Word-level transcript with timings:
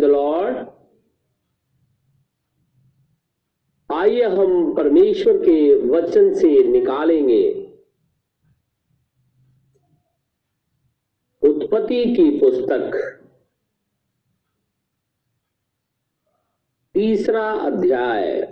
The 0.00 0.04
Lord 0.04 0.56
आइए 3.92 4.22
हम 4.22 4.74
परमेश्वर 4.74 5.36
के 5.38 5.58
वचन 5.88 6.34
से 6.34 6.64
निकालेंगे। 6.64 7.64
उत्पत्ति 11.42 12.04
की 12.14 12.38
पुस्तक, 12.38 13.14
तीसरा 16.94 17.50
अध्याय। 17.52 18.42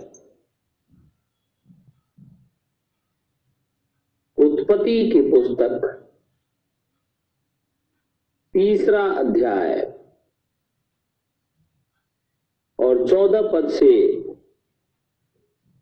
उत्पत्ति 4.37 5.11
की 5.11 5.21
पुस्तक, 5.21 6.07
तीसरा 8.53 9.03
अध्याय। 9.03 9.96
और 12.79 13.07
चौदह 13.07 13.41
पद 13.41 13.69
से 13.69 13.93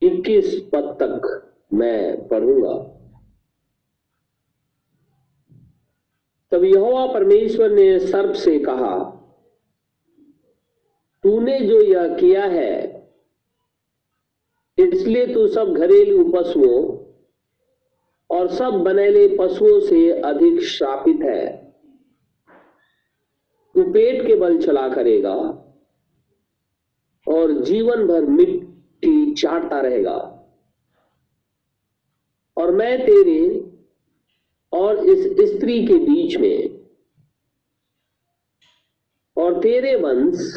इक्कीस 0.01 0.55
पद 0.73 0.97
तक 1.01 1.51
मैं 1.73 2.27
पढ़ूँगा। 2.27 2.73
तब 6.51 6.63
यहोवा 6.63 7.05
परमेश्वर 7.13 7.71
ने 7.71 7.99
सर्प 7.99 8.33
से 8.33 8.59
कहा, 8.59 8.97
तूने 11.23 11.59
जो 11.59 11.81
यह 11.81 12.15
किया 12.15 12.45
है, 12.45 13.05
इसलिए 14.77 15.33
तू 15.33 15.47
सब 15.47 15.73
घरेलू 15.73 16.23
पशुओं 16.31 16.97
और 18.29 18.47
सब 18.47 18.73
बनेले 18.73 19.27
पशुओं 19.37 19.79
से 19.79 20.21
अधिक 20.21 20.61
श्रापित 20.61 21.21
है। 21.21 21.73
तू 23.75 23.83
पेट 23.83 24.25
के 24.27 24.35
बल 24.35 24.57
चला 24.57 24.87
करेगा। 24.89 25.35
और 27.27 27.51
जीवन 27.63 28.05
भर 28.07 28.25
मिट्टी 28.25 29.33
चाटता 29.33 29.79
रहेगा। 29.81 30.17
और 32.57 32.71
मैं 32.71 32.97
तेरे 33.05 33.71
और 34.73 35.05
इस 35.05 35.25
स्त्री 35.49 35.85
के 35.87 35.97
बीच 35.99 36.37
में 36.37 36.75
और 39.37 39.59
तेरे 39.61 39.95
वंश 39.95 40.53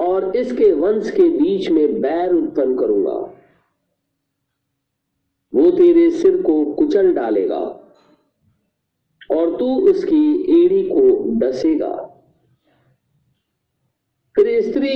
और 0.00 0.36
इसके 0.36 0.72
वंश 0.72 1.10
के 1.10 1.28
बीच 1.28 1.68
में 1.70 2.00
बैर 2.00 2.32
उत्पन्न 2.32 2.78
करूँगा। 2.78 3.14
वो 5.52 5.70
तेरे 5.70 6.10
सिर 6.10 6.42
को 6.42 6.64
कुचल 6.74 7.12
डालेगा 7.14 7.60
और 9.30 9.56
तू 9.58 9.90
उसकी 9.90 10.24
एड़ी 10.64 10.82
को 10.88 11.02
डसेगा। 11.40 11.94
फिर 14.34 14.60
स्त्री 14.70 14.94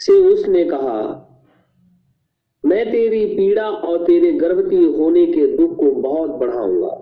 से 0.00 0.12
उसने 0.12 0.64
कहा, 0.64 1.26
मैं 2.64 2.90
तेरी 2.92 3.26
पीड़ा 3.26 3.70
और 3.70 4.04
तेरे 4.06 4.32
गर्भवती 4.32 4.84
होने 4.84 5.26
के 5.26 5.46
दुख 5.56 5.76
को 5.76 5.90
बहुत 5.92 6.30
बढ़ाऊँगा। 6.30 6.96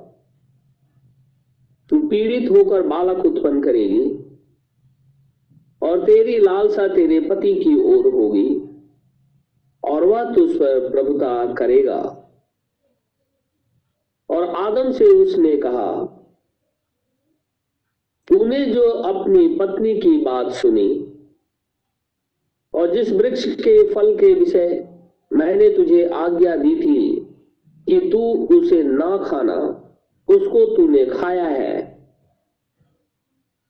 तू 1.90 1.98
पीड़ित 2.08 2.50
होकर 2.50 2.82
बालक 2.82 3.24
उत्पन्न 3.26 3.62
करेगी 3.62 4.04
और 5.82 6.04
तेरी 6.04 6.38
लालसा 6.38 6.88
तेरे 6.88 7.20
पति 7.20 7.54
की 7.54 7.74
ओर 7.94 8.12
होगी 8.14 8.48
और 9.84 10.04
वह 10.04 10.32
तुझ 10.34 10.50
पर 10.56 10.88
प्रभुता 10.90 11.54
करेगा। 11.54 12.00
और 14.30 14.44
आदम 14.44 14.90
से 14.92 15.04
उसने 15.04 15.56
कहा, 15.56 16.04
तूने 18.28 18.64
जो 18.66 18.82
अपनी 18.82 19.46
पत्नी 19.56 19.94
की 20.00 20.16
बात 20.18 20.52
सुनी 20.52 21.07
और 22.78 22.92
जिस 22.94 23.10
वृक्ष 23.12 23.44
के 23.44 23.94
फल 23.94 24.14
के 24.16 24.34
विषय 24.34 24.88
मैंने 25.32 25.68
तुझे 25.76 26.04
आज्ञा 26.08 26.56
दी 26.56 26.74
थी 26.76 27.20
कि 27.86 28.10
तू 28.10 28.46
उसे 28.58 28.82
ना 28.82 29.16
खाना, 29.16 29.54
उसको 30.28 30.76
तूने 30.76 31.06
खाया 31.06 31.44
है। 31.44 31.98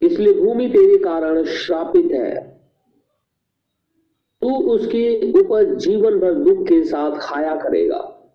इसलिए 0.02 0.32
भूमि 0.32 0.68
तेरे 0.68 0.98
कारण 0.98 1.44
श्रापित 1.44 2.12
है। 2.12 2.58
तू 4.42 4.56
उसकी 4.74 5.32
उपज 5.32 5.74
जीवन 5.76 6.18
भर 6.18 6.34
दुख 6.34 6.66
के 6.66 6.82
साथ 6.84 7.18
खाया 7.20 7.56
करेगा 7.56 8.30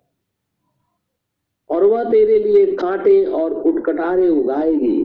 और 1.69 1.83
वह 1.83 2.03
तेरे 2.03 2.39
लिए 2.39 2.65
कांटे 2.75 3.25
और 3.25 3.53
उटकटारे 3.53 4.29
उगाएगी 4.29 5.01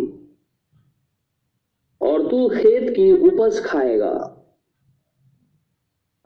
और 2.00 2.28
तू 2.28 2.48
खेत 2.48 2.90
की 2.96 3.12
उपज 3.28 3.60
खाएगा। 3.64 4.37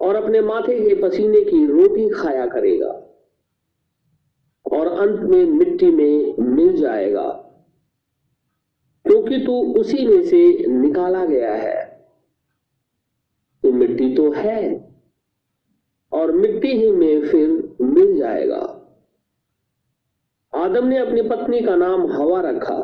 और 0.02 0.16
अपने 0.16 0.40
माथे 0.40 0.88
के 0.88 0.94
पसीने 1.02 1.40
की 1.40 1.66
रोटी 1.66 2.08
खाया 2.08 2.46
करेगा 2.46 2.90
और 4.72 4.86
अंत 4.86 5.20
में 5.20 5.44
मिट्टी 5.46 5.90
में 5.90 6.34
मिल 6.38 6.76
जाएगा। 6.76 7.28
क्योंकि 9.06 9.38
तू 9.38 9.80
उसी 9.80 10.06
में 10.06 10.22
से 10.22 10.66
निकाला 10.68 11.24
गया 11.24 11.54
है। 11.54 12.06
तो 13.62 13.72
मिट्टी 13.72 14.14
तो 14.14 14.32
है 14.32 14.88
और 16.12 16.32
मिट्टी 16.32 16.68
ही 16.68 16.91
में 16.91 17.26
फिर 17.26 17.76
मिल 17.80 18.16
जाएगा। 18.16 18.78
आदम 20.54 20.86
ने 20.86 20.98
अपनी 20.98 21.22
पत्नी 21.22 21.60
का 21.60 21.76
नाम 21.76 22.06
हवा 22.06 22.41
रखा, 22.41 22.80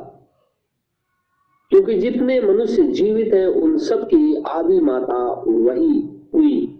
क्योंकि 1.71 1.99
जितने 1.99 2.41
मनुष्य 2.41 2.83
जीवित 2.83 3.35
हैं, 3.35 3.47
उन 3.47 3.79
सब 3.79 4.07
की 4.07 4.43
आदि 4.43 4.81
माता 4.81 5.43
वही 5.49 6.21
हुई। 6.35 6.78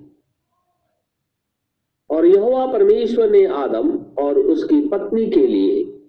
और 2.19 2.27
यहोवा 2.27 2.67
परमेश्वर 2.67 3.31
ने 3.31 3.47
आदम 3.47 3.99
और 4.19 4.39
उसकी 4.39 4.89
पत्नी 4.89 5.31
के 5.31 5.47
लिए 5.47 6.01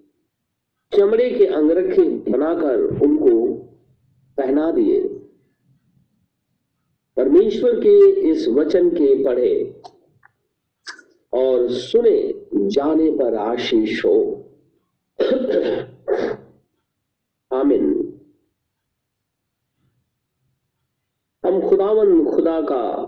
चमड़े 0.96 1.30
के 1.30 1.46
अंगरखे 1.46 2.30
बनाकर 2.30 2.80
उनको 3.02 3.54
पहना 4.36 4.70
दिए। 4.70 5.08
परमेश्वर 7.16 7.80
के 7.80 8.10
इस 8.30 8.48
वचन 8.48 8.90
के 8.90 9.24
पढ़े 9.24 9.82
और 11.32 11.70
सुने 11.70 12.46
जाने 12.68 13.10
पर 13.10 13.34
आशीष 13.34 14.04
हो। 14.04 14.50
आमिन। 17.52 17.84
हम 21.46 21.68
खुदावन 21.68 22.24
खुदा 22.24 22.60
का 22.60 23.06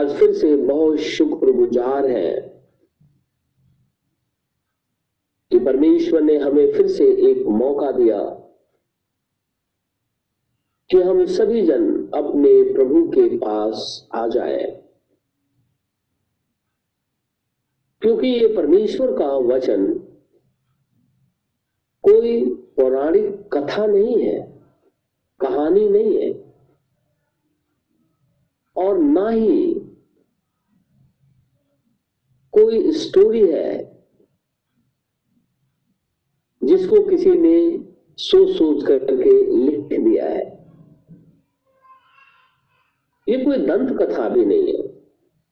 आज 0.00 0.12
फिर 0.16 0.32
से 0.32 0.56
बहुत 0.56 0.98
शुक्रगुजार 0.98 2.06
है 2.06 2.40
कि 5.50 5.58
परमेश्वर 5.58 6.20
ने 6.20 6.36
हमें 6.36 6.72
फिर 6.72 6.86
से 6.86 7.04
एक 7.30 7.46
मौका 7.46 7.90
दिया 7.92 8.22
कि 10.90 10.96
हम 10.96 11.24
सभी 11.24 11.62
जन 11.66 12.06
अपने 12.06 12.74
प्रभु 12.74 13.08
के 13.08 13.36
पास 13.36 14.08
आ 14.14 14.26
जाए। 14.28 14.82
क्योंकि 18.02 18.26
ये 18.26 18.56
परमेश्वर 18.56 19.12
का 19.18 19.28
वचन 19.36 19.86
कोई 22.02 22.54
पौराणिक 22.54 23.50
कथा 23.52 23.86
नहीं 23.86 24.22
है, 24.22 24.62
कहानी 25.40 25.88
नहीं 25.88 26.18
है, 26.18 26.32
और 28.76 28.98
ना 28.98 29.28
ही 29.28 29.79
कोई 32.70 32.92
स्टोरी 32.92 33.52
है 33.52 34.00
जिसको 36.64 37.04
किसी 37.04 37.30
ने 37.30 37.84
सोच 38.16 38.56
सोच 38.56 38.86
करके 38.86 39.56
लिख 39.56 40.00
दिया 40.00 40.28
है। 40.28 40.66
ये 43.28 43.44
कोई 43.44 43.56
दंत 43.56 44.02
कथा 44.02 44.28
भी 44.28 44.44
नहीं 44.44 44.66
है। 44.66 44.88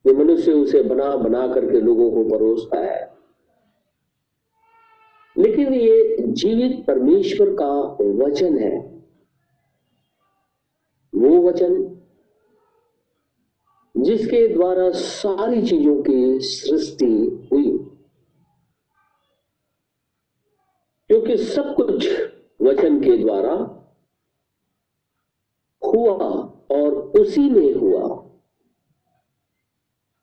जो 0.07 0.15
मनुष्य 0.15 0.53
उसे 0.53 0.83
बना 0.83 1.17
बना 1.17 1.53
करके 1.55 1.81
लोगों 1.81 2.11
को 2.11 2.31
परोसता 2.31 2.79
है। 2.79 3.15
लेकिन 5.39 5.75
ये 5.75 6.17
जीवित 6.19 6.87
परमेश्वर 6.87 7.51
का 7.51 7.97
वचन 8.01 8.59
है। 8.59 9.03
वो 11.15 11.49
वचन 11.49 11.98
जिसके 13.99 14.47
द्वारा 14.49 14.91
सारी 14.91 15.63
चीज़ों 15.67 16.03
की 16.03 16.41
सृष्टि 16.41 17.07
हुई। 17.53 17.77
क्योंकि 21.11 21.37
सब 21.37 21.75
कुछ 21.75 22.09
वचन 22.63 23.01
के 23.01 23.17
द्वारा 23.17 23.55
हुआ 25.83 26.29
और 26.71 26.95
उसी 27.21 27.51
में 27.51 27.75
हुआ। 27.75 28.03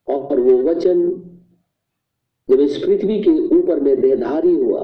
और 0.08 0.40
वो 0.40 0.58
वचन 0.64 1.08
जब 2.50 2.60
इस 2.60 2.78
पृथ्वी 2.78 3.22
के 3.24 3.32
ऊपर 3.58 3.80
में 3.80 4.02
देहधारी 4.02 4.54
हुआ 4.54 4.82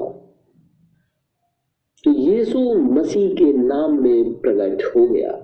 तो 2.04 2.10
यीशु 2.10 2.60
मसीह 2.74 3.34
के 3.34 3.52
नाम 3.52 4.02
में 4.02 4.40
प्रकट 4.40 4.82
हो 4.96 5.06
गया। 5.08 5.41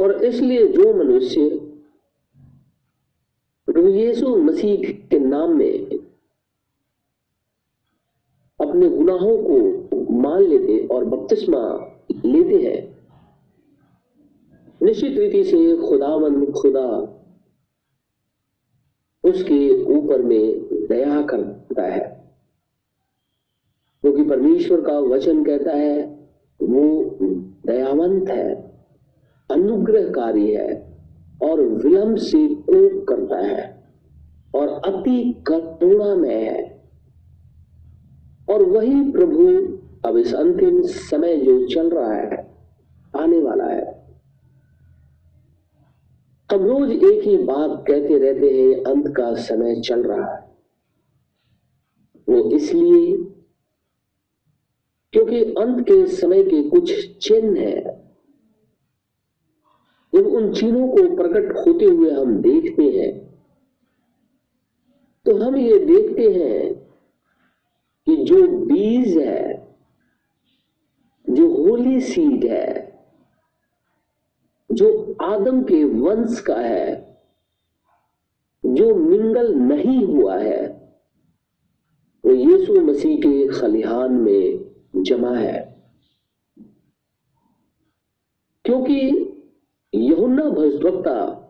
और 0.00 0.24
इसलिए 0.24 0.66
जो 0.66 0.94
मनुष्य 0.94 1.50
प्रभु 3.66 4.36
मसीह 4.36 4.92
के 5.08 5.18
नाम 5.18 5.50
में 5.50 5.78
अपने 8.60 8.88
गुनाहों 8.88 9.38
को 9.38 9.88
मान 10.12 10.42
लेते 10.42 10.86
और 10.86 11.04
बपतिस्मा 11.04 11.92
लेते 12.24 12.56
हैं, 12.56 12.98
निश्चित 14.82 15.18
रीति 15.18 15.44
से 15.44 15.76
खुदावन 15.76 16.52
खुदा 16.52 17.14
उसके 19.24 19.84
ऊपर 19.84 20.22
में 20.22 20.60
दया 20.86 21.22
करता 21.22 21.82
है। 21.82 22.34
क्योंकि 24.02 24.22
परमेश्वर 24.24 24.80
का 24.80 24.98
वचन 24.98 25.44
कहता 25.44 25.70
है, 25.70 26.06
वो 26.62 27.10
दयावंत 27.66 28.28
है। 28.28 28.67
अनुग्रहकारी 29.50 30.50
है 30.50 30.98
और 31.42 31.62
विलंब 31.62 32.16
से 32.16 32.48
कोप 32.48 33.06
करता 33.08 33.38
है 33.38 33.84
और 34.54 34.68
अति 34.68 35.44
करुणा 35.46 36.14
में 36.14 36.44
है। 36.44 36.78
और 38.50 38.62
वही 38.62 39.10
प्रभु 39.10 39.46
अब 40.08 40.16
इस 40.16 40.34
अंतिम 40.34 40.82
समय 40.82 41.36
जो 41.36 41.66
चल 41.66 41.90
रहा 41.90 42.14
है, 42.14 42.56
आने 43.16 43.38
वाला 43.38 43.64
है। 43.64 43.98
हम 46.52 46.64
रोज 46.64 46.90
एक 46.90 47.22
ही 47.22 47.36
बात 47.36 47.84
कहते 47.88 48.18
रहते 48.18 48.46
हैं, 48.46 48.84
अंत 48.84 49.14
का 49.16 49.34
समय 49.34 49.80
चल 49.80 50.02
रहा 50.02 50.34
है। 50.34 50.48
वो 52.28 52.50
इसलिए, 52.50 53.16
क्योंकि 55.12 55.44
अंत 55.44 55.80
के 55.80 56.06
समय 56.06 56.42
के 56.42 56.62
कुछ 56.62 57.18
चिन्ह 57.18 57.60
हैं। 57.60 57.97
जब 60.18 60.26
उन 60.26 60.54
चीज़ों 60.54 60.88
को 60.88 61.16
प्रकट 61.16 61.56
होते 61.56 61.84
हुए 61.84 62.10
हम 62.10 62.42
देखते 62.42 62.82
हैं। 62.82 63.42
तो 65.24 65.36
हम 65.36 65.56
ये 65.56 65.78
देखते 65.78 66.22
हैं 66.22 66.74
कि 68.06 68.16
जो 68.16 68.48
बीज 68.48 69.18
है, 69.18 69.68
जो 71.30 71.48
होली 71.48 72.00
सीड 72.00 72.44
है, 72.44 72.98
जो 74.72 75.16
आदम 75.22 75.62
के 75.62 75.84
वंश 75.84 76.40
का 76.40 76.56
है, 76.56 77.20
जो 78.66 78.94
मिंगल 78.94 79.54
नहीं 79.54 80.04
हुआ 80.04 80.38
है, 80.38 80.92
वो 82.24 82.32
यीशु 82.32 82.80
मसीह 82.80 83.16
के 83.16 83.48
खलिहान 83.48 84.12
में 84.12 84.70
जमा 84.96 85.36
है। 85.36 85.82
क्योंकि 88.64 89.27
यहुन्ना 89.94 90.44
भविष्यवक्ता। 90.44 91.44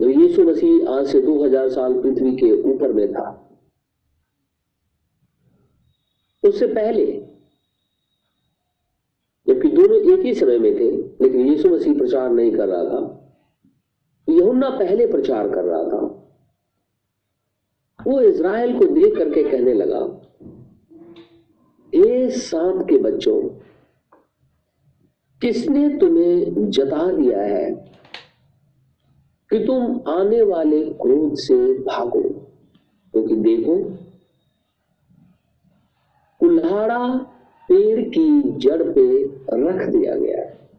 जब 0.00 0.08
यीशु 0.08 0.44
मसीह 0.44 0.90
आज 0.90 1.06
से 1.06 1.20
2000 1.20 1.68
साल 1.68 2.02
पृथ्वी 2.02 2.36
के 2.36 2.62
ऊपर 2.62 2.92
में 2.92 3.12
था। 3.12 3.42
उससे 6.44 6.66
पहले, 6.66 7.06
जबकि 9.48 9.68
दोनों 9.68 10.12
एक 10.12 10.20
ही 10.20 10.34
समय 10.34 10.58
में 10.58 10.74
थे, 10.74 10.90
लेकिन 10.96 11.48
यीशु 11.48 11.68
मसीह 11.68 11.98
प्रचार 11.98 12.30
नहीं 12.30 12.52
कर 12.52 12.68
रहा 12.68 12.84
था। 12.84 13.22
यहुन्ना 14.28 14.70
पहले 14.70 15.06
प्रचार 15.06 15.48
कर 15.48 15.64
रहा 15.64 15.82
था। 15.82 16.22
वो 18.06 18.20
इज़राइल 18.20 18.78
को 18.78 18.84
देख 18.84 19.18
करके 19.18 19.42
कहने 19.50 19.74
लगा 19.74 20.22
ए 21.94 22.30
सांप 22.30 22.86
के 22.90 22.98
बच्चों 22.98 23.55
किसने 25.40 25.98
तुम्हें 25.98 26.70
जता 26.70 27.12
दिया 27.12 27.42
है 27.42 27.70
कि 29.50 29.58
तुम 29.66 30.00
आने 30.08 30.42
वाले 30.42 30.84
क्रोध 30.84 31.34
से 31.34 31.72
भागो? 31.72 32.22
क्योंकि 33.12 33.34
तो 33.34 33.42
देखो, 33.42 33.96
कुल्हाड़ा 36.40 37.14
पेड़ 37.68 38.08
की 38.08 38.42
जड़ 38.42 38.82
पे 38.82 39.24
रख 39.68 39.88
दिया 39.88 40.16
गया 40.16 40.40
है। 40.40 40.70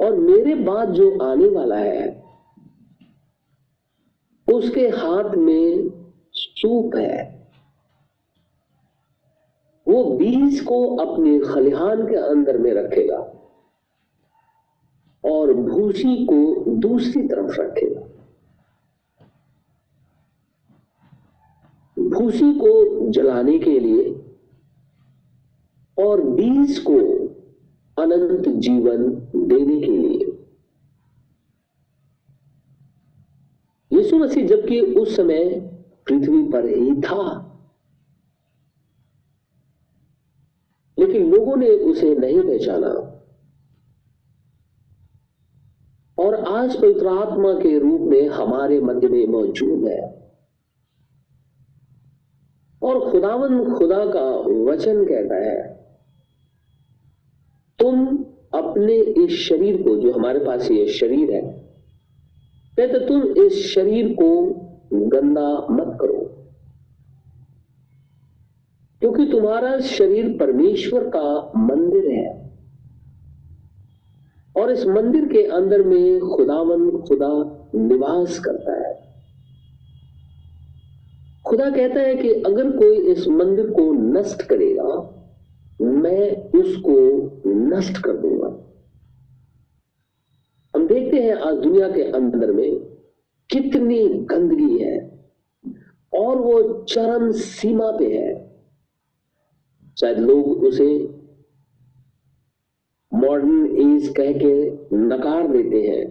और 0.00 0.16
मेरे 0.16 0.54
बाद 0.54 0.88
जो 0.90 1.18
आने 1.18 1.48
वाला 1.48 1.76
है, 1.76 2.24
उसके 4.52 4.88
हाथ 4.88 5.34
में 5.34 5.90
सूप 6.32 6.96
है। 6.96 7.33
वो 9.94 10.04
बीज 10.04 10.60
को 10.60 10.96
अपने 10.96 11.38
खलिहान 11.38 12.06
के 12.06 12.16
अंदर 12.16 12.58
में 12.58 12.72
रखेगा 12.72 13.18
और 15.24 15.52
भूसी 15.54 16.24
को 16.24 16.70
दूसरी 16.70 17.22
तरफ़ 17.28 17.60
रखेगा। 17.60 18.00
भूसी 21.98 22.52
को 22.54 23.10
जलाने 23.10 23.58
के 23.58 23.78
लिए 23.80 24.10
और 25.98 26.20
बीज 26.20 26.78
को 26.78 26.98
अनंत 28.02 28.48
जीवन 28.48 29.08
देने 29.36 29.80
के 29.80 29.96
लिए। 29.96 30.32
यीशु 33.92 34.18
मसीह 34.18 34.46
जबकि 34.46 34.80
उस 34.80 35.16
समय 35.16 35.60
पृथ्वी 36.06 36.42
पर 36.42 36.66
ही 36.68 37.00
था 37.00 37.43
लेकिन 41.14 41.32
लोगों 41.32 41.56
ने 41.56 41.68
उसे 41.68 42.14
नहीं 42.14 42.40
पहचाना। 42.40 43.20
और 46.18 46.34
आज 46.34 46.76
पवित्र 46.76 47.06
आत्मा 47.06 47.52
के 47.52 47.78
रूप 47.78 48.00
में 48.00 48.28
हमारे 48.28 48.80
मध्य 48.80 49.08
में 49.08 49.26
मौजूद 49.26 49.88
है। 49.88 50.32
और 52.82 53.10
खुदावन 53.10 53.74
खुदा 53.74 54.06
का 54.06 54.30
वचन 54.72 55.04
कहता 55.04 55.34
है, 55.34 55.74
तुम 57.78 58.24
अपने 58.54 58.94
इस 58.94 59.48
शरीर 59.48 59.82
को, 59.82 59.96
जो 59.96 60.12
हमारे 60.12 60.38
पास 60.38 60.70
ये 60.70 60.86
शरीर 60.88 61.30
है, 61.30 61.42
कहते 62.76 63.08
तुम 63.08 63.22
इस 63.22 63.66
शरीर 63.74 64.12
को 64.12 64.46
गंदा 64.92 65.66
मत 65.70 65.98
करो। 66.00 66.33
क्योंकि 69.04 69.24
तुम्हारा 69.32 69.80
शरीर 69.80 70.36
परमेश्वर 70.40 71.10
का 71.16 71.52
मंदिर 71.56 72.08
है। 72.08 72.58
और 74.56 74.70
इस 74.70 74.86
मंदिर 74.86 75.24
के 75.24 75.42
अंदर 75.46 75.82
में 75.82 76.20
खुदावन 76.20 76.90
खुदा 76.90 77.28
निवास 77.74 78.38
करता 78.38 78.88
है। 78.88 79.16
खुदा 81.46 81.70
कहता 81.70 82.00
है 82.00 82.14
कि 82.14 82.28
अगर 82.30 82.70
कोई 82.70 82.96
इस 82.96 83.28
मंदिर 83.28 83.70
को 83.70 83.92
नष्ट 83.92 84.42
करेगा, 84.42 84.86
मैं 85.80 86.50
उसको 86.60 86.92
नष्ट 87.46 87.98
कर 87.98 88.12
दूँगा। 88.12 88.80
हम 90.76 90.86
देखते 90.86 91.16
हैं 91.16 91.34
आज 91.34 91.54
दुनिया 91.54 91.88
के 91.88 92.02
अंदर 92.02 92.52
में 92.52 92.76
कितनी 93.50 94.08
गंदगी 94.08 94.78
है 94.78 95.24
और 96.14 96.36
वो 96.36 96.84
चरम 96.88 97.32
सीमा 97.32 97.90
पे 97.90 98.18
है। 98.18 98.43
शायद 99.98 100.18
लोग 100.18 100.64
उसे 100.64 100.86
मॉडर्न 103.12 103.66
एज 103.82 104.08
कह 104.16 104.32
के 104.38 104.96
नकार 104.96 105.46
देते 105.48 105.82
हैं। 105.82 106.04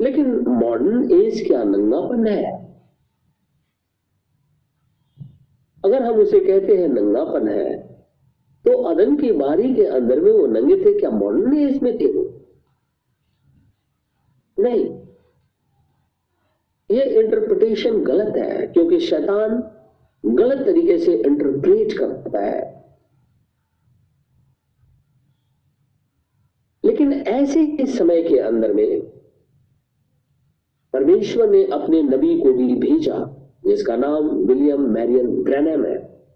लेकिन 0.00 0.36
मॉडर्न 0.48 1.10
एज 1.12 1.42
क्या 1.46 1.62
नंगापन 1.64 2.26
है? 2.26 2.58
अगर 5.84 6.02
हम 6.02 6.20
उसे 6.20 6.40
कहते 6.40 6.76
हैं 6.76 6.88
नंगापन 6.88 7.48
है 7.48 7.78
तो 8.64 8.72
अदन 8.84 9.16
की 9.16 9.30
बारी 9.32 9.74
के 9.74 9.84
अंदर 9.88 10.20
में 10.20 10.30
वो 10.32 10.46
नंगे 10.46 10.76
थे, 10.76 10.98
क्या 10.98 11.10
मॉडर्न 11.10 11.56
एज 11.58 11.82
में 11.82 11.98
थे 12.00 12.12
वो? 12.12 12.24
नहीं। 14.58 14.84
ये 16.90 17.04
इंटरप्रिटेशन 17.20 18.02
गलत 18.04 18.36
है, 18.36 18.66
क्योंकि 18.66 18.98
शैतान 19.00 19.62
गलत 20.26 20.66
तरीके 20.66 20.98
से 20.98 21.14
इंटरप्रेट 21.14 21.98
करता 21.98 22.40
है। 22.40 22.80
लेकिन 26.84 27.12
ऐसे 27.12 27.60
ही 27.60 27.86
समय 27.86 28.22
के 28.22 28.38
अंदर 28.38 28.72
में 28.72 29.00
परमेश्वर 30.92 31.50
ने 31.50 31.64
अपने 31.64 32.02
नबी 32.02 32.40
को 32.40 32.52
भी 32.52 32.74
भेजा, 32.74 33.36
जिसका 33.66 33.96
नाम 33.96 34.28
विलियम 34.28 34.80
मैरियन 34.80 35.42
ब्रैनम 35.42 35.84
है, 35.84 36.26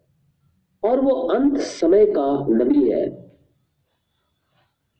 और 0.84 1.00
वो 1.00 1.10
अंत 1.10 1.58
समय 1.58 2.06
का 2.06 2.46
नबी 2.50 2.90
है। 2.90 3.24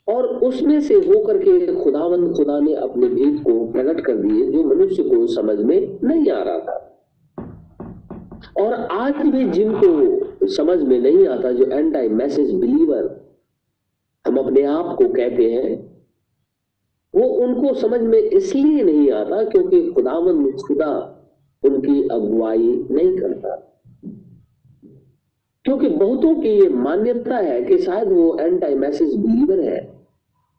और 0.09 0.27
उसमें 0.27 0.81
से 0.81 0.95
होकर 0.95 1.39
के 1.39 1.85
खुदावंद 1.85 2.37
खुदा 2.37 2.61
ने 2.61 2.75
अपने 2.75 3.09
भेद 3.09 3.43
को 3.43 3.73
प्रकट 3.73 4.01
कर 4.01 4.17
दिए, 4.17 4.53
जो 4.53 4.65
मनुष्य 4.65 5.03
को 5.03 5.27
समझ 5.27 5.59
में 5.59 5.99
नहीं 6.05 6.31
आ 6.31 6.43
रहा 6.43 6.59
था। 6.59 6.94
और 8.61 8.73
आज 8.73 9.15
भी 9.27 9.45
जिनको 9.51 10.47
समझ 10.47 10.79
में 10.79 10.99
नहीं 10.99 11.27
आता, 11.29 11.51
जो 11.53 11.65
एंटाई 11.65 12.09
मैसेज 12.09 12.55
बिलीवर 12.55 13.11
हम 14.27 14.37
अपने 14.39 14.63
आप 14.63 14.95
को 14.99 15.09
कहते 15.09 15.51
हैं, 15.53 15.73
वो 17.15 17.29
उनको 17.45 17.75
समझ 17.75 18.01
में 18.01 18.19
इसलिए 18.19 18.85
नहीं 18.85 19.11
आता 19.13 19.43
क्योंकि 19.45 19.91
खुदावन 19.91 20.51
खुदा 20.59 20.93
उनकी 21.63 22.03
अगुवाई 22.09 22.87
नहीं 22.91 23.17
करता। 23.19 23.57
क्योंकि 25.65 25.89
बहुतों 25.89 26.35
की 26.35 26.49
ये 26.49 26.69
मान्यता 26.69 27.37
है 27.37 27.63
कि 27.63 27.79
शायद 27.79 28.09
वो 28.09 28.37
एंटी 28.39 28.75
मैसेज 28.75 29.15
बिलीवर 29.17 29.61
है 29.61 29.81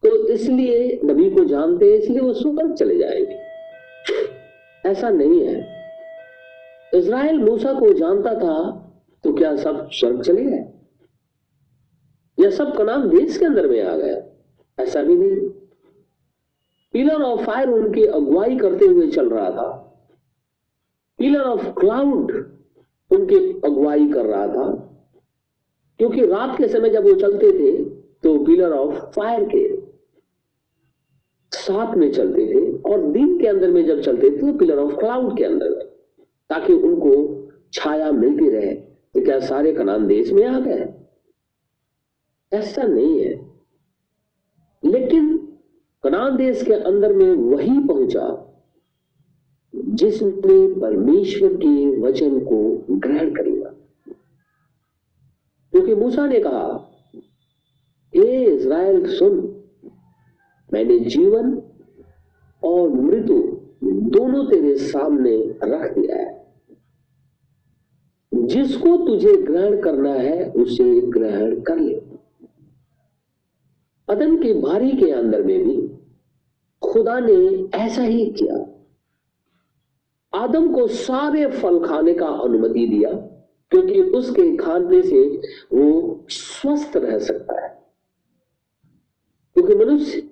तो 0.03 0.15
इसलिए 0.27 0.99
नबी 1.05 1.29
को 1.29 1.43
जानते 1.45 1.85
हैं, 1.85 1.97
इसलिए 1.99 2.19
वो 2.19 2.33
स्वर्ग 2.33 2.73
चले 2.73 2.97
जाएँगे। 2.97 3.39
ऐसा 4.89 5.09
नहीं 5.09 5.39
है। 5.41 5.74
इज़राइल 6.93 7.39
मूसा 7.39 7.73
को 7.73 7.93
जानता 7.93 8.33
था 8.33 8.55
तो 9.23 9.33
क्या 9.33 9.55
सब 9.55 9.89
स्वर्ग 9.91 10.21
चले 10.21 10.43
गए? 10.45 10.63
या 12.37 12.49
सब 12.49 12.75
कनाम 12.77 13.09
देश 13.09 13.37
के 13.37 13.45
अंदर 13.45 13.67
में 13.67 13.81
आ 13.83 13.95
गया 13.95 14.83
ऐसा 14.83 15.01
भी 15.03 15.15
नहीं। 15.15 15.49
पिलर 16.93 17.21
ऑफ़ 17.21 17.43
फायर 17.43 17.69
उनकी 17.69 18.05
अगुवाई 18.05 18.57
करते 18.57 18.85
हुए 18.85 19.07
चल 19.11 19.29
रहा 19.29 19.49
था। 19.49 19.67
पिलर 21.19 21.41
ऑफ़ 21.41 21.65
क्लाउड 21.79 22.31
उनकी 23.11 23.37
अगुवाई 23.65 24.07
कर 24.11 24.25
रहा 24.25 24.47
था। 24.47 24.67
क्योंकि 25.99 26.25
रात 26.25 26.57
के 26.57 26.67
समय 26.67 26.89
जब 26.89 27.03
वो 27.03 27.13
चलते 27.13 27.51
थे 27.51 27.83
तो 28.23 28.37
पिलर 28.45 28.71
ऑफ़ 28.71 29.03
फायर 29.05 29.43
के 29.55 29.67
साथ 31.51 31.95
में 31.95 32.11
चलते 32.11 32.45
थे 32.45 32.91
और 32.91 33.01
दिन 33.11 33.37
के 33.39 33.47
अंदर 33.47 33.71
में 33.71 33.85
जब 33.85 34.01
चलते 34.01 34.29
थे 34.29 34.51
तो 34.51 34.57
पिलर 34.57 34.79
ऑफ़ 34.79 34.95
क्लाउड 34.95 35.37
के 35.37 35.43
अंदर 35.43 35.84
ताकि 36.49 36.73
उनको 36.73 37.13
छाया 37.73 38.11
मिलती 38.11 38.49
रहे 38.49 38.73
तो 38.75 39.25
क्या 39.25 39.39
सारे 39.39 39.73
कनान 39.73 40.07
देश 40.07 40.31
में 40.31 40.45
आ 40.45 40.59
गए। 40.59 40.93
ऐसा 42.53 42.83
नहीं 42.83 43.19
है। 43.21 43.51
लेकिन 44.85 45.37
कनान 46.03 46.37
देश 46.37 46.63
के 46.63 46.73
अंदर 46.73 47.13
में 47.13 47.31
वही 47.31 47.79
पहुँचा, 47.79 48.55
जिसने 49.75 50.81
परमेश्वर 50.81 51.53
के 51.53 52.01
वचन 52.01 52.39
को 52.39 52.85
ग्रहण 52.91 53.33
कर 53.35 53.45
लिया। 53.45 53.69
क्योंकि 55.71 55.95
तो 55.95 56.01
मूसा 56.01 56.27
ने 56.27 56.39
कहा 56.39 56.91
ए 58.15 58.45
इज़राइल, 58.45 59.17
सुन, 59.17 59.61
मैंने 60.73 60.99
जीवन 60.99 61.61
और 62.63 62.89
मृत्यु 62.89 63.43
दोनों 63.83 64.45
तेरे 64.45 64.75
सामने 64.75 65.37
रख 65.63 65.97
दिया 65.97 66.15
है। 66.15 66.34
जिसको 68.45 68.97
तुझे 68.97 69.35
ग्रहण 69.37 69.81
करना 69.81 70.13
है, 70.13 70.51
उसे 70.51 71.01
ग्रहण 71.01 71.61
कर 71.61 71.79
ले। 71.79 72.01
अदन 74.09 74.43
की 74.43 74.53
बारी 74.53 74.91
के 74.91 75.11
अंदर 75.11 75.43
में 75.43 75.65
भी 75.65 75.89
खुदा 76.81 77.19
ने 77.19 77.69
ऐसा 77.77 78.01
ही 78.01 78.25
किया। 78.25 78.65
आदम 80.33 80.73
को 80.73 80.87
सारे 80.87 81.47
फल 81.47 81.85
खाने 81.85 82.13
का 82.13 82.27
अनुमति 82.27 82.85
दिया, 82.87 83.11
क्योंकि 83.71 84.01
उसके 84.01 84.57
खाने 84.57 85.01
से 85.01 85.23
वो 85.73 86.25
स्वस्थ 86.29 86.97
रह 86.97 87.19
सकता 87.19 87.61
है। 87.61 87.85
क्योंकि 89.53 89.75
मनुष्य 89.75 90.29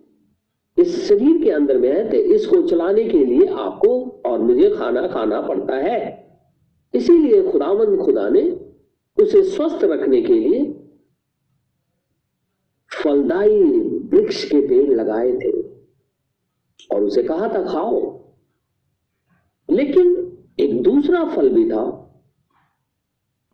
इस 0.77 1.07
शरीर 1.09 1.43
के 1.43 1.51
अंदर 1.51 1.77
में 1.77 1.89
है 1.89 2.09
तो 2.09 2.17
इसको 2.17 2.61
चलाने 2.61 3.03
के 3.03 3.25
लिए 3.25 3.47
आपको 3.47 4.21
और 4.25 4.39
मुझे 4.39 4.69
खाना 4.75 5.07
खाना 5.07 5.41
पड़ता 5.41 5.75
है। 5.75 6.22
इसीलिए 6.95 7.51
खुदावंद 7.51 7.99
खुदा 7.99 8.29
ने 8.29 8.51
उसे 9.23 9.43
स्वस्थ 9.43 9.83
रखने 9.83 10.21
के 10.21 10.33
लिए 10.33 10.79
फलदायी 13.03 13.63
वृक्ष 13.89 14.49
के 14.49 14.67
पेड़ 14.67 14.93
लगाए 14.93 15.31
थे 15.31 15.61
और 16.95 17.03
उसे 17.03 17.23
कहा 17.23 17.47
था, 17.47 17.71
खाओ। 17.71 18.23
लेकिन 19.69 20.37
एक 20.59 20.83
दूसरा 20.83 21.25
फल 21.25 21.49
भी 21.49 21.69
था, 21.69 21.99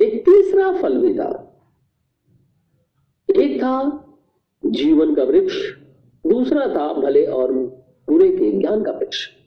एक 0.01 0.25
तीसरा 0.25 0.81
फल 0.81 1.01
भी 1.01 1.13
था। 1.13 1.45
एक 3.35 3.59
था 3.63 4.05
जीवन 4.65 5.15
का 5.15 5.23
वृक्ष, 5.23 5.71
दूसरा 6.27 6.67
था 6.67 6.93
भले 6.93 7.25
और 7.25 7.51
बुरे 8.09 8.37
के 8.37 8.51
ज्ञान 8.51 8.83
का 8.83 8.91
वृक्ष। 8.91 9.38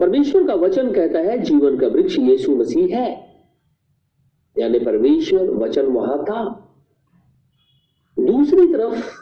परमेश्वर 0.00 0.46
का 0.46 0.54
वचन 0.54 0.92
कहता 0.92 1.18
है, 1.18 1.38
जीवन 1.38 1.78
का 1.78 1.86
वृक्ष 1.86 2.18
यीशु 2.18 2.56
मसीह 2.56 2.98
है। 2.98 3.30
यानी 4.58 4.78
परमेश्वर 4.78 5.50
वचन 5.50 5.82
वहाँ 5.82 6.24
था। 6.24 6.44
दूसरी 8.18 8.72
तरफ़ 8.72 9.20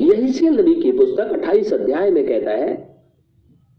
यही 0.00 0.32
से 0.32 0.50
नबी 0.50 0.82
की 0.82 0.92
पुस्तक 0.92 1.32
28 1.32 1.72
अध्याय 1.72 2.10
में 2.10 2.26
कहता 2.26 2.50
है 2.50 2.96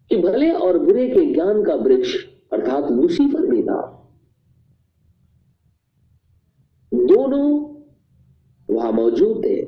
कि 0.09 0.17
भले 0.17 0.51
और 0.51 0.79
बुरे 0.79 1.09
के 1.09 1.33
ज्ञान 1.33 1.63
का 1.63 1.75
वृक्ष, 1.75 2.25
अर्थात 2.53 2.91
लूसीफर 2.91 3.45
भी 3.45 3.63
था। 3.63 3.93
दोनों 6.93 7.73
वहाँ 8.75 8.91
मौजूद 8.91 9.41
थे। 9.45 9.63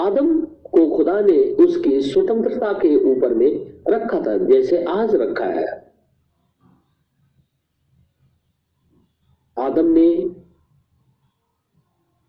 आदम 0.00 0.45
को 0.76 0.96
खुदा 0.96 1.20
ने 1.20 1.54
उसकी 1.54 2.00
स्वतंत्रता 2.02 2.72
के 2.72 2.96
ऊपर 2.96 3.34
में 3.34 3.82
रखा 3.88 4.20
था, 4.20 4.36
जैसे 4.38 4.84
आज 4.84 5.14
रखा 5.14 5.44
है। 5.44 5.86
आदम 9.58 9.86
ने 9.86 10.16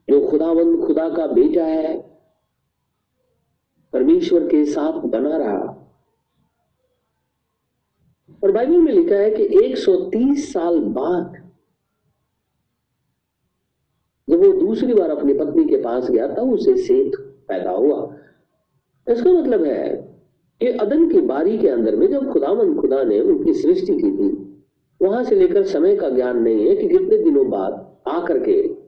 जो 0.09 0.27
खुदावंद 0.29 0.85
खुदा 0.87 1.09
का 1.09 1.27
बेटा 1.27 1.63
है, 1.63 1.97
परमेश्वर 3.93 4.47
के 4.47 4.65
साथ 4.65 4.91
बना 4.91 5.37
रहा। 5.37 5.73
और 8.43 8.51
बाइबल 8.51 8.77
में 8.77 8.93
लिखा 8.93 9.15
है 9.15 9.31
कि 9.31 9.43
130 9.43 10.53
साल 10.53 10.79
बाद 10.79 11.47
जब 14.29 14.37
वो 14.37 14.51
दूसरी 14.53 14.93
बार 14.93 15.09
अपनी 15.09 15.33
पत्नी 15.33 15.65
के 15.65 15.77
पास 15.77 16.11
गया, 16.11 16.27
तब 16.27 16.51
उसे 16.51 16.77
सेत 16.77 17.11
पैदा 17.47 17.71
हुआ। 17.71 18.16
इसका 19.09 19.31
मतलब 19.31 19.63
है 19.63 19.89
कि 20.61 20.67
अदन 20.67 21.09
की 21.09 21.21
बारी 21.21 21.57
के 21.57 21.67
अंदर 21.67 21.95
में 21.95 22.07
जब 22.07 22.31
खुदावन 22.31 22.75
खुदा 22.81 23.03
ने 23.03 23.19
उनकी 23.21 23.53
सृष्टि 23.53 23.93
की 23.93 24.11
थी, 24.11 24.29
वहाँ 25.01 25.23
से 25.23 25.35
लेकर 25.35 25.63
समय 25.63 25.95
का 25.95 26.09
ज्ञान 26.09 26.41
नहीं 26.41 26.67
है 26.67 26.75
कि 26.75 26.87
कितने 26.87 27.17
दिनों 27.17 27.49
बाद 27.49 27.97
आकर 28.07 28.39
के 28.39 28.87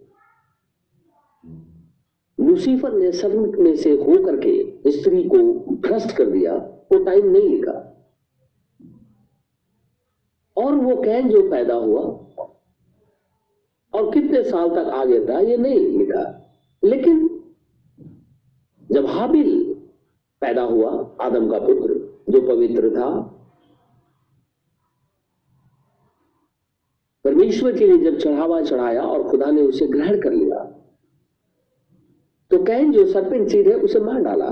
लूसीफर 2.39 2.93
ने 2.93 3.11
सब 3.11 3.33
में 3.59 3.75
से 3.75 3.91
होकर 3.91 4.37
के 4.37 4.91
स्त्री 4.91 5.23
को 5.23 5.37
भ्रष्ट 5.75 6.15
कर 6.15 6.25
दिया, 6.25 6.55
वो 6.55 7.03
टाइम 7.03 7.25
नहीं 7.25 7.49
लिखा। 7.49 7.85
और 10.57 10.75
वो 10.75 11.01
कैन 11.01 11.29
जो 11.29 11.49
पैदा 11.49 11.73
हुआ, 11.73 12.01
और 13.93 14.11
कितने 14.13 14.43
साल 14.43 14.69
तक 14.69 14.89
आगे 14.93 15.25
था 15.25 15.39
ये 15.39 15.57
नहीं 15.57 15.79
लिखा। 15.97 16.55
लेकिन 16.83 17.43
जब 18.91 19.05
हाबिल 19.05 19.78
पैदा 20.41 20.61
हुआ 20.63 20.91
आदम 21.21 21.49
का 21.51 21.59
पुत्र, 21.59 21.93
जो 22.29 22.41
पवित्र 22.47 22.89
था। 22.91 23.09
परमेश्वर 27.25 27.77
के 27.77 27.87
लिए 27.87 27.97
जब 28.01 28.17
चढ़ावा 28.19 28.61
चढ़ाया 28.61 29.01
और 29.03 29.23
खुदा 29.29 29.51
ने 29.51 29.61
उसे 29.63 29.87
ग्रहण 29.87 30.19
कर 30.21 30.31
लिया 30.33 30.63
तो 32.51 32.63
कैन 32.65 32.91
जो 32.91 33.05
सर्पेंट 33.07 33.47
सीड 33.49 33.67
है 33.67 33.73
उसे 33.77 33.99
मार 34.01 34.21
डाला। 34.21 34.49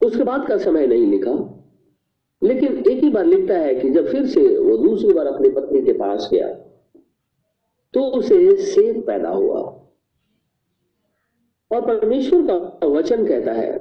उसके 0.00 0.24
बाद 0.24 0.46
का 0.48 0.56
समय 0.58 0.86
नहीं 0.86 1.06
लिखा, 1.06 1.32
लेकिन 2.42 2.76
एक 2.80 3.02
ही 3.04 3.10
बार 3.10 3.24
लिखता 3.26 3.54
है 3.56 3.74
कि 3.74 3.90
जब 3.90 4.08
फिर 4.08 4.26
से 4.26 4.42
वो 4.58 4.76
दूसरी 4.78 5.12
बार 5.12 5.26
अपनी 5.26 5.48
पत्नी 5.50 5.82
के 5.82 5.92
पास 5.94 6.28
गया 6.32 6.48
तो 7.94 8.00
उसे 8.18 8.56
सेब 8.64 9.00
पैदा 9.06 9.30
हुआ। 9.30 9.60
और 11.74 11.86
परमेश्वर 11.86 12.42
का 12.46 12.86
वचन 12.86 13.28
कहता 13.28 13.52
है 13.52 13.78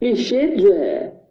कि 0.00 0.16
शेत 0.16 0.58
जो 0.58 0.72
है, 0.72 1.28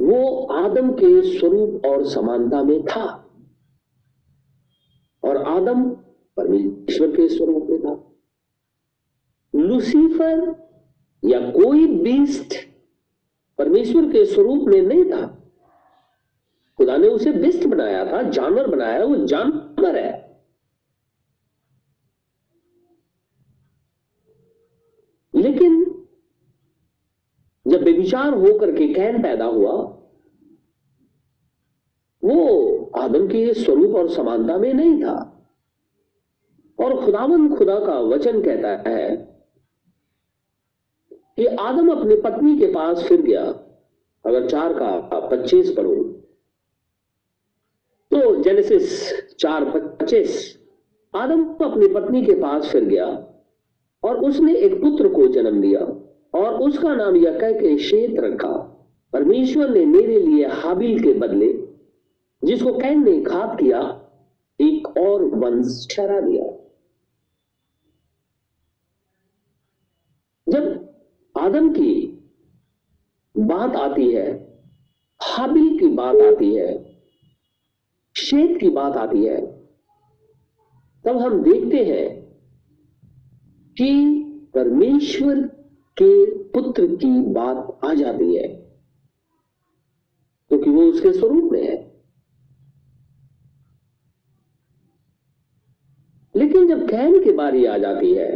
वो 0.00 0.46
आदम 0.46 0.92
के 0.92 1.38
स्वरूप 1.38 1.86
और 1.86 2.06
समानता 2.06 2.62
में 2.62 2.84
था। 2.84 3.30
और 5.24 5.36
आदम 5.36 5.90
परमेश्वर 6.36 7.16
के 7.16 7.28
स्वरूप 7.28 7.66
में 7.70 7.82
था। 7.82 8.12
लूसीफर 9.54 10.66
या 11.24 11.50
कोई 11.50 11.86
बीस्ट 11.86 12.54
परमेश्वर 13.58 14.12
के 14.12 14.24
स्वरूप 14.24 14.64
में 14.68 14.82
नहीं 14.82 15.04
था। 15.04 15.26
खुदा 16.76 16.96
ने 16.96 17.08
उसे 17.08 17.32
बिस्ट 17.32 17.66
बनाया 17.66 18.12
था, 18.12 18.22
जानवर 18.22 18.66
बनाया, 18.66 19.04
वो 19.04 19.16
जानवर 19.16 19.65
है। 19.84 20.26
लेकिन 25.34 25.84
जब 27.68 27.82
बेविचार 27.82 28.34
होकर 28.34 28.72
के 28.72 28.94
कैन 28.94 29.22
पैदा 29.22 29.44
हुआ, 29.44 29.72
वो 32.24 32.66
आदम 32.98 33.26
के 33.26 33.54
स्वरूप 33.54 33.94
और 33.94 34.10
समानता 34.10 34.58
में 34.58 34.74
नहीं 34.74 35.02
था। 35.02 35.32
और 36.84 37.04
खुदावन 37.04 37.56
खुदा 37.56 37.78
का 37.78 38.00
वचन 38.00 38.42
कहता 38.42 38.90
है 38.90 39.16
कि 41.12 41.46
आदम 41.46 41.88
अपनी 41.88 42.16
पत्नी 42.16 42.58
के 42.58 42.66
पास 42.66 43.02
फिर 43.02 43.22
गया। 43.22 43.44
अगर 44.26 44.48
चार 44.48 44.72
का 44.72 45.00
पच्चीस 45.28 45.74
पढ़ू। 45.76 46.15
जेनेसिस 48.46 49.36
चार 49.38 49.64
पच्चीस। 49.70 50.58
आदम 51.14 51.44
अपनी 51.64 51.86
पत्नी 51.88 52.24
के 52.24 52.34
पास 52.34 52.68
फिर 52.70 52.84
गया 52.84 53.06
और 54.02 54.24
उसने 54.24 54.54
एक 54.56 54.74
पुत्र 54.80 55.08
को 55.08 55.26
जन्म 55.28 55.60
दिया 55.60 55.80
और 56.34 56.62
उसका 56.62 56.94
नाम 56.94 57.16
यह 57.16 57.38
कह 57.38 57.52
के 57.52 57.76
शेत 57.78 58.20
रखा। 58.20 58.52
परमेश्वर 59.12 59.70
ने 59.70 59.84
मेरे 59.86 60.20
लिए 60.20 60.46
हाबिल 60.46 61.02
के 61.02 61.14
बदले 61.14 61.52
जिसको 62.42 62.72
कैन 62.78 63.04
ने 63.04 63.20
घात 63.20 63.58
किया, 63.60 63.80
एक 64.60 64.88
और 64.98 65.24
वंश 65.24 65.86
ठहरा 65.90 66.20
दिया। 66.20 66.44
जब 70.46 70.94
आदम 71.38 71.72
की 71.72 71.94
बात 73.36 73.76
आती 73.76 74.10
है, 74.12 74.28
हाबिल 75.20 75.78
की 75.78 75.88
बात 75.88 76.16
आती 76.16 76.54
है 76.54 76.85
शेत 78.26 78.58
की 78.60 78.68
बात 78.70 78.96
आती 78.96 79.24
है, 79.24 79.40
तब 81.04 81.16
हम 81.16 81.42
देखते 81.42 81.84
हैं 81.84 82.06
कि 83.76 83.90
परमेश्वर 84.54 85.40
के 85.96 86.24
पुत्र 86.50 86.86
की 86.96 87.10
बात 87.32 87.78
आ 87.84 87.92
जाती 87.94 88.34
है, 88.34 88.48
क्योंकि 90.50 90.70
वो 90.70 90.82
उसके 90.82 91.12
स्वरूप 91.12 91.52
में 91.52 91.62
है। 91.62 91.76
लेकिन 96.34 96.68
जब 96.68 96.86
कैन 96.88 97.22
की 97.24 97.32
बारी 97.32 97.64
आ 97.64 97.76
जाती 97.78 98.12
है 98.14 98.30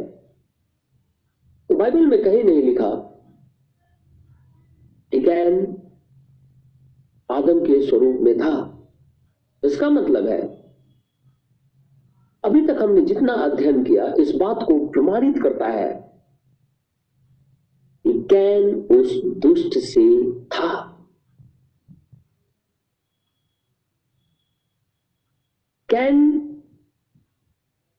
तो 1.70 1.74
बाइबल 1.76 2.06
में 2.06 2.22
कहीं 2.24 2.42
नहीं 2.44 2.62
लिखा 2.62 2.90
कि 5.12 5.20
कैन 5.20 5.58
आदम 7.30 7.60
के 7.60 7.86
स्वरूप 7.88 8.20
में 8.20 8.36
था। 8.38 8.79
इसका 9.64 9.90
मतलब 9.90 10.26
है, 10.26 10.40
अभी 12.44 12.66
तक 12.66 12.78
हमने 12.82 13.00
जितना 13.00 13.32
अध्ययन 13.32 13.84
किया, 13.84 14.14
इस 14.18 14.34
बात 14.34 14.62
को 14.62 14.86
प्रमाणित 14.86 15.42
करता 15.42 15.66
है 15.66 15.92
कि 18.04 18.12
कैन 18.30 18.74
उस 18.74 19.20
दुष्ट 19.24 19.78
से 19.78 20.32
था। 20.32 20.86
कैन 25.88 26.28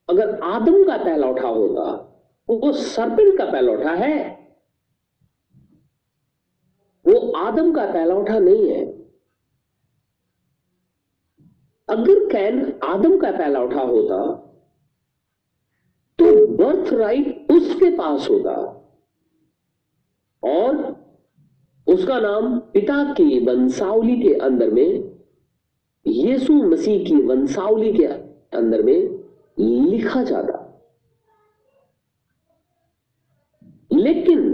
अगर 0.09 0.39
आदम 0.39 0.83
का 0.83 0.97
पहला 0.97 1.27
उठा 1.27 1.47
होता 1.47 2.07
वो 2.49 2.71
सर्पेंट 2.71 3.37
का 3.37 3.45
पहला 3.45 3.71
उठा 3.71 3.91
है। 3.91 4.41
वो 7.05 7.31
आदम 7.31 7.71
का 7.73 7.85
पहला 7.85 8.15
उठा 8.15 8.39
नहीं 8.39 8.69
है। 8.69 9.00
अगर 11.91 12.27
कैन 12.29 12.79
आदम 12.83 13.17
का 13.17 13.31
पहला 13.31 13.59
उठा 13.59 13.81
होता 13.81 14.17
तो 16.19 16.47
बर्थ 16.47 16.93
राइट 16.93 17.51
उसके 17.51 17.89
पास 17.97 18.29
होता। 18.29 18.51
और 20.43 20.75
उसका 21.87 22.19
नाम 22.19 22.59
पिता 22.59 23.03
की 23.13 23.45
वंशावली 23.45 24.15
के 24.21 24.33
अंदर 24.33 24.69
में, 24.71 25.17
यीशु 26.07 26.53
मसीह 26.53 27.05
की 27.05 27.15
वंशावली 27.15 27.93
के 27.93 28.05
अंदर 28.57 28.83
में 28.83 29.23
लिखा 29.59 30.23
जाता। 30.23 30.57
लेकिन 33.91 34.49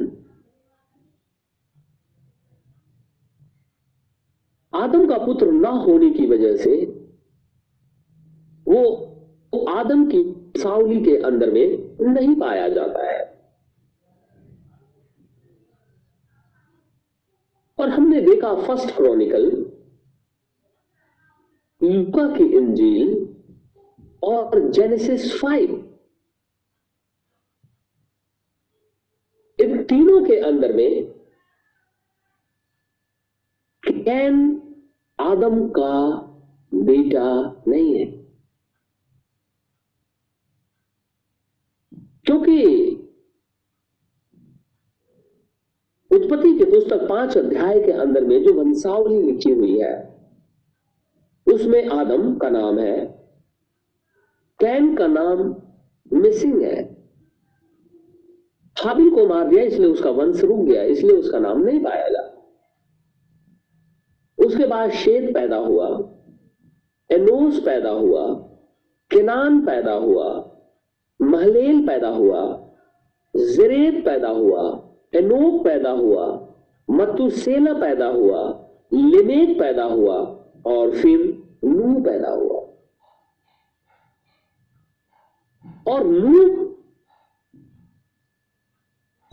आदम 4.73 5.08
का 5.08 5.17
पुत्र 5.17 5.52
ना 5.52 5.69
होने 5.69 6.10
की 6.10 6.26
वजह 6.28 6.56
से 6.58 6.96
वो 8.67 9.65
आदम 9.69 10.06
की 10.06 10.51
सावली 10.60 11.03
के 11.03 11.17
अंदर 11.17 11.51
में 11.51 11.97
नहीं 12.01 12.36
पाया 12.36 12.69
जाता 12.69 13.12
है। 13.12 13.38
और 17.80 17.89
हमने 17.89 18.21
देखा 18.21 18.62
फ़र्स्ट 18.62 18.95
क्रॉनिकल, 18.95 19.45
लुका 21.84 22.38
की 22.38 22.43
इंजील 22.43 23.36
और 24.23 24.69
जेनेसिस 24.69 25.39
फाइव। 25.41 25.97
इन 29.60 29.84
तीनों 29.84 30.25
के 30.25 30.39
अंदर 30.39 30.73
में 30.73 31.12
कैन 33.88 34.62
आदम 35.19 35.69
का 35.69 36.12
बेटा 36.73 37.63
नहीं 37.67 37.99
है। 37.99 38.26
क्योंकि 42.27 42.63
उत्पत्ति 46.11 46.57
के 46.57 46.65
पुस्तक 46.65 47.07
पाँच 47.09 47.37
अध्याय 47.37 47.79
के 47.81 47.91
अंदर 47.91 48.23
में 48.23 48.43
जो 48.43 48.53
वंशावली 48.53 49.21
लिखी 49.21 49.51
हुई 49.51 49.77
है, 49.79 49.95
उसमें 51.47 51.89
आदम 51.89 52.35
का 52.35 52.49
नाम 52.49 52.79
है, 52.79 53.05
कैन 54.59 54.95
का 54.95 55.07
नाम 55.07 55.55
मिसिंग 56.11 56.61
है। 56.61 56.81
हाबिल 58.77 59.09
को 59.09 59.27
मार 59.27 59.47
दिया, 59.47 59.63
इसलिए 59.63 59.87
उसका 59.87 60.09
वंश 60.09 60.43
रुक 60.43 60.59
गया, 60.59 60.83
इसलिए 60.83 61.15
उसका 61.15 61.39
नाम 61.39 61.61
नहीं 61.61 61.83
पाया 61.83 62.07
जा 62.07 62.25
उसके 64.37 64.65
बाद 64.65 64.91
शेद 64.91 65.33
पैदा 65.33 65.57
हुआ, 65.57 65.87
एनोस 67.09 67.59
पैदा 67.59 67.89
हुआ, 67.89 68.25
किनान 69.11 69.65
पैदा 69.65 69.93
हुआ 69.93 70.53
महलेल 71.21 71.88
पैदा 71.88 72.08
हुआ, 72.08 72.69
जरेद 73.36 74.06
पैदा 74.06 74.30
हुआ, 74.30 74.89
एनोक 75.13 75.63
पैदा 75.63 75.91
हुआ 75.91 76.43
मतुसेला 76.89 77.73
पैदा 77.73 78.08
हुआ 78.08 78.69
लिमेक 78.93 79.60
पैदा 79.60 79.84
हुआ 79.84 80.15
और 80.65 80.91
फिर 80.91 81.43
नू 81.63 82.03
पैदा 82.03 82.30
हुआ। 82.30 82.60
और 85.93 86.06
नू 86.06 86.65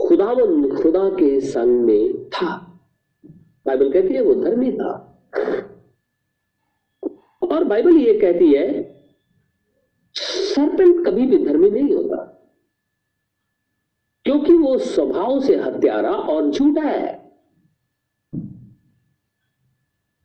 खुदावन, 0.08 0.82
खुदा 0.82 1.08
के 1.08 1.40
संग 1.40 1.80
में 1.80 2.28
था। 2.28 2.80
बाइबल 3.66 3.92
कहती 3.92 4.14
है 4.14 4.22
वो 4.22 4.34
धर्मी 4.34 4.72
था। 4.72 5.10
और 7.52 7.64
बाइबल 7.64 7.96
ये 7.96 8.18
कहती 8.18 8.52
है 8.52 8.93
सरपेंट 10.54 11.06
कभी 11.06 11.26
भी 11.26 11.44
धर्मी 11.44 11.70
नहीं 11.70 11.94
होता। 11.94 12.30
क्योंकि 14.24 14.52
वो 14.52 14.78
स्वभाव 14.78 15.40
से 15.40 15.56
हत्यारा 15.56 16.10
और 16.10 16.50
झूठा 16.50 16.82
है। 16.82 17.24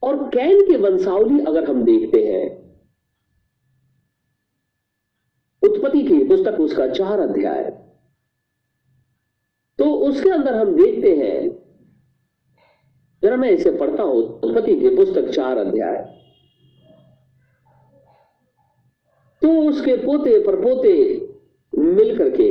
और 0.04 0.30
कैन 0.30 0.62
के 0.62 0.78
वंशावली 0.78 1.46
अगर 1.46 1.70
हम 1.70 1.84
देखते 1.84 2.26
हैं, 2.26 2.60
उत्पत्ति 5.64 6.04
की 6.04 6.24
पुस्तक 6.24 6.60
उसका 6.60 6.88
चार 6.88 7.20
अध्याय। 7.20 7.64
तो 9.78 9.96
उसके 9.96 10.30
अंदर 10.30 10.56
हम 10.56 10.76
देखते 10.76 11.16
हैं, 11.16 11.60
जरा 13.24 13.38
मैं 13.38 13.50
इसे 13.50 13.72
पढ़ता 13.72 14.04
हूँ, 14.04 14.40
उत्पत्ति 14.40 14.80
की 14.80 14.90
पुस्तक 14.90 15.30
चार 15.30 15.58
अध्याय। 15.58 16.19
तो 19.42 19.70
उसके 19.70 19.96
पोते 19.98 20.40
पर 20.44 20.56
पोते 20.56 20.94
मिल 21.78 22.18
करके 22.18 22.48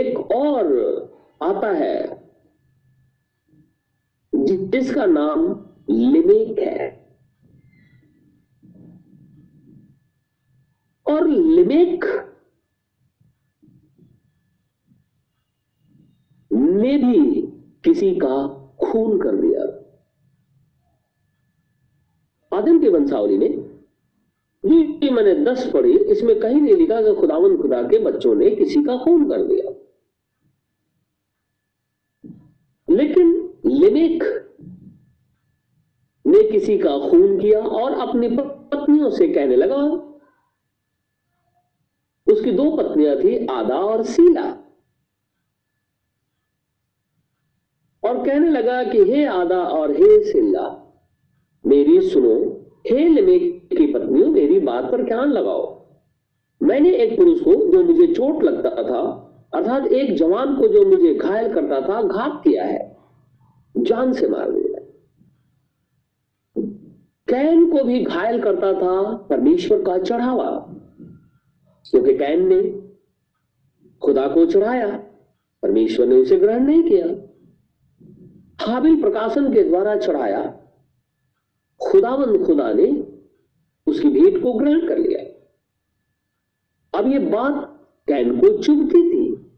एक 0.00 0.18
और 0.18 0.66
आता 1.42 1.70
है, 1.72 2.28
जिसका 4.34 5.06
नाम 5.06 5.46
लिमेक 5.90 6.58
है। 6.58 7.08
और 11.06 11.28
लिमेक 11.28 12.04
ने 16.52 16.96
भी 16.96 17.42
किसी 17.84 18.14
का 18.14 18.36
खून 18.82 19.18
कर 19.18 19.36
दिया। 19.36 19.77
आदम 22.52 22.80
की 22.80 22.88
वंशावली 22.88 23.38
में 23.38 23.68
मैंने 25.10 25.34
दस 25.44 25.70
पढ़ी, 25.70 25.92
इसमें 25.92 26.38
कहीं 26.40 26.60
नहीं 26.60 26.74
लिखा 26.76 27.00
कि 27.02 27.14
खुदावन 27.14 27.56
खुदा 27.56 27.82
के 27.82 27.98
बच्चों 27.98 28.34
ने 28.34 28.50
किसी 28.50 28.82
का 28.84 28.96
खून 28.96 29.28
कर 29.28 29.42
दिया। 29.44 29.70
लेकिन 32.88 33.30
लिमेक 33.66 34.22
ने 36.24 36.42
किसी 36.50 36.78
का 36.78 36.98
खून 37.10 37.38
किया 37.40 37.60
और 37.60 37.92
अपनी 38.08 38.28
पत्नियों 38.36 39.10
से 39.10 39.28
कहने 39.28 39.56
लगा, 39.56 39.76
उसकी 42.26 42.52
दो 42.52 42.70
पत्नियाँ 42.76 43.16
थी, 43.16 43.46
आदा 43.46 43.76
और 43.76 44.02
सीला। 44.04 44.46
और 48.02 48.24
कहने 48.26 48.50
लगा 48.50 48.82
कि 48.84 48.98
हे 49.04 49.24
आदा 49.26 49.60
और 49.60 49.92
हे 49.92 50.22
सिल्ला 50.24 50.87
मेरी 51.68 52.00
सुनो, 52.00 52.66
हे 52.86 53.08
लिमेक 53.08 53.68
की 53.78 53.86
पत्नियों, 53.86 54.26
मेरी 54.26 54.60
बात 54.60 54.84
पर 54.92 55.02
ध्यान 55.02 55.32
लगाओ। 55.32 55.86
मैंने 56.62 56.90
एक 56.90 57.16
पुरुष 57.16 57.40
को 57.40 57.54
जो 57.54 57.84
मुझे 57.84 58.14
चोट 58.14 58.42
लगता 58.42 58.70
था, 58.70 59.24
अर्थात 59.54 59.86
एक 59.86 60.16
जवान 60.16 60.56
को 60.56 60.68
जो 60.68 60.84
मुझे 60.84 61.14
घायल 61.14 61.54
करता 61.54 61.80
था, 61.80 62.02
घात 62.02 62.40
किया 62.44 62.64
है। 62.64 62.96
जान 63.76 64.12
से 64.12 64.28
मार 64.28 64.50
दिया 64.50 64.78
कैन 67.28 67.70
को 67.70 67.84
भी 67.84 68.04
घायल 68.04 68.42
करता 68.42 68.72
था, 68.72 69.16
परमेश्वर 69.16 69.82
का 69.82 69.98
चढ़ावा। 69.98 70.74
क्योंकि 71.90 72.14
कैन 72.14 72.48
ने 72.48 72.62
खुदा 74.02 74.28
को 74.28 74.46
चढ़ाया, 74.46 74.96
परमेश्वर 75.62 76.06
ने 76.06 76.16
उसे 76.16 76.36
ग्रहण 76.36 76.60
नहीं 76.60 76.82
किया। 76.82 77.06
हाबिल 78.64 79.00
प्रकाशन 79.00 79.52
के 79.52 79.62
द्वारा 79.62 79.96
चढ़ाया 79.96 80.67
खुदावंद 81.82 82.46
खुदा 82.46 82.72
ने 82.72 83.06
उसकी 83.86 84.08
भेंट 84.08 84.42
को 84.42 84.52
ग्रहण 84.52 84.88
कर 84.88 84.98
लिया। 84.98 85.28
अब 86.98 87.12
ये 87.12 87.18
बात 87.18 87.88
कैन 88.08 88.40
को 88.40 88.62
चुभती 88.62 89.10
थी। 89.10 89.50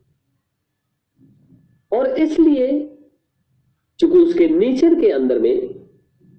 और 1.92 2.06
इसलिए 2.06 2.96
चूँकि 3.98 4.18
उसके 4.18 4.48
नेचर 4.48 5.00
के 5.00 5.10
अंदर 5.10 5.38
में, 5.38 5.88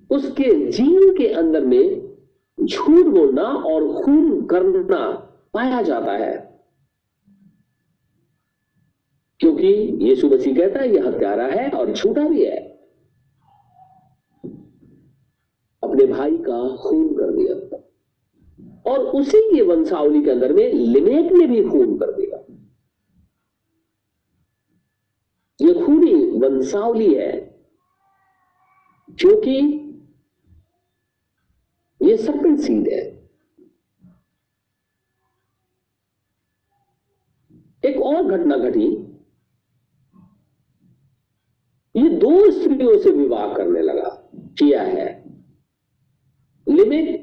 उसके 0.10 0.72
जीवन 0.72 1.18
के 1.18 1.28
अंदर 1.28 1.66
में 1.66 2.18
झूठ 2.64 3.06
बोलना 3.06 3.44
और 3.44 4.04
खून 4.04 4.46
करना 4.46 5.12
पाया 5.54 5.82
जाता 5.82 6.12
है। 6.12 6.64
क्योंकि 9.40 9.98
यीशु 10.02 10.30
मसीह 10.30 10.56
कहता 10.56 10.80
है, 10.80 10.96
यह 10.96 11.08
हत्यारा 11.08 11.48
है 11.48 11.70
और 11.70 11.94
झूठा 11.94 12.28
भी 12.28 12.46
है। 12.46 12.71
अपने 16.02 16.14
भाई 16.14 16.38
का 16.38 16.76
खून 16.76 17.08
कर 17.14 17.32
दिया। 17.32 17.78
और 18.92 19.00
उसी 19.00 19.38
की 19.50 19.62
वंशावली 19.62 20.24
के 20.24 20.32
अंदर 20.32 20.54
में 20.54 20.74
लिमेक 20.74 21.32
ने 21.32 21.48
भी 21.48 21.64
खून 21.70 21.98
कर 21.98 22.12
दिया। 22.12 22.38
यह 25.62 25.86
खूनी 25.86 26.14
वंशावली 26.40 27.14
है 27.14 27.32
क्योंकि 29.20 29.58
यह 32.02 32.18
सर्पेंट 32.18 32.60
सीड 32.60 32.88
है। 32.88 33.02
एक 37.86 38.02
और 38.02 38.24
घटना 38.24 38.58
घटी। 38.58 38.88
ये 41.96 42.10
दो 42.10 42.52
स्त्रियों 42.52 42.98
से 43.00 43.12
विवाह 43.12 43.54
करने 43.54 43.82
लगा, 43.82 44.10
किया 44.36 44.82
है। 44.82 45.21
लिमिट 46.72 47.20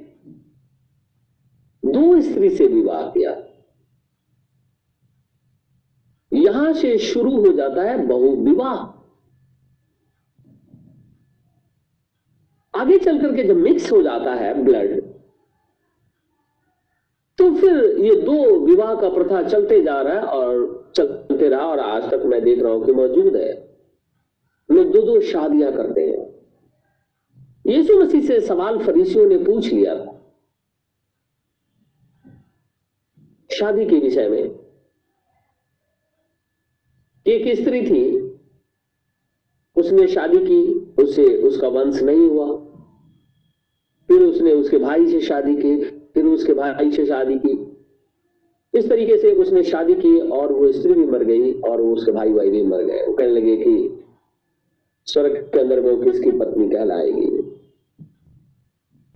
दो 1.82 2.20
स्त्री 2.20 2.50
से 2.50 2.66
विवाह 2.66 3.02
किया। 3.10 3.36
यहाँ 6.32 6.72
से 6.74 6.96
शुरू 7.00 7.36
हो 7.36 7.52
जाता 7.52 7.82
है 7.82 7.96
बहु 8.06 8.34
विवाह। 8.44 8.76
आगे 12.74 12.98
चल 12.98 13.20
करके 13.20 13.44
जब 13.44 13.56
मिक्स 13.58 13.90
हो 13.92 14.02
जाता 14.02 14.34
है 14.34 14.52
ब्लड 14.64 15.00
तो 17.38 17.50
फिर 17.54 17.76
ये 18.00 18.14
दो 18.22 18.58
विवाह 18.60 18.94
का 18.94 19.08
प्रथा 19.08 19.42
चलते 19.42 19.80
जा 19.82 20.00
रहा 20.02 20.14
है 20.14 20.22
और 20.22 20.92
चलते 20.96 21.48
रहा। 21.48 21.66
और 21.66 21.80
आज 21.80 22.10
तक 22.10 22.22
मैं 22.26 22.42
देख 22.44 22.62
रहा 22.62 22.72
हूँ 22.72 22.84
कि 22.86 22.92
मौजूद 22.92 23.36
है। 23.36 23.52
लोग 24.68 24.92
दो 24.92 25.02
दो 25.02 25.20
शादियाँ 25.22 25.72
करते 25.72 26.00
हैं। 26.00 26.27
यीशु 27.68 28.00
मसीह 28.02 28.20
से 28.20 28.40
सवाल 28.40 28.78
फरीसियों 28.78 29.26
ने 29.26 29.38
पूछ 29.38 29.72
लिया, 29.72 29.94
शादी 33.52 33.86
के 33.86 33.96
विषय 33.96 34.28
में 34.28 34.58
एक 37.26 37.58
स्त्री 37.58 37.82
थी, 37.82 38.30
उसने 39.76 40.06
शादी 40.08 40.38
की 40.38 40.92
उससे 41.02 41.42
उसका 41.42 41.68
वंश 41.68 42.02
नहीं 42.02 42.28
हुआ, 42.28 42.56
फिर 44.08 44.22
उसने 44.22 44.52
उसके 44.52 44.78
भाई 44.78 45.06
से 45.06 45.20
शादी 45.20 45.56
की, 45.56 45.84
फिर 45.84 46.24
उसके 46.24 46.54
भाई 46.54 46.90
से 46.90 47.06
शादी 47.06 47.38
की। 47.38 47.76
इस 48.74 48.88
तरीके 48.88 49.18
से 49.18 49.32
उसने 49.32 49.62
शादी 49.62 49.94
की 49.94 50.18
और 50.20 50.52
वो 50.52 50.72
स्त्री 50.72 50.92
भी 50.92 51.06
मर 51.06 51.24
गई 51.24 51.60
और 51.60 51.80
वो 51.80 51.92
उसके 51.92 52.12
भाई 52.12 52.32
भाई 52.32 52.50
भी 52.50 52.62
मर 52.62 52.82
गए। 52.82 53.06
वो 53.06 53.12
कहने 53.12 53.32
लगे 53.32 53.56
कि, 53.56 54.04
स्वर्ग 55.06 55.50
के 55.52 55.58
अंदर 55.58 55.80
वो 55.80 56.04
किसकी 56.04 56.30
पत्नी 56.30 56.68
कहलाएगी? 56.68 57.57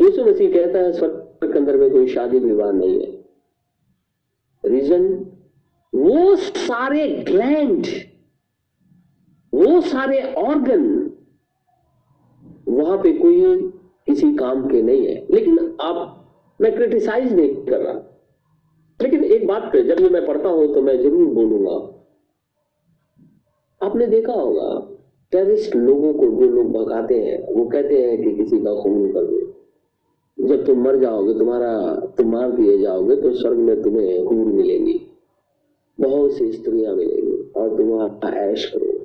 यीशु 0.02 0.24
मसीह 0.24 0.52
कहता 0.52 0.78
है, 0.78 0.92
स्वर्ग 0.92 1.50
के 1.52 1.58
अंदर 1.58 1.76
में 1.76 1.90
कोई 1.90 2.08
शादी 2.08 2.38
विवाह 2.38 2.70
नहीं 2.72 3.00
है। 3.00 3.10
रीजन 4.64 5.04
वो 5.92 6.36
सारे 6.36 7.08
ग्लैंड 7.08 7.86
वो 9.52 9.80
सारे 9.80 10.22
ऑर्गन 10.34 10.84
वहाँ 12.68 12.96
पे 12.98 13.12
कोई 13.12 13.70
किसी 14.06 14.32
काम 14.36 14.68
के 14.68 14.82
नहीं 14.82 15.06
है। 15.06 15.26
लेकिन 15.30 15.76
आप, 15.80 16.18
मैं 16.60 16.74
क्रिटिसाइज 16.74 17.32
नहीं 17.32 17.54
कर 17.66 17.80
रहा। 17.80 17.92
लेकिन 19.00 19.24
एक 19.24 19.46
बात 19.46 19.62
पे, 19.72 19.82
जब 19.82 20.00
मैं 20.12 20.26
पढ़ता 20.26 20.48
हूँ 20.48 20.74
तो 20.74 20.82
मैं 20.82 20.96
ज़रूर 21.02 21.26
बोलूँगा। 21.34 21.76
आपने 23.80 24.06
देखा 24.06 24.32
होगा 24.32 24.98
टेरिस्ट 25.32 25.76
लोगों 25.76 26.12
को 26.14 26.26
जो 26.26 26.48
लोग 26.50 26.72
भगाते 26.72 27.14
हैं, 27.14 27.38
वो 27.54 27.64
कहते 27.64 28.02
हैं 28.02 28.22
कि 28.22 28.36
किसी 28.36 28.58
का 28.58 28.74
खून 28.82 29.12
कर 29.12 29.26
दे 29.26 29.51
जब 30.40 30.66
तुम 30.66 30.84
मर 30.84 30.96
जाओगे, 30.96 31.34
तुम्हारा, 31.34 31.94
तुम 31.94 32.32
मार 32.32 32.52
दिए 32.52 32.78
जाओगे 32.78 33.16
तो 33.16 33.32
स्वर्ग 33.32 33.56
में 33.56 33.82
तुम्हें 33.82 34.24
हूर 34.24 34.46
मिलेगी। 34.46 35.00
बहुत 36.00 36.32
सी 36.32 36.52
स्त्रियाँ 36.52 36.94
मिलेंगी 36.94 37.52
और 37.56 37.76
तुम 37.76 37.86
वहाँ 37.86 38.20
ऐश 38.34 38.70
करोगे 38.70 39.02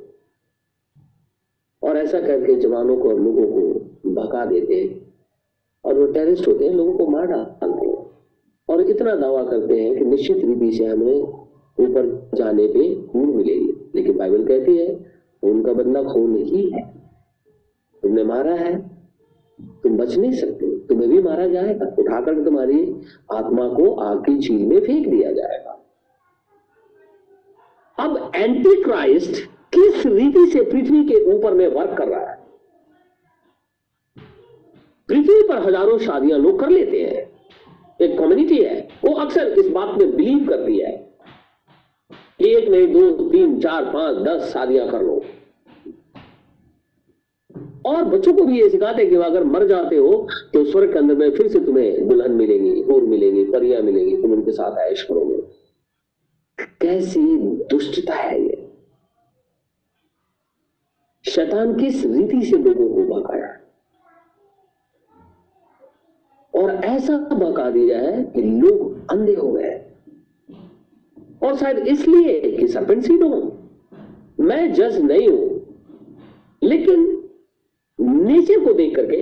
और 1.84 1.98
ऐसा 1.98 2.20
करके 2.20 2.56
जवानों 2.56 2.98
को 2.98 3.10
और 3.10 3.20
लोगों 3.20 3.48
को 3.48 3.80
भगा 4.12 4.46
देते 4.46 4.76
हैं। 4.76 5.14
और 5.86 6.00
वो 6.00 6.06
टेररिस्ट 6.06 6.48
होते 6.48 6.66
हैं, 6.66 6.74
लोगों 6.74 6.98
को 6.98 7.08
मार 7.08 7.26
डालते 7.26 7.66
हैं। 7.66 8.12
और 8.70 8.82
इतना 8.82 9.16
दावा 9.16 9.44
करते 9.44 9.82
हैं 9.82 9.98
कि 9.98 10.06
निश्चित 10.06 10.38
रीति 10.38 10.72
से 10.72 10.86
हमें 10.86 11.22
ऊपर 11.80 12.30
जाने 12.34 12.68
पे 12.68 13.08
खून 13.08 13.36
मिलेगी। 13.36 13.92
लेकिन 13.96 14.18
बाइबल 14.18 14.48
कहती 14.48 14.78
है, 14.78 15.12
उनका 15.44 15.74
बदला 15.74 16.04
खून 16.04 16.36
ही 16.36 16.70
है। 16.70 16.94
तुमने 18.04 18.24
मारा 18.24 18.54
है 18.54 18.97
तुम 19.84 19.98
बच 19.98 20.16
नहीं 20.18 20.32
सकते। 20.32 20.66
तुम्हें 20.88 21.10
भी 21.10 21.22
मारा 21.22 21.48
जाएगा। 21.48 21.86
उठाकर 22.00 22.44
तुम्हारी 22.46 22.82
आत्मा 23.34 23.68
को 23.70 23.94
आग 24.02 24.18
की 24.26 24.38
झील 24.38 24.66
में 24.66 24.80
फेंक 24.80 25.08
दिया 25.08 25.32
जाएगा। 25.32 25.74
अब 27.98 28.32
एंटी 28.36 28.82
क्राइस्ट 28.84 29.44
किस 29.74 30.06
रीति 30.06 30.46
से 30.46 30.64
पृथ्वी 30.64 31.04
के 31.04 31.24
ऊपर 31.34 31.54
में 31.54 31.68
वर्क 31.68 31.98
कर 31.98 32.08
रहा 32.08 32.30
है? 32.32 32.38
पृथ्वी 35.10 35.42
पर 35.44 35.58
हज़ारों 35.58 35.98
शादियाँ 35.98 36.40
लोग 36.40 36.60
कर 36.60 36.70
लेते 36.70 37.02
हैं। 37.04 37.26
एक 38.02 38.18
कम्युनिटी 38.20 38.58
है। 38.58 38.80
वो 39.06 39.14
अक्सर 39.16 39.48
इस 39.50 39.70
बात 39.70 39.98
में 39.98 40.16
बिलीव 40.16 40.48
करती 40.50 40.78
है 40.80 40.96
एक 42.42 42.68
नहीं 42.70 42.88
दो, 42.88 43.30
तीन, 43.30 43.60
चार, 43.60 43.86
पाँच, 43.86 44.18
दस 44.18 44.52
शादियाँ 44.54 44.88
कर 44.90 45.02
लो। 45.02 45.22
और 47.88 48.04
बच्चों 48.04 48.34
को 48.34 48.44
भी 48.44 48.62
ये 48.62 48.70
सिखाते 48.70 49.06
कि 49.06 49.16
अगर 49.16 49.44
मर 49.44 49.68
जाते 49.68 49.96
हो 49.96 50.28
तो 50.54 50.64
स्वर्ग 50.66 50.94
के 50.94 51.00
अंदर 51.00 51.16
में 51.16 51.32
फिर 51.32 51.48
से 51.48 51.60
तुम्हें 51.60 52.08
दुल्हन 52.08 52.32
मिलेगी, 52.32 52.82
हूर 52.82 53.04
मिलेगी, 53.04 53.46
परिया 53.46 53.82
मिलेगी, 53.82 54.22
तुम 54.22 54.34
उनके 54.34 54.52
साथ 54.52 54.78
ऐश 54.78 55.04
करोगे। 55.04 55.38
कैसी 56.82 57.38
दुष्टता 57.38 58.14
है 58.14 58.42
ये। 58.42 58.68
शैतान 61.28 61.80
किस 61.80 62.06
रीति 62.06 62.46
से 62.46 62.58
लोगों 62.58 62.90
को 62.90 63.16
भगाया? 63.16 63.54
और 66.56 66.72
ऐसा 66.72 67.18
बका 67.18 67.70
दिया 67.70 68.00
है 68.00 68.24
कि 68.24 68.42
लोग 68.42 69.12
अंधे 69.12 69.34
हो 69.34 69.52
गए। 69.52 69.86
और 71.44 71.56
शायद 71.56 71.78
इसलिए 71.78 72.58
कि 72.58 72.68
हो। 73.24 73.58
मैं 74.40 74.74
जज 74.74 75.02
नहीं 75.02 75.28
हूँ, 75.28 75.62
लेकिन 76.64 77.17
नेचर 78.28 78.64
को 78.66 78.74
देख 78.74 78.96
करके 78.96 79.22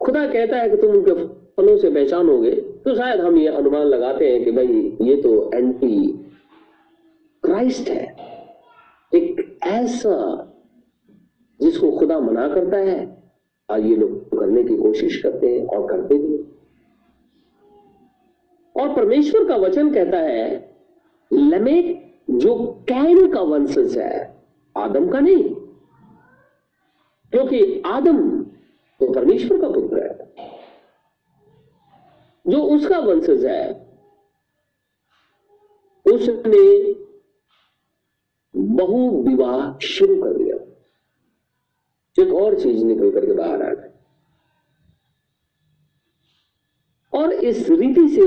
खुदा 0.00 0.26
कहता 0.26 0.56
है 0.56 0.70
कि 0.70 0.76
तुम 0.76 0.90
उनके 0.90 1.12
फलों 1.56 1.76
से 1.78 1.90
पहचानोगे 1.90 2.50
तो 2.84 2.94
शायद 2.96 3.20
हम 3.20 3.36
ये 3.36 3.48
अनुमान 3.48 3.86
लगाते 3.86 4.30
हैं 4.30 4.44
कि 4.44 4.50
भाई, 4.50 4.96
ये 5.02 5.16
तो 5.22 5.50
एंटी 5.54 6.06
क्राइस्ट 7.44 7.88
है। 7.88 8.04
एक 9.12 9.58
ऐसा 9.62 10.44
जिसको 11.60 11.90
खुदा 11.90 12.18
मना 12.20 12.46
करता 12.48 12.76
है, 12.76 12.98
और 13.68 13.80
ये 13.80 13.96
लोग 13.96 14.38
करने 14.40 14.62
की 14.64 14.76
कोशिश 14.76 15.20
करते 15.22 15.46
हैं 15.48 15.66
और 15.66 15.86
करते 15.88 16.18
भी 16.18 16.36
और 18.76 18.94
परमेश्वर 18.94 19.44
का 19.44 19.56
वचन 19.56 19.92
कहता 19.94 20.18
है, 20.18 20.74
लमेक, 21.30 21.86
जो 22.30 22.54
कैन 22.88 23.32
का 23.32 23.40
वंशज 23.42 23.96
है, 23.98 24.34
आदम 24.76 25.08
का 25.08 25.20
नहीं। 25.20 25.54
क्योंकि 27.32 27.82
आदम 27.86 28.44
तो 29.00 29.12
परमेश्वर 29.12 29.60
का 29.60 29.68
पुत्र 29.68 30.02
है। 30.02 30.28
जो 32.46 32.62
उसका 32.62 32.98
वंशज 32.98 33.44
है, 33.46 33.88
उसने 36.06 36.92
बहु 38.56 39.22
विवाह 39.22 39.78
शुरू 39.78 40.22
कर 40.22 40.34
दिया। 40.34 40.56
एक 42.22 42.34
और 42.34 42.60
चीज़ 42.60 42.84
निकल 42.84 43.10
करके 43.10 43.32
बाहर 43.32 43.62
आ 43.62 43.74
गई। 43.74 43.88
और 47.18 47.32
इस 47.32 47.68
रीति 47.70 48.08
से 48.08 48.22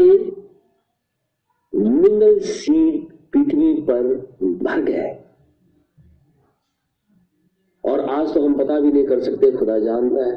मिनरल 1.80 2.40
सीड 2.40 3.12
पृथ्वी 3.32 3.74
पर 3.82 4.04
भर 4.64 4.82
गए 4.82 5.24
और 7.84 8.00
आज 8.10 8.34
तो 8.34 8.46
हम 8.46 8.54
पता 8.58 8.80
भी 8.80 8.92
नहीं 8.92 9.06
कर 9.06 9.20
सकते, 9.20 9.52
खुदा 9.52 9.78
जानता 9.80 10.26
है 10.26 10.36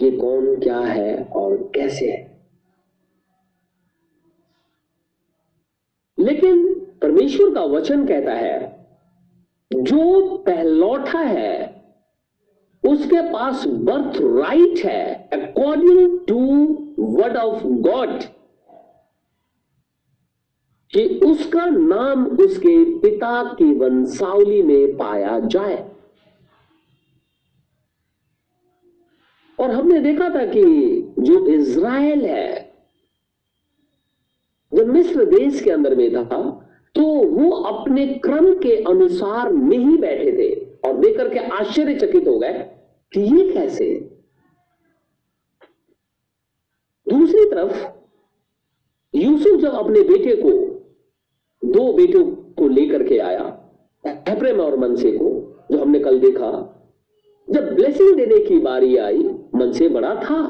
कि 0.00 0.10
कौन 0.10 0.54
क्या 0.60 0.78
है 0.78 1.24
और 1.36 1.56
कैसे 1.74 2.10
है। 2.10 2.22
लेकिन 6.18 6.62
परमेश्वर 7.02 7.54
का 7.54 7.64
वचन 7.68 8.06
कहता 8.06 8.32
है, 8.32 8.58
जो 9.70 10.36
पहलौठा 10.38 11.20
है, 11.20 11.82
उसके 12.84 13.20
पास 13.32 13.66
बर्थ 13.66 14.18
राइट 14.22 14.84
है 14.84 15.28
according 15.32 16.18
to 16.28 16.40
word 17.18 17.36
of 17.36 17.64
God 17.64 18.22
कि 20.94 21.04
उसका 21.24 21.64
नाम 21.66 22.26
उसके 22.26 22.84
पिता 23.00 23.42
की 23.52 23.72
वंशावली 23.74 24.62
में 24.62 24.96
पाया 24.96 25.38
जाए। 25.40 25.76
और 29.58 29.70
हमने 29.70 30.00
देखा 30.00 30.28
था 30.28 30.44
कि 30.46 30.62
जो 31.18 31.46
इज़राइल 31.46 32.24
है 32.26 32.72
जब 34.72 34.86
मिस्र 34.86 35.24
देश 35.24 35.60
के 35.62 35.70
अंदर 35.70 35.94
में 35.94 36.14
था 36.14 36.42
तो 36.94 37.02
वो 37.28 37.50
अपने 37.50 38.06
क्रम 38.18 38.52
के 38.54 38.76
अनुसार 38.84 39.52
नहीं 39.52 39.96
बैठे 39.98 40.32
थे 40.32 40.52
और 40.88 40.96
देखकर 40.96 41.28
के 41.28 41.38
आश्चर्यचकित 41.38 42.28
हो 42.28 42.38
गए 42.38 42.52
कि 43.12 43.20
ये 43.20 43.52
कैसे। 43.52 43.86
दूसरी 47.06 47.44
तरफ़, 47.50 47.86
यूसुफ 49.14 49.60
जब 49.60 49.74
अपने 49.74 50.02
बेटे 50.02 50.34
को 50.36 50.52
दो 51.76 51.92
बेटों 51.92 52.24
को 52.58 52.68
लेकर 52.68 53.02
के 53.02 53.18
आया 53.18 53.44
एप्रेम 54.04 54.60
और 54.60 54.76
मनसे 54.78 55.10
को, 55.12 55.28
जो 55.70 55.78
हमने 55.78 55.98
कल 55.98 56.18
देखा। 56.20 56.50
जब 57.48 57.74
ब्लेसिंग 57.74 58.16
देने 58.16 58.38
की 58.44 58.58
बारी 58.58 58.96
आई, 58.96 59.18
मनसे 59.54 59.88
बड़ा 59.88 60.14
था। 60.14 60.40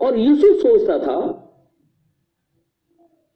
और 0.00 0.18
यूसुफ 0.18 0.56
सोचता 0.56 0.98
था, 0.98 1.18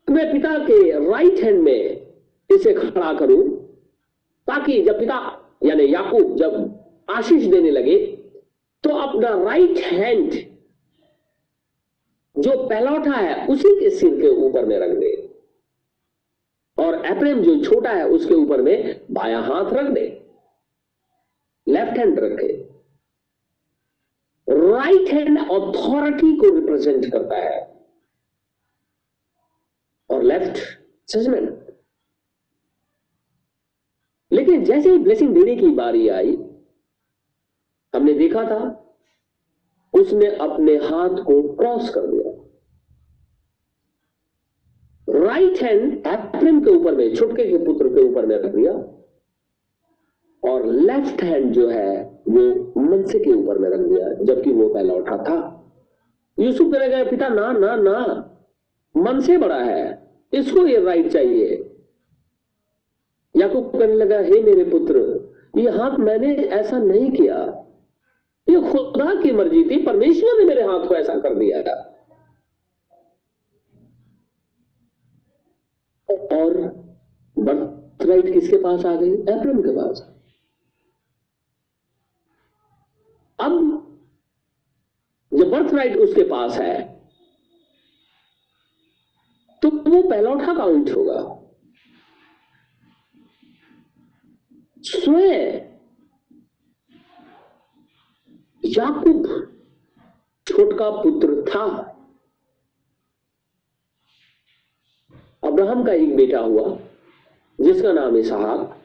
मैं 0.08 0.30
पिता 0.32 0.58
के 0.58 0.78
राइट 1.10 1.38
हैंड 1.40 1.62
में 1.62 2.06
इसे 2.50 2.72
खड़ा 2.74 3.12
करूँ, 3.14 3.42
ताकि 4.48 4.82
जब 4.82 4.98
पिता, 4.98 5.18
यानी 5.64 5.92
याकूब 5.94 6.34
जब 6.36 6.54
आशीष 7.10 7.44
देने 7.44 7.70
लगे 7.70 7.98
तो 8.84 8.90
अपना 8.90 9.28
राइट 9.44 9.78
हैंड 9.78 10.32
जो 12.38 12.66
पहलौठा 12.68 13.16
है, 13.16 13.46
उसी 13.46 13.80
के 13.80 13.90
सिर 13.90 14.20
के 14.20 14.28
ऊपर 14.28 14.64
में 14.64 14.78
रख 14.78 14.90
दे। 14.90 15.12
और 16.78 17.04
एप्रेम 17.06 17.42
जो 17.42 17.64
छोटा 17.64 17.90
है, 17.90 18.08
उसके 18.08 18.34
ऊपर 18.34 18.62
में 18.62 19.00
बाया 19.10 19.40
हाथ 19.40 19.72
रख 19.72 19.92
दे। 19.92 20.06
लेफ़्ट 21.68 21.98
हैंड 21.98 22.18
रखे। 22.18 22.52
राइट 24.48 25.08
हैंड 25.08 25.38
अथॉरिटी 25.38 26.36
को 26.36 26.54
रिप्रेजेंट 26.54 27.12
करता 27.12 27.36
है। 27.36 27.62
और 30.10 30.22
लेफ़्ट 30.22 30.58
जजमेंट 31.08 31.62
लेकिन 34.32 34.64
जैसे 34.64 34.90
ही 34.90 34.98
ब्लेसिंग 34.98 35.34
देने 35.34 35.56
की 35.56 35.68
बारी 35.68 36.08
आई, 36.08 36.32
हमने 37.94 38.12
देखा 38.12 38.42
था 38.42 38.58
उसने 40.00 40.26
अपने 40.26 40.74
हाथ 40.76 41.08
को 41.08 41.54
क्रॉस 41.54 41.90
कर 41.90 42.00
दिया। 42.00 42.30
राइट 45.08 45.58
हैंड 45.58 46.06
एप्रिम 46.06 46.64
के 46.64 46.70
ऊपर 46.70 46.94
में 46.94 47.14
छुटके 47.14 47.44
के 47.44 47.58
पुत्र 47.58 47.88
के 47.88 48.10
ऊपर 48.10 48.26
में 48.26 48.36
रख 48.36 48.54
दिया। 48.54 48.72
और 50.52 50.66
लेफ़्ट 50.66 51.22
हैंड 51.22 51.52
जो 51.52 51.68
है, 51.68 52.20
वो 52.28 52.72
मनसे 52.80 53.18
के 53.18 53.32
ऊपर 53.32 53.58
में 53.58 53.68
रख 53.70 53.80
दिया, 53.80 54.12
जबकि 54.24 54.52
वो 54.52 54.68
पहला 54.68 54.94
उठा 54.94 55.16
था। 55.16 55.60
यूसुफ 56.38 56.72
कहने 56.72 56.88
गए 56.88 57.04
पिता, 57.04 57.28
ना 57.28 57.52
ना 57.52 57.76
ना। 57.76 58.30
मन 58.96 59.20
से 59.20 59.36
बड़ा 59.36 59.58
है, 59.64 60.08
इसको 60.32 60.66
ये 60.66 60.80
राइट 60.80 61.08
चाहिए। 61.08 61.70
याकूब 63.36 63.70
कहने 63.78 63.94
लगा, 63.94 64.18
हे 64.18 64.42
मेरे 64.42 64.64
पुत्र, 64.64 64.98
ये 65.56 65.70
हाथ 65.70 65.98
मैंने 65.98 66.34
ऐसा 66.34 66.78
नहीं 66.78 67.10
किया। 67.12 67.63
ये 68.48 68.60
खुदा 68.62 69.14
की 69.22 69.32
मर्ज़ी 69.32 69.62
थी, 69.70 69.82
परमेश्वर 69.84 70.38
ने 70.38 70.44
मेरे 70.44 70.62
हाथ 70.62 70.86
को 70.88 70.94
ऐसा 70.94 71.14
कर 71.20 71.34
दिया 71.34 71.62
था। 71.62 71.74
और 76.34 76.56
बर्थ 77.36 78.04
राइट 78.06 78.32
किसके 78.32 78.56
पास 78.62 78.84
आ 78.86 78.94
गई? 78.96 79.12
एप्रिल 79.12 79.62
के 79.62 79.76
पास। 79.76 80.00
अब 83.38 83.52
जब 85.32 85.50
बर्थ 85.50 85.74
राइट 85.74 85.96
उसके 85.98 86.22
पास 86.22 86.58
है 86.58 86.82
तो 89.62 89.70
वो 89.70 90.02
पहलौठा 90.10 90.54
काउंट 90.54 90.90
होगा। 90.90 91.20
स्वयं 94.84 95.73
याकूब 98.64 99.26
छोटका 100.46 100.90
पुत्र 100.90 101.42
था। 101.42 101.90
अब्राहम 105.44 105.84
का 105.84 105.92
एक 105.92 106.16
बेटा 106.16 106.40
हुआ, 106.40 106.78
जिसका 107.60 107.92
नाम 107.92 108.16
इसहाक। 108.16 108.78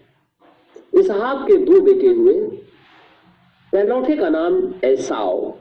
इसहाक 0.94 1.48
के 1.48 1.58
दो 1.58 1.82
बेटे 1.82 2.08
हुए। 2.08 2.48
पहलौठे 3.74 4.18
का 4.18 4.30
नाम 4.30 4.74
ऐसाओ 4.84 5.52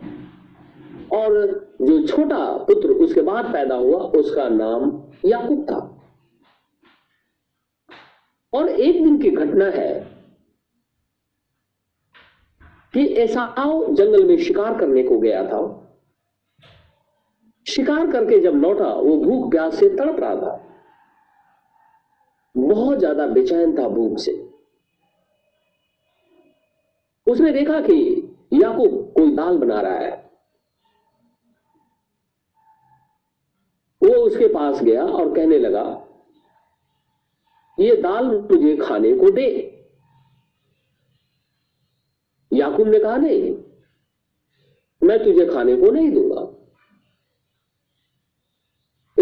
और 1.13 1.47
जो 1.83 2.07
छोटा 2.07 2.57
पुत्र 2.57 2.89
उसके 2.89 3.21
बाद 3.21 3.53
पैदा 3.53 3.75
हुआ, 3.75 3.99
उसका 3.99 4.49
नाम 4.49 5.03
याकूब 5.25 5.65
था। 5.65 5.95
और 8.53 8.69
एक 8.69 9.05
दिन 9.05 9.19
की 9.19 9.31
घटना 9.31 9.65
है 9.65 10.08
कि 12.95 13.07
एसाओ 13.19 13.85
जंगल 13.87 14.25
में 14.25 14.37
शिकार 14.39 14.79
करने 14.79 15.03
को 15.03 15.19
गया 15.19 15.45
था। 15.45 15.61
शिकार 17.67 18.11
करके 18.13 18.39
जब 18.41 18.55
लौटा, 18.55 18.87
वो 18.87 19.17
भूख 19.17 19.51
प्यास 19.51 19.79
से 19.79 19.89
तड़प 19.89 20.21
रहा 20.21 20.35
था। 20.37 20.65
बहुत 22.55 22.99
ज़्यादा 22.99 23.27
बेचैन 23.27 23.77
था 23.79 23.89
भूख 23.89 24.19
से। 24.19 24.33
उसने 27.27 27.53
देखा 27.53 27.81
कि 27.81 27.99
याकूब 28.55 29.13
कोई 29.17 29.35
दाल 29.37 29.59
बना 29.59 29.81
रहा 29.81 29.99
है। 29.99 30.17
वो 34.03 34.15
उसके 34.17 34.49
पास 34.49 34.83
गया 34.83 35.05
और 35.05 35.35
कहने 35.35 35.59
लगा, 35.59 35.85
ये 37.79 37.97
दाल 37.97 38.27
मुझे 38.27 38.77
खाने 38.77 39.13
को 39.15 39.31
दे। 39.31 39.49
याकूब 42.59 42.89
ने 42.89 42.99
कहा, 42.99 43.17
नहीं, 43.17 43.57
मैं 45.03 45.25
तुझे 45.25 45.47
खाने 45.47 45.77
को 45.77 45.91
नहीं 45.91 46.11
दूँगा। 46.11 46.55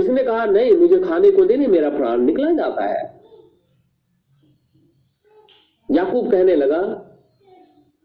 इसने 0.01 0.23
कहा, 0.25 0.45
नहीं, 0.45 0.73
मुझे 0.73 0.99
खाने 0.99 1.31
को 1.31 1.45
देने 1.45 1.67
मेरा 1.67 1.91
प्राण 1.91 2.21
निकला 2.21 2.51
जाता 2.51 2.85
है। 2.85 3.17
याकूब 5.91 6.31
कहने 6.31 6.57
लगा, 6.57 7.03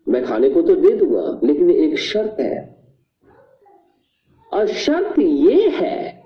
मैं 0.08 0.26
खाने 0.26 0.50
को 0.50 0.62
तो 0.62 0.76
दे 0.76 0.96
दूँगा, 0.96 1.40
लेकिन 1.48 1.72
एक 1.72 1.98
शर्त 2.00 2.40
है। 2.40 2.86
और 4.54 4.68
शर्त 4.68 5.20
यह 5.20 5.72
है 5.72 6.24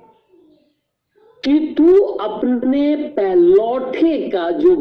कि 1.43 1.75
तू 1.77 1.99
अपने 2.01 2.95
पहलौठे 2.95 4.29
का 4.29 4.51
जो 4.51 4.75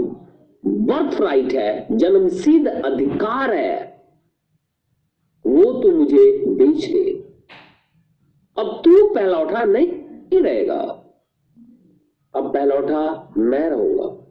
बर्थ 0.67 1.21
राइट 1.21 1.53
है, 1.53 1.97
जन्मसिद्ध 1.97 2.69
अधिकार 2.69 3.55
है 3.55 3.94
वो 5.47 5.83
तो 5.83 5.91
मुझे 5.91 6.47
बेच 6.47 6.85
दे। 6.85 7.13
अब 8.59 8.83
तू 8.85 9.15
पहलौठा 9.15 9.65
नहीं 9.65 10.43
रहेगा। 10.43 10.81
अब 12.37 12.55
पहलौठा 12.55 13.33
मैं 13.37 13.71
रहूँगा। 13.71 14.25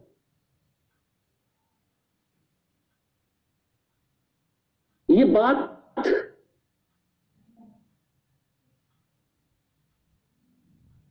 ये 5.10 5.24
बात 5.24 5.70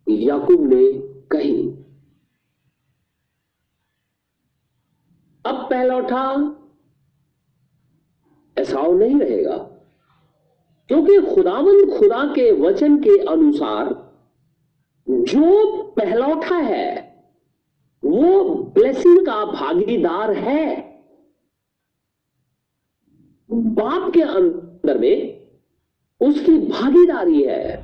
याकूब 0.10 0.74
ने 0.74 1.00
कही। 1.28 1.70
अब 5.46 5.70
पहला 5.70 5.96
उठा, 5.96 6.34
ऐसा 8.58 8.88
नहीं 8.88 9.20
रहेगा। 9.20 9.73
क्योंकि 10.94 11.36
खुदावन 11.36 11.86
खुदा 11.90 12.24
के 12.34 12.52
वचन 12.52 12.98
के 12.98 13.18
अनुसार 13.26 13.88
जो 15.08 15.84
पहलौठा 15.98 16.56
है, 16.56 16.90
वो 18.04 18.44
ब्लेसिंग 18.76 19.26
का 19.26 19.46
भागीदार 19.46 20.34
है। 20.34 20.66
बाप 23.50 24.12
के 24.14 24.22
अंदर 24.22 24.98
में 24.98 25.48
उसकी 26.22 26.58
भागीदारी 26.60 27.42
है। 27.44 27.76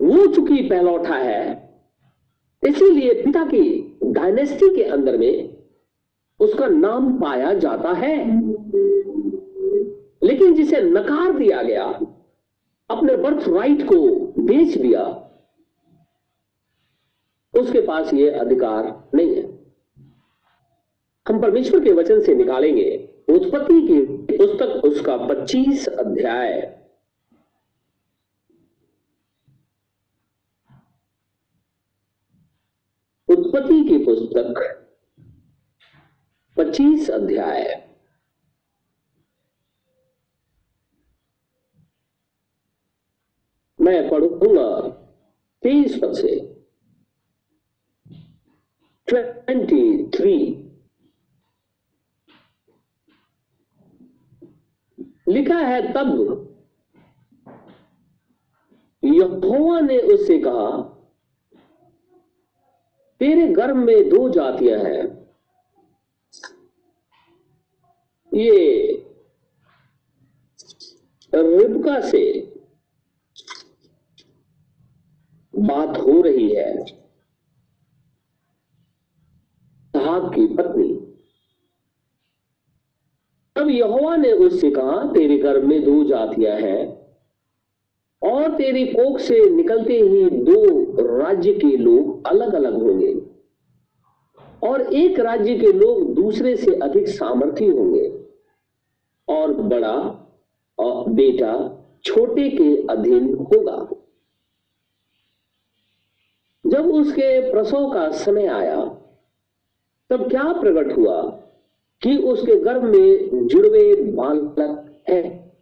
वो 0.00 0.26
चूँकि 0.26 0.62
पहलौठा 0.68 1.16
है, 1.16 1.42
इसीलिए 2.62 3.22
पिता 3.24 3.44
की 3.44 3.64
डायनेस्टी 4.04 4.76
के 4.76 4.84
अंदर 4.84 5.18
में 5.18 5.51
उसका 6.42 6.66
नाम 6.66 7.20
पाया 7.20 7.54
जाता 7.54 7.92
है। 7.92 8.40
लेकिन 10.22 10.54
जिसे 10.54 10.82
नकार 10.82 11.38
दिया 11.38 11.62
गया, 11.62 11.84
अपने 12.90 13.16
बर्थ 13.16 13.48
राइट 13.48 13.82
को 13.82 14.26
बेच 14.42 14.78
दिया, 14.78 15.28
उसके 17.54 17.80
पास 17.80 18.14
ये 18.14 18.30
अधिकार 18.30 19.08
नहीं 19.14 19.34
है। 19.34 19.58
हम 21.28 21.42
परमेश्वर 21.42 21.84
के 21.84 21.92
वचन 21.92 22.20
से 22.20 22.34
निकालेंगे। 22.34 23.08
उत्पत्ति 23.28 23.88
की 23.88 24.00
पुस्तक 24.36 24.84
उसका 24.84 25.16
25 25.16 25.88
अध्याय। 25.88 26.78
उत्पत्ति 33.28 33.84
की 33.84 33.98
पुस्तक 33.98 34.81
25 36.62 37.10
अध्याय। 37.10 37.88
मैं 43.80 44.10
पढ़ूँगा 44.10 44.88
तेईस 45.62 45.98
पद 46.02 46.12
से। 46.12 46.34
ट्वेंटी 49.06 50.10
थ्री 50.10 50.36
लिखा 55.28 55.58
है 55.58 55.92
तब, 55.92 56.08
यहोवा 59.04 59.80
ने 59.80 59.98
उससे 59.98 60.38
कहा, 60.38 60.82
तेरे 63.20 63.48
गर्भ 63.48 63.76
में 63.76 64.08
दो 64.08 64.28
जातियाँ 64.28 64.78
हैं। 64.78 65.21
ये 68.34 68.86
रिबका 71.34 72.00
से 72.00 72.52
बात 75.58 75.98
हो 75.98 76.20
रही 76.22 76.54
है। 76.54 76.84
साहब 79.96 80.34
की 80.34 80.46
पत्नी। 80.46 80.88
तब 83.56 83.68
यहोवा 83.68 84.16
ने 84.16 84.32
उससे 84.32 84.70
कहा, 84.70 85.12
तेरे 85.12 85.38
घर 85.38 85.60
में 85.60 85.84
दो 85.84 86.04
जातियाँ 86.04 86.56
हैं 86.56 87.02
और 88.22 88.56
तेरी 88.56 88.86
कोख 88.86 89.18
से 89.18 89.50
निकलते 89.50 89.92
ही 89.92 90.30
दो 90.30 90.84
राज्य 91.18 91.52
के 91.52 91.76
लोग 91.76 92.26
अलग 92.26 92.54
अलग 92.54 92.74
होंगे 92.82 93.14
और 94.68 94.82
एक 94.94 95.18
राज्य 95.20 95.58
के 95.58 95.72
लोग 95.72 96.14
दूसरे 96.14 96.56
से 96.56 96.74
अधिक 96.74 97.08
सामर्थ्य 97.08 97.66
होंगे। 97.66 98.21
और 99.28 99.52
बड़ा 99.52 100.18
और 100.78 101.08
बेटा 101.08 101.78
छोटे 102.04 102.50
के 102.50 102.86
अधीन 102.86 103.34
होगा। 103.34 103.88
जब 106.66 106.90
उसके 106.90 107.52
प्रसव 107.52 107.90
का 107.90 108.10
समय 108.10 108.46
आया, 108.46 108.84
तब 110.10 110.30
क्या 110.30 110.52
प्रकट 110.52 110.98
हुआ 110.98 111.22
कि 112.02 112.16
उसके 112.16 112.56
गर्भ 112.56 112.82
में 112.82 113.46
जुड़वे 113.46 113.94
बालक 113.94 115.02
है? 115.08 115.52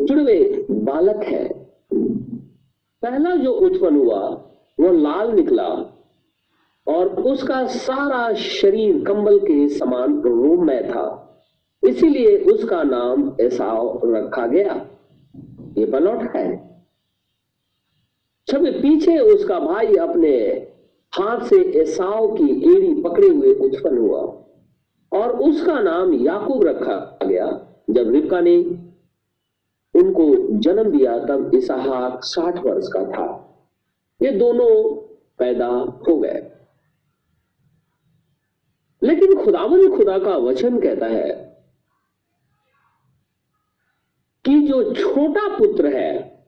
जुड़वे 0.00 0.66
बालक 0.70 1.16
है। 1.16 1.64
पहला 3.02 3.36
जो 3.36 3.52
उत्पन्न 3.52 3.96
हुआ, 3.96 4.28
वो 4.80 4.92
लाल 4.92 5.32
निकला 5.32 5.68
और 6.88 7.22
उसका 7.22 7.66
सारा 7.66 8.34
शरीर 8.34 9.04
कंबल 9.04 9.38
के 9.38 9.68
समान 9.68 10.20
रोम 10.20 10.66
में 10.66 10.88
था। 10.88 11.27
इसीलिए 11.86 12.38
उसका 12.38 12.82
नाम 12.82 13.36
एसाव 13.40 14.00
रखा 14.04 14.46
गया। 14.46 14.86
ये 15.78 15.86
बलौट 15.86 16.36
है। 16.36 16.68
जब 18.48 18.66
पीछे 18.66 19.18
उसका 19.18 19.58
भाई 19.58 19.96
अपने 19.96 20.36
हाथ 21.12 21.40
से 21.40 21.80
एसाव 21.80 22.34
की 22.34 22.76
एड़ी 22.76 23.02
पकड़े 23.02 23.28
हुए 23.28 23.54
उत्पन्न 23.54 23.98
हुआ 23.98 24.20
और 25.12 25.36
उसका 25.36 25.80
नाम 25.80 26.12
याकूब 26.12 26.64
रखा 26.64 27.18
गया, 27.26 27.66
जब 27.90 28.10
रिबका 28.10 28.40
ने 28.40 28.58
उनको 29.94 30.58
जन्म 30.58 30.98
दिया, 30.98 31.18
तब 31.18 31.54
इसहाक 31.54 32.24
साठ 32.24 32.64
वर्ष 32.64 32.88
का 32.88 33.04
था। 33.04 33.44
ये 34.22 34.30
दोनों 34.30 34.96
पैदा 35.38 35.66
हो 36.08 36.16
गए। 36.16 36.50
लेकिन 39.02 39.44
खुदावन 39.44 39.96
खुदा 39.96 40.18
का 40.18 40.36
वचन 40.36 40.80
कहता 40.80 41.06
है 41.06 41.47
कि 44.48 44.60
जो 44.60 44.94
छोटा 44.94 45.58
पुत्र 45.58 45.96
है, 45.96 46.38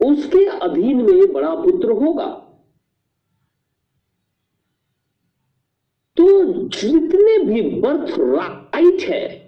उसके 0.00 0.46
अधीन 0.46 0.96
में 0.96 1.32
बड़ा 1.32 1.54
पुत्र 1.54 1.90
होगा। 1.90 2.26
तो 6.16 6.54
जितने 6.68 7.44
भी 7.44 7.80
बर्थ 7.80 8.14
राइट 8.18 9.00
है, 9.02 9.42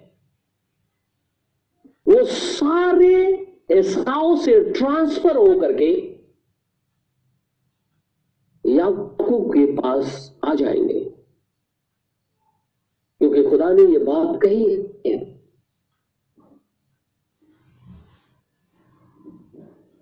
वो 2.08 2.24
सारे 2.24 3.46
ऐसाओं 3.70 4.36
से 4.36 4.72
ट्रांसफ़र 4.72 5.36
होकर 5.36 5.72
के 5.72 6.14
याकूब 8.66 9.50
के 9.50 9.72
पास 9.72 10.38
आ 10.44 10.54
जाएँगे। 10.54 11.04
क्योंकि 13.18 13.50
खुदा 13.50 13.72
ने 13.72 13.82
ये 13.82 13.98
बात 13.98 14.42
कही 14.42 14.76
है। 15.07 15.34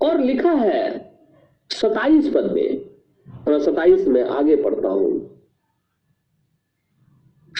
और 0.02 0.20
लिखा 0.20 0.52
है 0.52 1.12
सताइस 1.70 2.28
पद 2.28 2.50
में 2.52 2.90
और 3.48 3.60
सताइस 3.60 4.08
में 4.08 4.22
आगे 4.24 4.56
पढ़ता 4.56 4.88
हूँ। 4.88 5.28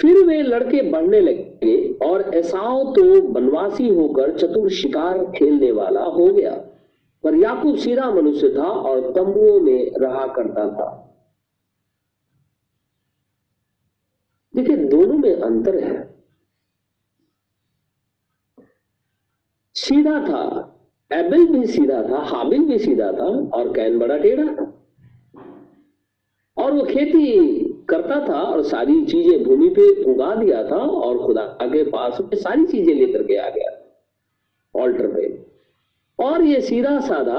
फिर 0.00 0.26
वे 0.26 0.42
लड़के 0.42 0.90
बढ़ने 0.90 1.20
लगे, 1.20 1.92
और 1.92 2.22
ऐसाओ 2.34 2.94
तो 2.94 3.22
बनवासी 3.22 3.88
होकर 3.88 4.38
चतुर 4.38 4.70
शिकार 4.70 5.24
खेलने 5.24 5.72
वाला 5.72 6.02
हो 6.02 6.26
गया। 6.26 6.54
पर 7.24 7.34
याकूब 7.34 7.76
सीधा 7.76 8.10
मनुष्य 8.10 8.48
था 8.48 8.62
और 8.62 9.00
तंबुओं 9.12 9.60
में 9.60 9.92
रहा 9.98 10.26
करता 10.26 10.68
था। 10.68 10.88
देखिए, 14.54 14.76
दोनों 14.76 15.18
में 15.18 15.34
अंतर 15.34 15.84
है। 15.84 16.14
सीधा 19.74 20.20
था 20.28 20.68
एबल 21.12 21.46
भी 21.48 21.66
सीधा 21.66 22.02
था 22.02 22.18
हाबिल 22.26 22.64
भी 22.66 22.78
सीधा 22.78 23.10
था 23.12 23.26
और 23.54 23.72
कैन 23.74 23.98
बड़ा 23.98 24.16
टेढ़ा 24.18 24.44
था। 24.46 24.72
और 26.56 26.72
वो 26.72 26.82
खेती 26.84 27.24
करता 27.88 28.18
था 28.28 28.40
और 28.42 28.62
सारी 28.64 29.04
चीज़ें 29.04 29.42
भूमि 29.44 29.68
पे 29.78 29.88
उगा 30.04 30.34
दिया 30.34 30.62
था 30.64 30.76
और 30.76 31.18
खुदा 31.18 31.44
के 31.62 31.82
पास 31.90 32.18
में 32.22 32.36
सारी 32.36 32.66
चीज़ें 32.66 32.94
लेकर 32.94 33.22
के 33.22 33.36
आ 33.36 33.48
गया 33.50 33.70
ऑल्टर 34.74 35.06
पे। 35.06 35.24
और 36.18 36.42
ये 36.42 36.60
सीधा 36.60 36.98
साधा 37.00 37.38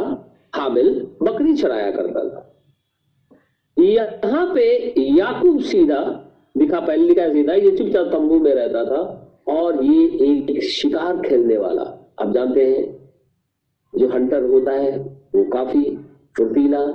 हाबिल 0.56 0.90
बकरी 1.22 1.54
चढ़ाया 1.54 1.92
करता 1.92 2.28
था। 2.30 2.50
यहाँ 3.78 4.46
पे 4.56 4.66
याकूब 5.00 5.60
सीधा, 5.62 6.02
दिखा 6.58 6.80
पहले 6.80 7.08
लिखा 7.08 7.28
सीधा, 7.30 7.54
ये 7.54 7.76
चुपचाप 7.78 8.08
तंबू 8.08 8.40
में 8.40 8.54
रहता 8.54 8.84
था 8.86 9.02
और 9.54 9.84
ये 9.84 10.04
एक 10.26 10.62
शिकार 10.64 11.22
खेलने 11.22 11.58
वाला। 11.58 11.82
आप 12.22 12.34
जानते 12.34 12.66
हैं 12.66 12.84
जो 13.94 14.10
हंटर 14.10 14.44
होता 14.44 14.72
है, 14.72 14.98
वो 15.36 15.44
काफ़ी 15.44 15.84
फुर्तीला, 16.38 16.86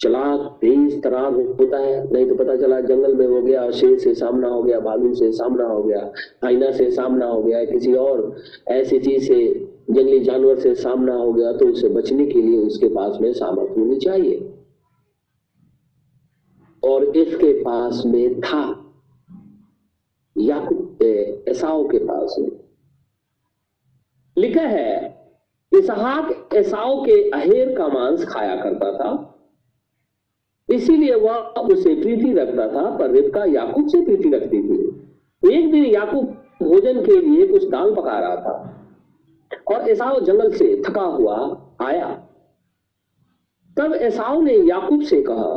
चलाक, 0.00 0.40
तेज 0.60 1.02
तरार 1.02 1.32
होता 1.32 1.78
है। 1.78 2.12
नहीं 2.12 2.28
तो 2.28 2.34
पता 2.34 2.56
चला, 2.56 2.80
जंगल 2.80 3.14
में 3.14 3.26
हो 3.26 3.40
गया, 3.42 3.70
शेर 3.70 3.98
से 3.98 4.14
सामना 4.14 4.48
हो 4.48 4.62
गया 4.62 4.80
भालू 4.80 5.14
से 5.14 5.32
सामना 5.32 5.64
हो 5.64 5.82
गया, 5.82 6.12
आईना 6.44 6.70
से 6.72 6.90
सामना 6.90 7.26
हो 7.26 7.42
गया, 7.42 7.64
किसी 7.64 7.94
और 7.94 8.36
ऐसी 8.68 8.98
चीज़ 8.98 9.28
से, 9.28 9.68
जंगली 9.90 10.20
जानवर 10.20 10.58
से 10.58 10.74
सामना 10.74 11.14
हो 11.14 11.32
गया 11.32 11.52
तो 11.52 11.66
उसे 11.66 11.88
बचने 11.88 12.26
के 12.26 12.42
लिए 12.42 12.58
उसके 12.58 12.88
पास 12.88 13.18
में 13.20 13.32
सामर्थ्य 13.32 13.80
होनी 13.80 13.96
चाहिए। 13.96 14.54
और 16.82 17.04
इसके 17.04 17.52
पास 17.62 18.02
में 18.06 18.40
था, 18.40 18.62
याकूब 20.36 21.02
एसाओ 21.48 21.88
के 21.88 21.98
पास 21.98 22.36
में। 22.38 22.50
लिखा 24.36 24.62
है 24.62 25.19
इसहाक 25.72 26.54
एसाओ 26.54 27.02
के 27.04 27.30
अहेर 27.30 27.74
का 27.76 27.86
मांस 27.88 28.24
खाया 28.24 28.56
करता 28.56 28.92
था। 28.92 29.10
इसीलिए 30.68 31.14
वह 31.14 31.36
उसे 31.62 31.94
प्रीति 31.94 32.32
रखता 32.32 32.66
था, 32.68 32.98
पर 32.98 33.10
रिबका 33.10 33.44
याकूब 33.44 33.88
से 33.88 34.00
प्रीति 34.00 34.30
रखती 34.30 34.62
थी। 34.62 35.54
एक 35.54 35.70
दिन 35.72 35.84
याकूब 35.84 36.24
भोजन 36.62 37.04
के 37.04 37.20
लिए 37.20 37.46
कुछ 37.46 37.68
दाल 37.68 37.94
पका 37.94 38.18
रहा 38.18 38.36
था 38.36 39.74
और 39.74 39.88
एसाव 39.88 40.20
जंगल 40.20 40.52
से 40.52 40.82
थका 40.82 41.02
हुआ 41.02 41.36
आया। 41.80 42.08
तब 43.76 43.92
एसाव 43.92 44.40
ने 44.40 44.54
याकूब 44.54 45.02
से 45.02 45.22
कहा, 45.22 45.52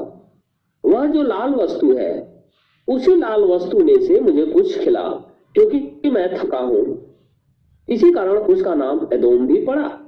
वह 0.83 1.05
जो 1.05 1.21
लाल 1.21 1.53
वस्तु 1.55 1.91
है, 1.93 2.11
उसी 2.87 3.15
लाल 3.15 3.43
वस्तु 3.43 3.79
में 3.79 3.99
से 3.99 4.19
मुझे 4.19 4.45
कुछ 4.45 4.79
खिला, 4.79 5.09
क्योंकि 5.55 6.09
मैं 6.09 6.27
थका 6.37 6.59
हूँ। 6.59 6.85
इसी 7.87 8.11
कारण 8.11 8.37
उसका 8.37 8.73
नाम 8.75 9.07
एदोम 9.13 9.47
भी 9.47 9.65
पड़ा। 9.65 9.99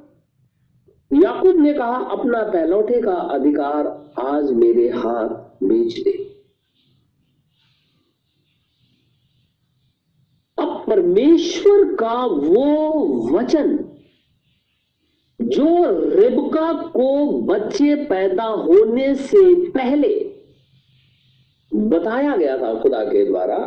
याकूब 1.12 1.56
ने 1.56 1.74
कहा, 1.74 1.96
अपना 1.96 2.44
पहलौठे 2.44 3.02
का 3.02 3.14
अधिकार 3.14 3.88
आज 4.20 4.52
मेरे 4.52 4.90
हाथ 4.90 5.30
बेच 5.64 6.00
दे। 6.00 6.12
अब 10.58 10.84
परमेश्वर 10.88 11.96
का 11.96 12.26
वो 12.26 13.30
वचन, 13.32 13.78
जो 15.40 15.66
रिबका 16.16 16.74
को 16.74 17.42
बच्चे 17.42 17.96
पैदा 18.06 18.44
होने 18.44 19.16
से 19.16 19.70
पहले 19.70 20.14
बताया 21.72 22.36
गया 22.36 22.58
था 22.58 22.74
खुदा 22.82 23.04
के 23.04 23.26
द्वारा, 23.26 23.58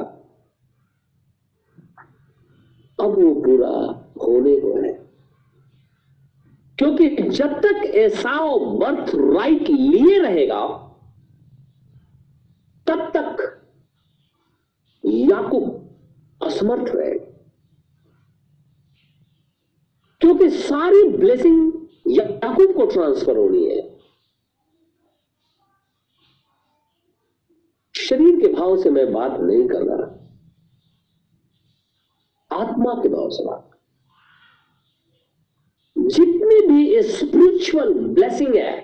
अब 3.00 3.18
वो 3.18 3.34
पूरा 3.34 3.74
होने 4.22 4.56
को 4.60 4.78
है। 4.82 5.07
क्योंकि 6.78 7.08
जब 7.08 7.60
तक 7.60 7.84
ऐसाओ 7.94 8.58
बर्थ 8.78 9.10
राइट 9.14 9.68
लिए 9.68 10.18
रहेगा, 10.18 10.66
तब 12.86 13.10
तक 13.16 13.44
याकूब 15.04 16.46
असमर्थ 16.46 16.94
रहेगा 16.94 17.26
क्योंकि 20.20 20.50
सारी 20.50 21.08
ब्लेसिंग 21.08 21.72
याकूब 22.08 22.72
को 22.76 22.86
ट्रांसफ़र 22.86 23.36
होनी 23.36 23.64
है। 23.64 23.98
शरीर 27.94 28.40
के 28.40 28.52
भाव 28.52 28.76
से 28.82 28.90
मैं 28.90 29.12
बात 29.12 29.40
नहीं 29.40 29.68
कर 29.68 29.82
रहा। 29.82 30.06
आत्मा 32.50 32.94
के 32.94 33.08
भाव 33.08 33.30
से 33.30 33.44
बात 33.44 33.77
जितनी 36.08 36.60
भी 36.66 37.02
स्पिरिचुअल 37.02 37.92
ब्लेसिंग 37.92 38.54
है, 38.56 38.76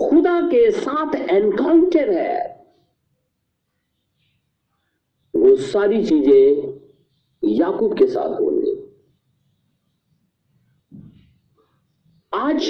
खुदा 0.00 0.40
के 0.40 0.70
साथ 0.70 1.14
एनकाउंटर 1.14 2.10
है, 2.10 2.38
वो 5.34 5.56
सारी 5.56 6.04
चीज़ें 6.06 6.78
याकूब 7.42 7.98
के 7.98 8.06
साथ 8.06 8.40
होंगी 8.40 8.76
आज 12.32 12.68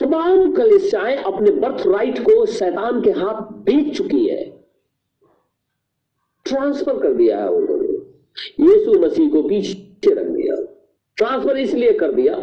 तमाम 0.00 0.52
कलिसियाएँ 0.54 1.16
अपने 1.16 1.50
बर्थ 1.50 1.86
राइट 1.86 2.18
को 2.18 2.44
शैतान 2.46 3.00
के 3.02 3.10
हाथ 3.10 3.42
बेच 3.64 3.96
चुकी 3.96 4.26
है। 4.28 4.44
ट्रांसफ़र 6.46 6.98
कर 7.02 7.14
दिया 7.14 7.40
है 7.40 7.48
उन्होंने। 7.48 7.91
यीशु 8.60 8.98
मसीह 9.00 9.30
को 9.30 9.42
पीछे 9.48 10.14
रख 10.14 10.26
दिया 10.26 10.56
ट्रांसफ़र 11.18 11.56
इसलिए 11.58 11.92
कर 11.98 12.12
दिया 12.12 12.36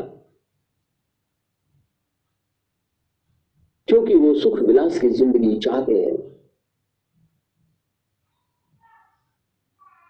क्योंकि 3.88 4.16
वो 4.16 4.34
सुख 4.40 4.60
विलास 4.60 5.00
की 5.00 5.10
ज़िंदगी 5.10 5.58
चाहते 5.60 5.94
हैं। 5.94 6.18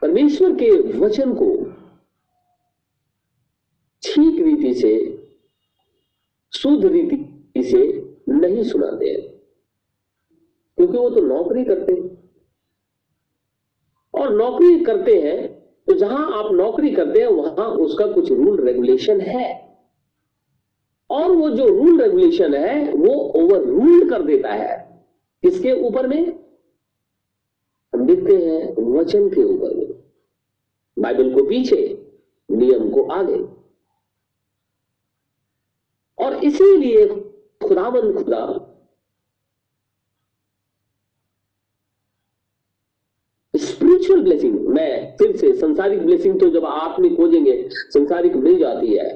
परमेश्वर 0.02 0.56
के 0.56 0.70
वचन 1.00 1.34
को 1.34 1.48
ठीक 4.04 4.40
रीति 4.46 4.74
से, 4.74 4.92
शुद्ध 6.54 6.86
रीति 6.86 7.64
से 7.64 7.84
नहीं 8.30 8.64
सुनाते 8.64 9.10
हैं, 9.10 9.22
क्योंकि 10.78 10.98
वो 10.98 11.10
तो 11.10 11.22
नौकरी 11.22 11.64
करते 11.66 11.94
हैं। 11.94 12.08
और 14.14 14.36
नौकरी 14.36 14.84
करते 14.86 15.22
हैं 15.22 15.59
तो 15.90 15.96
जहाँ 15.96 16.44
आप 16.44 16.52
नौकरी 16.52 16.92
करते 16.92 17.20
हैं, 17.20 17.28
वहाँ 17.28 17.68
उसका 17.68 18.08
कुछ 18.08 18.32
रूल 18.32 18.66
रेगुलेशन 18.66 19.22
है। 19.22 19.78
और 21.10 21.32
वो 21.32 21.50
जो 21.50 21.68
रूल 21.68 22.02
रेगुलेशन 22.02 22.54
है, 22.54 22.94
वो 22.94 23.14
ओवर 23.14 23.60
रूल 23.60 24.10
कर 24.10 24.22
देता 24.22 24.50
है। 24.50 25.06
किसके 25.42 25.72
ऊपर 25.72 26.08
में? 26.08 26.40
हम 27.96 28.06
देखते 28.06 28.38
हैं 28.38 28.76
वचन 28.94 29.30
के 29.30 29.44
ऊपर 29.44 29.76
में। 29.76 30.04
बाइबल 31.00 31.36
को 31.36 31.44
पीछे, 31.44 32.12
नियम 32.52 32.92
को 32.92 33.04
आगे। 33.04 33.40
और 36.26 36.36
इसीलिए 36.44 37.08
खुदाबंद 37.68 38.18
खुदा 38.18 38.69
स्पिरिचुअल 43.90 44.22
ब्लेसिंग 44.22 44.68
मैं 44.68 45.18
फिर 45.18 45.36
से 45.36 45.52
संसारिक 45.54 46.06
ब्लेसिंग 46.06 46.40
तो 46.40 46.50
जब 46.50 46.66
आप 46.66 47.00
में 47.00 47.16
खोजेंगे, 47.16 47.70
संसारिक 47.70 48.36
मिल 48.36 48.58
जाती 48.60 48.94
है। 48.94 49.08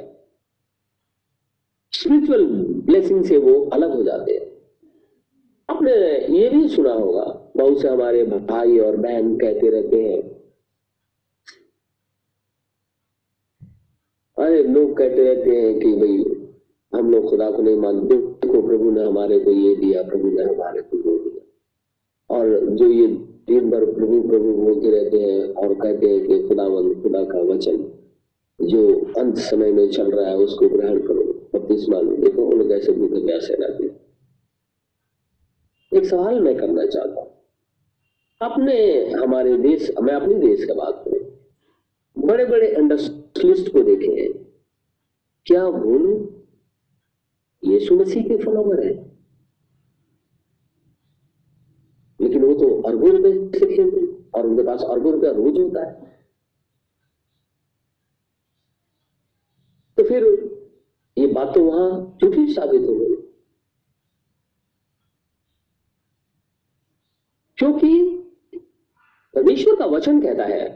स्पिरिचुअल 1.94 2.46
ब्लेसिंग 2.86 3.24
से 3.24 3.38
वो 3.38 3.54
अलग 3.66 3.94
हो 3.96 4.04
जाते 4.04 4.32
हैं। 4.32 4.48
आपने 5.70 5.92
ये 6.38 6.50
भी 6.50 6.68
सुना 6.68 6.94
होगा, 6.94 7.52
बहुत 7.58 7.82
से 7.82 7.88
हमारे 7.88 8.24
भाई 8.24 8.80
और 8.80 8.98
बहन 8.98 9.38
कहते 9.38 9.70
रहते 9.70 10.02
हैं। 10.04 10.22
अरे 14.38 14.64
लोग 14.64 14.98
कहते 14.98 15.24
रहते 15.24 15.50
हैं 15.52 15.80
कि 15.80 15.94
भाई, 15.94 16.18
हम 16.94 17.12
लोग 17.12 17.30
खुदा 17.30 17.52
को 17.52 17.62
नहीं 17.62 17.76
मानते। 17.76 18.18
प्रभु 18.62 18.92
ने 18.92 19.04
हमारे 19.04 19.40
को 19.40 19.52
ये 19.52 19.76
दिया, 19.76 20.04
प्रभु 20.04 20.28
ने 20.28 20.44
हमारे 20.44 20.82
को 20.82 20.98
वो 20.98 21.18
दिया। 21.18 22.38
और 22.38 22.60
जो 22.70 22.92
ये 22.92 23.33
दिन 23.48 23.72
भर 23.72 23.86
प्रभु 23.86 24.30
प्रभु 24.30 24.54
बोलते 24.54 24.90
रहते 24.92 25.18
हैं 25.18 25.54
और 25.54 25.74
कहते 25.74 26.08
हैं 26.08 26.28
कि 26.28 26.48
खुदावन, 26.48 27.02
खुदा 27.04 27.24
का 27.24 27.40
वचन 27.40 28.00
जो 28.62 29.14
अंत 29.18 29.38
समय 29.38 29.72
में 29.72 29.90
चल 29.90 30.12
रहा 30.12 30.30
है, 30.30 30.38
उसको 30.38 30.70
ग्रहण 30.70 31.00
करो 31.00 31.24
बत्तीसवा 31.24 32.02
में 32.02 32.22
देखो, 32.22 32.42
उन 32.42 32.68
कैसे 32.68 32.92
भूखे 32.92 33.26
प्यासे 33.26 33.54
रहते 33.54 34.04
एक 35.98 36.06
सवाल 36.06 36.40
मैं 36.40 36.58
करना 36.58 36.86
चाहता 36.86 37.22
हूँ। 37.22 37.30
अपने, 38.42 39.06
हमारे 39.12 39.58
देश, 39.58 39.92
मैं 40.02 40.14
अपने 40.14 40.34
देश 40.34 40.66
का 40.66 40.74
बात 40.74 41.06
करूँ। 41.08 41.24
बड़े 42.28 42.46
बड़े 42.46 42.68
इंडस्ट्रियलिस्ट 42.68 43.74
को 43.74 43.84
देखे 43.84 44.22
हैं। 44.22 44.34
क्या 45.46 45.70
बोलू 45.70 46.34
यीशु 47.66 47.96
मसीह 47.96 48.24
के 48.24 48.38
फॉलोवर 48.38 48.86
है? 48.86 49.13
लेकिन 52.24 52.44
वो 52.46 52.54
तो 52.54 52.82
अरबों 52.82 53.12
रुपए 53.12 53.60
से 53.60 53.76
खेलते 53.76 54.06
और 54.38 54.48
उनके 54.48 54.64
पास 54.64 54.84
अरबों 54.90 55.14
रुपया 55.14 55.32
रोज 55.32 55.60
होता 55.60 55.86
है। 55.86 56.12
तो 59.98 60.04
फिर 60.04 60.24
ये 61.18 61.28
बात 61.34 61.54
तो 61.56 61.64
वहाँ 61.64 62.18
झूठी 62.22 62.54
साबित 62.54 62.82
हो 62.82 62.96
गई। 62.96 63.16
क्योंकि 67.58 67.90
परमेश्वर 69.34 69.76
का 69.76 69.86
वचन 69.86 70.22
कहता 70.22 70.46
है 70.46 70.68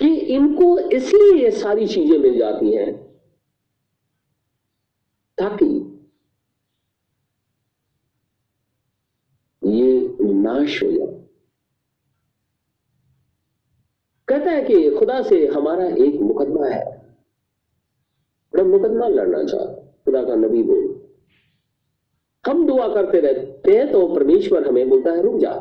कि 0.00 0.08
इनको 0.34 0.78
इसलिए 0.78 1.42
ये 1.42 1.50
सारी 1.50 1.86
चीज़ें 1.86 2.18
मिल 2.18 2.38
जाती 2.38 2.72
हैं 2.72 2.92
ताकि 5.38 5.66
ये 9.62 9.92
नाश 10.46 10.82
हो 10.82 10.90
जाए 10.90 11.14
कहता 14.28 14.50
है 14.50 14.62
कि 14.62 14.90
खुदा 14.90 15.20
से 15.22 15.46
हमारा 15.46 15.84
एक 15.96 16.20
मुकदमा 16.20 16.66
है। 16.66 16.84
बड़ा 18.52 18.64
मुकदमा 18.64 19.08
लड़ना 19.08 19.42
चाह, 19.44 19.66
खुदा 20.04 20.22
का 20.22 20.34
नबी 20.36 20.62
बोल। 20.62 20.84
हम 22.44 22.66
दुआ 22.66 22.88
करते 22.94 23.20
रहते 23.20 23.72
हैं 23.72 23.90
तो 23.92 24.06
परमेश्वर 24.14 24.66
हमें 24.68 24.88
बोलता 24.88 25.10
है, 25.10 25.22
रुक 25.22 25.36
जा। 25.36 25.52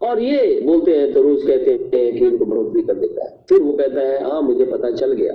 और 0.00 0.20
ये 0.20 0.60
बोलते 0.60 0.98
हैं 0.98 1.12
तो 1.12 1.22
रोज 1.22 1.46
कहते 1.46 1.70
हैं 1.72 2.18
कि 2.18 2.26
इनको 2.26 2.44
बढ़ोतरी 2.44 2.82
कर 2.82 2.94
देता 2.94 3.24
है। 3.24 3.44
फिर 3.48 3.62
वो 3.62 3.72
कहता 3.72 4.00
है 4.00 4.22
हाँ 4.24 4.42
मुझे 4.42 4.64
पता 4.64 4.90
चल 4.90 5.12
गया। 5.12 5.34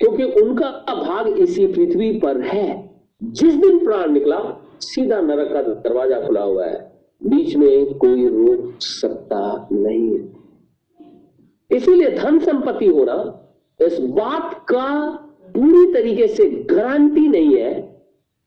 क्योंकि 0.00 0.24
उनका 0.40 0.70
भाग 0.94 1.28
इसी 1.28 1.66
पृथ्वी 1.66 2.12
पर 2.20 2.40
है। 2.40 2.66
जिस 3.22 3.54
दिन 3.54 3.84
प्राण 3.84 4.12
निकला, 4.12 4.40
सीधा 4.80 5.20
नरक 5.20 5.52
का 5.52 5.62
दरवाज़ा 5.62 6.20
खुला 6.26 6.42
हुआ 6.42 6.66
है। 6.66 6.85
बीच 7.22 7.56
में 7.56 7.94
कोई 7.94 8.26
रोक 8.28 8.78
सकता 8.80 9.68
नहीं 9.72 10.18
इसीलिए 11.70 12.10
धन 12.10 12.38
संपत्ति 12.38 12.86
होना 12.86 13.42
इस 13.80 13.98
बात 14.00 14.54
का 14.68 15.10
पूरी 15.56 15.92
तरीके 15.92 16.28
से 16.28 16.50
गारंटी 16.50 17.28
नहीं 17.28 17.56
है 17.56 17.74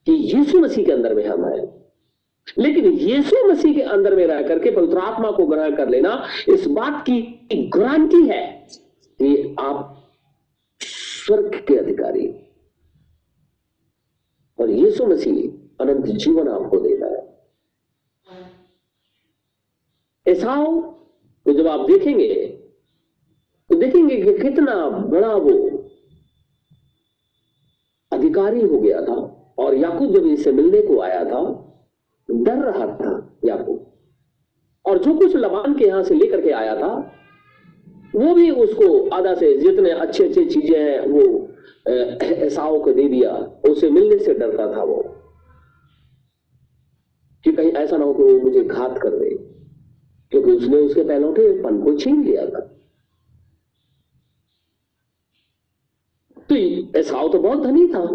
कि 0.07 0.11
यीशु 0.11 0.59
मसीह 0.59 0.85
के 0.85 0.91
अंदर 0.91 1.13
में 1.13 1.25
हम 1.27 1.45
है। 1.45 1.79
लेकिन 2.57 2.85
यीशु 2.85 3.47
मसीह 3.47 3.73
के 3.73 3.81
अंदर 3.81 4.15
में 4.15 4.25
रह 4.27 4.41
करके 4.41 4.71
पवित्र 4.71 4.97
आत्मा 4.97 5.31
को 5.31 5.45
ग्रहण 5.47 5.75
कर 5.75 5.89
लेना, 5.89 6.25
इस 6.49 6.67
बात 6.67 7.05
की 7.09 7.69
गारंटी 7.75 8.21
है 8.27 8.67
कि 9.19 9.55
आप 9.59 9.95
स्वर्ग 10.81 11.55
के 11.67 11.75
अधिकारी 11.75 12.27
और 14.59 14.69
यीशु 14.69 15.05
मसीह 15.05 15.83
अनंत 15.83 16.05
जीवन 16.05 16.47
आपको 16.47 16.79
देता 16.79 17.07
है। 17.07 17.28
एसाव 20.29 20.65
तो 21.45 21.53
जब 21.53 21.67
आप 21.67 21.85
देखेंगे 21.87 22.33
तो 23.69 23.75
देखेंगे 23.79 24.15
कि 24.17 24.37
कितना 24.39 24.75
बड़ा 24.89 25.33
वो 25.35 25.57
अधिकारी 28.11 28.61
हो 28.61 28.79
गया 28.79 29.01
था 29.01 29.15
और 29.59 29.75
याकूब 29.75 30.13
जब 30.15 30.25
इससे 30.27 30.51
मिलने 30.51 30.81
को 30.81 30.99
आया 31.01 31.23
था, 31.25 31.41
डर 32.29 32.57
रहा 32.63 32.85
था 32.95 33.11
याकूब। 33.45 33.85
और 34.85 34.97
जो 34.97 35.13
कुछ 35.17 35.35
लबान 35.35 35.73
के 35.73 35.85
यहाँ 35.85 36.03
से 36.03 36.15
लेकर 36.15 36.41
के 36.41 36.51
आया 36.53 36.75
था, 36.75 36.91
वो 38.15 38.33
भी 38.35 38.49
उसको 38.51 38.87
आधा 39.09 39.33
से 39.35 39.57
जितने 39.57 39.89
अच्छे 39.91 40.23
अच्छे 40.23 40.45
चीज़ें 40.45 40.79
हैं, 40.79 40.99
वो 41.07 41.23
ऐसाओं 42.45 42.79
को 42.79 42.93
दे 42.93 43.07
दिया। 43.09 43.31
उसे 43.69 43.89
मिलने 43.89 44.17
से 44.19 44.33
डरता 44.33 44.71
था 44.73 44.83
वो 44.83 45.01
कि 47.45 47.51
कहीं 47.51 47.71
ऐसा 47.73 47.97
ना 47.97 48.05
हो 48.05 48.13
कि 48.13 48.23
वो 48.23 48.39
मुझे 48.39 48.63
घात 48.63 48.97
कर 48.97 49.09
दे। 49.09 49.28
क्योंकि 50.31 50.51
उसने 50.51 50.77
उसके 50.77 51.03
पहलौठे 51.03 51.63
पन 51.63 51.83
को 51.83 51.97
छीन 51.97 52.23
लिया। 52.23 52.45
था 52.45 52.59
तो 56.49 56.55
ऐसाओ 56.99 57.29
तो 57.29 57.39
बहुत 57.39 57.63
धनी 57.63 57.87
था। 57.87 58.05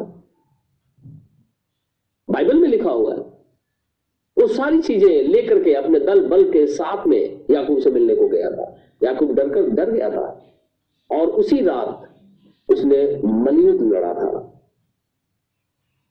बाइबल 2.31 2.59
में 2.59 2.69
लिखा 2.69 2.91
हुआ 2.91 3.12
है, 3.15 3.21
वो 4.39 4.47
सारी 4.47 4.83
चीज़ें 4.83 5.29
लेकर 5.29 5.62
के 5.65 5.75
अपने 5.75 6.01
दल 6.01 6.29
बल 6.29 6.53
के 6.53 6.67
साथ 6.67 7.07
में 7.07 7.45
याकूब 7.51 7.79
से 7.79 7.91
मिलने 7.91 8.17
को 8.17 8.29
गया 8.29 8.51
था। 8.51 8.77
याकूब 9.03 9.35
डर 9.35 9.49
कर, 9.49 9.62
डर 9.62 9.91
गया 9.91 10.11
था। 10.11 10.41
और 11.11 11.27
उसी 11.27 11.61
रात 11.62 12.15
उसने 12.69 13.23
मलयुद्ध 13.25 13.81
लड़ा 13.83 14.15
था। 14.15 14.51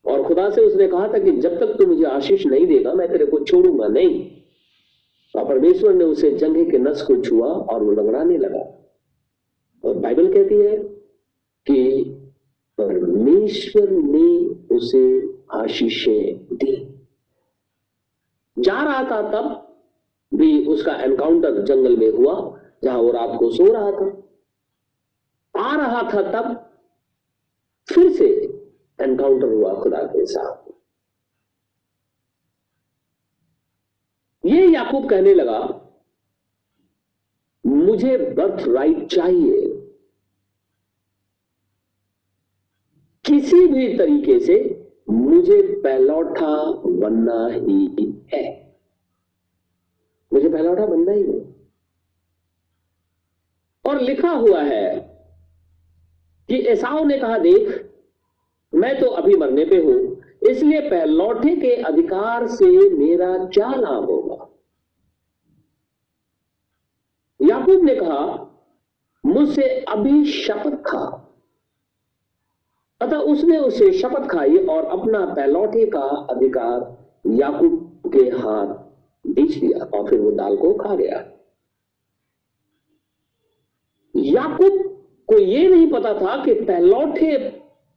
और 0.06 0.22
खुदा 0.22 0.50
से 0.50 0.60
उसने 0.60 0.88
कहा 0.88 1.08
था 1.08 1.18
कि 1.18 1.30
जब 1.30 1.60
तक 1.60 1.66
तू 1.66 1.86
मुझे 1.86 2.04
आशीष 2.04 2.46
नहीं 2.46 2.66
देगा, 2.66 2.92
मैं 2.92 3.08
तेरे 3.08 3.26
को 3.26 3.38
छोड़ूँगा 3.38 3.88
नहीं। 3.88 4.33
और 5.34 5.44
परमेश्वर 5.44 5.94
ने 5.94 6.04
उसे 6.04 6.30
जंगे 6.30 6.64
के 6.64 6.78
नस 6.78 7.02
को 7.02 7.16
छुआ 7.16 7.46
और 7.46 7.82
वो 7.82 7.92
लंगड़ाने 7.92 8.38
लगा। 8.38 8.62
और 9.84 9.98
बाइबल 9.98 10.32
कहती 10.32 10.54
है 10.54 10.76
कि 11.66 12.04
परमेश्वर 12.78 13.90
ने 13.90 14.46
उसे 14.74 15.32
आशीषें 15.52 16.46
दी। 16.52 16.76
जा 18.58 18.82
रहा 18.82 19.02
था 19.10 19.22
तब 19.30 19.60
भी 20.34 20.66
उसका 20.66 20.92
एनकाउंटर 20.92 21.62
जंगल 21.62 21.96
में 21.96 22.10
हुआ, 22.10 22.60
जहाँ 22.84 22.98
वो 22.98 23.10
रात 23.10 23.38
को 23.38 23.50
सो 23.50 23.72
रहा 23.72 23.90
था। 23.90 24.20
आ 25.54 25.76
रहा 25.76 26.02
था 26.02 26.22
तब 26.32 26.70
फिर 27.88 28.12
से 28.12 28.26
एनकाउंटर 29.00 29.48
हुआ 29.48 29.74
खुदा 29.74 29.98
के 29.98 30.26
साथ। 30.26 30.63
ये 34.46 34.66
याकूब 34.66 35.08
कहने 35.10 35.34
लगा, 35.34 35.60
मुझे 37.66 38.16
बर्थ 38.18 38.64
राइट 38.68 39.06
चाहिए। 39.06 39.60
किसी 43.24 43.66
भी 43.66 43.96
तरीके 43.98 44.38
से 44.40 44.56
मुझे 45.10 45.62
पहलौठा 45.80 46.72
बनना 46.72 47.46
ही 47.46 48.12
है। 48.34 48.44
मुझे 50.32 50.48
पहलौठा 50.48 50.86
बनना 50.86 51.12
ही 51.12 51.22
है। 51.22 51.54
और 53.84 54.00
लिखा 54.00 54.30
हुआ 54.30 54.62
है 54.62 54.96
कि 56.48 56.58
एसाव 56.68 57.04
ने 57.04 57.18
कहा, 57.18 57.38
देख, 57.38 57.90
मैं 58.72 58.98
तो 59.00 59.06
अभी 59.06 59.34
मरने 59.34 59.64
पे 59.64 59.76
हूँ 59.76 60.23
इसलिए 60.50 60.80
पहलौठे 60.90 61.56
के 61.56 61.74
अधिकार 61.82 62.46
से 62.46 62.66
मेरा 62.90 63.44
क्या 63.44 63.74
लाभ 63.74 64.04
होगा? 64.04 64.48
याकूब 67.40 67.84
ने 67.84 67.94
कहा, 67.94 68.50
मुझसे 69.26 69.62
अभी 69.80 70.24
शपथ 70.24 70.82
खा। 70.82 71.20
अतः 73.00 73.16
उसने 73.16 73.58
उसे 73.58 73.92
शपथ 73.92 74.28
खाई 74.28 74.56
और 74.56 74.84
अपना 74.84 75.34
पहलौठे 75.34 75.86
का 75.86 76.00
अधिकार 76.00 77.06
याकूब 77.26 78.02
के 78.06 78.30
हाथ 78.36 78.66
बेच 79.26 79.54
दिया 79.54 79.84
और 79.84 80.10
फिर 80.10 80.20
वो 80.20 80.30
दाल 80.30 80.56
को 80.56 80.74
खा 80.74 80.94
गया। 80.94 81.24
याकूब 84.16 84.98
को 85.28 85.38
यह 85.38 85.68
नहीं 85.68 85.90
पता 85.90 86.14
था 86.14 86.44
कि 86.44 86.54
पहलौठे 86.54 87.38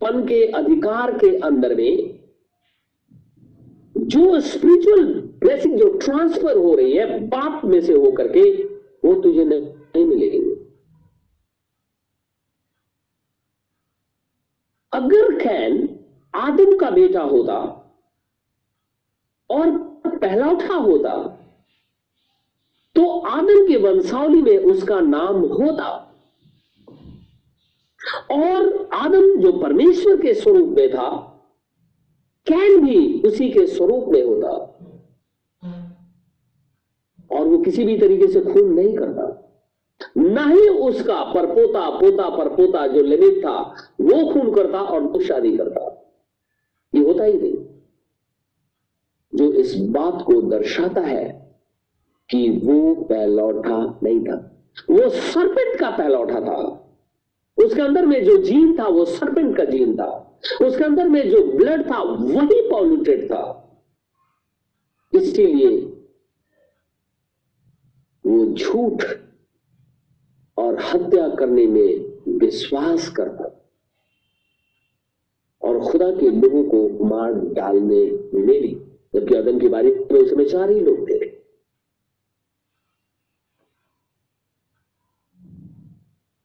पन 0.02 0.26
के 0.28 0.46
अधिकार 0.52 1.12
के 1.18 1.38
अंदर 1.38 1.76
में 1.76 2.17
जो 4.08 4.40
स्पिरिचुअल 4.42 5.04
ब्लेसिंग 5.40 5.78
जो 5.80 5.88
ट्रांसफ़र 5.98 6.58
हो 6.58 6.76
रही 6.76 6.94
है 6.94 7.20
बाप 7.28 7.66
में 7.66 7.80
से 7.82 7.94
होकर 7.94 8.28
के 8.28 8.44
वो 9.06 9.14
तुझे 9.22 9.46
नहीं 9.46 10.06
मिलेगी। 10.06 10.40
अगर 14.94 15.38
खैन 15.40 15.90
आदम 16.34 16.78
का 16.78 16.90
बेटा 16.90 17.22
होता 17.24 17.58
और 19.50 19.78
पहला 20.08 20.50
उठा 20.52 20.76
होता 20.76 21.16
तो 22.96 23.20
आदम 23.20 23.68
के 23.68 23.78
वंशावली 23.78 24.42
में 24.42 24.58
उसका 24.58 25.00
नाम 25.02 25.36
होता। 25.54 25.90
और 28.32 28.90
आदम 28.94 29.36
जो 29.42 29.52
परमेश्वर 29.60 30.22
के 30.22 30.34
स्वरूप 30.34 30.70
में 30.78 30.90
था 30.90 31.27
कैन 32.50 32.86
भी 32.86 33.22
उसी 33.22 33.50
के 33.50 33.68
स्वरूप 33.68 34.06
में 34.08 34.24
होता। 34.24 34.74
और 37.32 37.48
वो 37.48 37.58
किसी 37.58 37.84
भी 37.84 37.98
तरीके 37.98 38.28
से 38.28 38.42
खून 38.42 38.74
नहीं 38.74 38.98
करता। 38.98 39.44
ना 40.18 40.46
ही 40.46 40.70
उसका 40.70 41.24
परपोता, 41.24 41.90
पोता, 41.90 42.30
परपोता 42.30 42.88
जो 42.88 43.02
लिमिट 43.02 43.46
था, 43.46 43.62
वो 44.02 44.34
खून 44.34 44.56
करता 44.56 44.82
और 44.82 45.02
वो 45.02 45.20
शादी 45.20 45.58
करता। 45.58 46.12
ये 46.96 47.04
होता 47.04 47.24
ही 47.24 47.34
नहीं। 47.34 47.66
जो 49.36 49.54
इस 49.54 49.76
बात 49.76 50.24
को 50.26 50.42
दर्शाता 50.42 51.02
है 51.02 51.56
कि 52.30 52.62
वो 52.64 52.96
पहलौठा 52.96 54.00
नहीं 54.04 54.24
था। 54.24 54.66
वो 54.92 55.10
सरपेंट 55.10 55.80
का 55.80 55.90
पहलौठा 55.90 56.42
था। 56.42 56.87
उसके 57.66 57.82
अंदर 57.82 58.06
में 58.06 58.24
जो 58.26 58.38
जीन 58.38 58.80
था, 58.80 58.88
वो 58.88 59.06
सरपेंट 59.06 59.58
का 59.58 59.64
जीन 59.64 59.96
था। 59.98 60.40
उसके 60.62 60.84
अंदर 60.84 61.08
में 61.08 61.30
जो 61.30 61.44
ब्लड 61.52 61.92
था, 61.92 62.02
वही 62.02 62.70
पॉल्यूटेड 62.70 63.26
था। 63.26 63.64
इसीलिए 65.14 65.78
वो 68.26 68.54
झूठ 68.54 69.04
और 70.58 70.80
हत्या 70.82 71.30
करने 71.30 71.66
में 71.66 72.18
विश्वास 72.38 73.10
करता 73.10 73.44
और 75.62 75.80
खुदा 75.80 76.12
के 76.12 76.30
लोगों 76.30 76.64
को 76.64 77.06
मार 77.06 77.34
डालने 77.34 78.04
में 78.34 78.62
भी, 78.62 78.74
जबकि 79.16 79.36
अदम 79.36 79.60
की 79.60 79.68
बारी 79.68 79.92
में 79.92 80.20
उसमें 80.22 80.46
चार 80.46 80.72
ही 80.72 80.80
लोग 80.80 81.10
थे। 81.10 81.38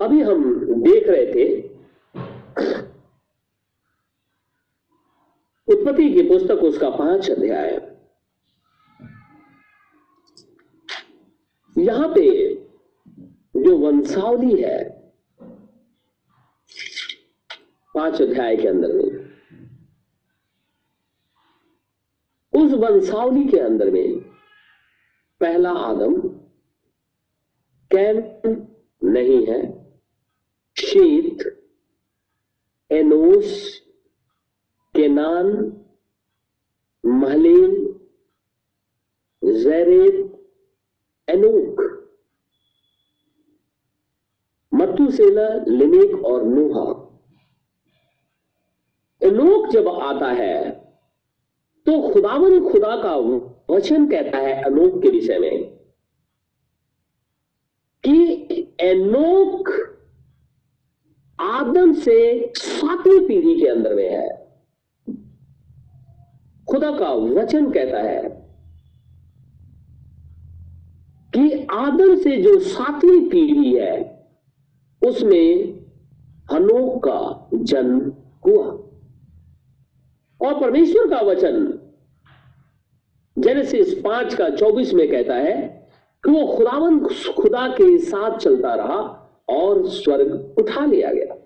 अभी 0.00 0.20
हम 0.22 0.61
देख 0.82 1.08
रहे 1.08 1.26
थे। 1.26 1.60
उत्पत्ति 5.68 6.12
की 6.14 6.22
पुस्तक 6.22 6.62
उसका 6.64 6.90
पाँच 6.90 7.30
अध्याय। 7.30 7.70
यहाँ 11.76 12.08
पे 12.08 12.54
जो 13.56 13.76
वंशावली 13.78 14.62
है, 14.62 14.78
पाँच 17.94 18.22
अध्याय 18.22 18.56
के 18.56 18.68
अंदर 18.68 18.92
में, 18.92 19.32
उस 22.52 22.72
वंशावली 22.72 23.44
के 23.44 23.58
अंदर 23.58 23.90
में 23.90 24.20
पहला 25.40 25.70
आदम 25.70 26.16
कैन 27.90 28.18
नहीं 29.02 29.46
है 29.46 29.81
शीत 30.92 31.42
एनोस 32.90 33.52
केनान 34.94 35.46
महलीन 37.04 37.76
जैरेद 39.42 40.18
एनूक। 41.28 41.80
मतुसेला 44.74 45.48
लिमेक 45.68 46.24
और 46.24 46.44
नूहा। 46.44 46.84
एनोक 49.22 49.68
जब 49.68 49.88
आता 49.88 50.30
है 50.32 50.70
तो 51.86 52.12
खुदावन 52.12 52.70
खुदा 52.70 52.96
का 53.02 53.14
वचन 53.74 54.06
कहता 54.10 54.38
है 54.38 54.62
अनोक 54.62 55.02
के 55.02 55.08
विषय 55.08 55.38
में 55.38 55.64
कि 58.04 58.76
एनोक 58.80 59.70
आदम 61.42 61.92
से 61.92 62.52
सातवीं 62.56 63.28
पीढ़ी 63.28 63.60
के 63.60 63.66
अंदर 63.66 63.94
में 63.94 64.10
है। 64.10 64.28
खुदा 66.70 66.90
का 66.90 67.12
वचन 67.12 67.70
कहता 67.70 67.98
है 67.98 68.22
कि 71.36 71.66
आदम 71.70 72.14
से 72.16 72.42
जो 72.42 72.58
सातवीं 72.60 73.28
पीढ़ी 73.30 73.74
है, 73.74 74.26
उसमें 75.02 75.80
हनोक 76.52 77.08
का 77.08 77.48
जन्म 77.54 78.12
हुआ। 78.46 78.66
और 80.40 80.60
परमेश्वर 80.60 81.10
का 81.10 81.20
वचन 81.20 81.78
जेनेसिस 83.38 83.94
पाँच 83.94 84.34
का 84.34 84.50
चौबीस 84.50 84.94
में 84.94 85.10
कहता 85.10 85.34
है 85.34 85.88
कि 86.24 86.30
वो 86.30 86.46
खुदावन 86.46 86.98
खुदा 87.38 87.68
के 87.68 87.98
साथ 87.98 88.38
चलता 88.38 88.74
रहा 88.74 89.18
और 89.52 89.88
स्वर्ग 89.88 90.54
उठा 90.58 90.86
लिया 90.86 91.12
गया। 91.12 91.38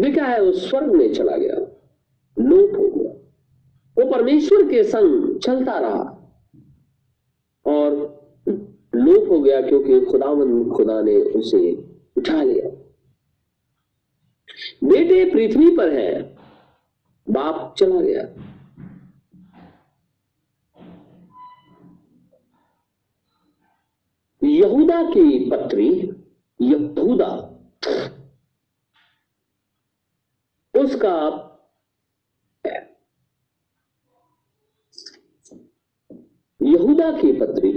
लिखा 0.00 0.24
है 0.24 0.42
वो 0.42 0.52
स्वर्ग 0.52 0.92
में 0.92 1.14
चला 1.14 1.36
गया। 1.36 1.54
लोप 2.38 2.76
हो 2.76 2.88
गया। 2.88 3.12
वो 3.98 4.12
परमेश्वर 4.12 4.70
के 4.70 4.84
संग 4.84 5.38
चलता 5.38 5.78
रहा। 5.78 6.14
और 7.66 8.18
लोप 8.94 9.28
हो 9.28 9.40
गया 9.40 9.62
क्योंकि 9.62 10.00
खुदावन 10.00 10.70
खुदा 10.70 11.02
ने 11.02 11.16
उसे 11.16 11.72
उठा 12.16 12.42
लिया। 12.42 12.68
बेटे 14.84 15.30
पृथ्वी 15.30 15.76
पर 15.76 15.92
है, 15.92 16.36
बाप 17.30 17.74
चला 17.78 18.00
गया। 18.00 18.47
यहूदा 24.58 25.02
की 25.02 25.50
पत्री 25.50 25.88
यहूदा। 26.60 27.28
उसका 30.80 31.14
यहूदा 36.62 37.10
की 37.12 37.32
पत्री 37.32 37.72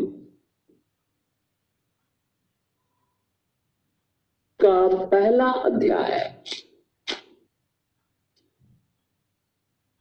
का 4.61 5.05
पहला 5.05 5.51
अध्याय। 5.51 6.43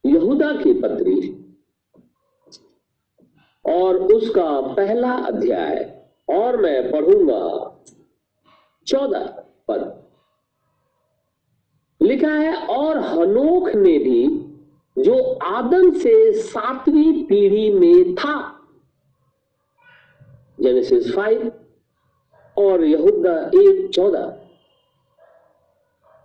यहूदा 0.06 0.52
की 0.52 0.72
पत्री 0.80 1.30
और 3.64 3.96
उसका 3.96 4.74
पहला 4.74 5.12
अध्याय। 5.12 5.99
और 6.30 6.56
मैं 6.56 6.90
पढ़ूँगा 6.92 7.42
चौदह 8.86 9.26
पद। 9.68 9.96
लिखा 12.00 12.28
है, 12.28 12.54
और 12.56 12.98
हनोख 12.98 13.68
ने 13.68 13.98
भी 13.98 14.26
जो 14.96 15.16
आदम 15.34 15.90
से 15.92 16.32
सातवीं 16.32 17.24
पीढ़ी 17.24 17.70
में 17.72 18.14
था 18.14 18.36
जेनेसिस 20.60 21.14
फाइव 21.14 21.52
और 22.56 22.84
यहूदा 22.84 23.34
एक 23.56 23.90
चौदह। 23.94 24.36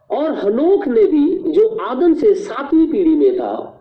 और 0.09 0.33
हनोख 0.35 0.87
ने 0.87 1.05
भी 1.05 1.51
जो 1.51 1.67
आदम 1.81 2.13
से 2.13 2.33
सातवीं 2.35 2.87
पीढ़ी 2.87 3.15
में 3.15 3.35
था 3.39 3.74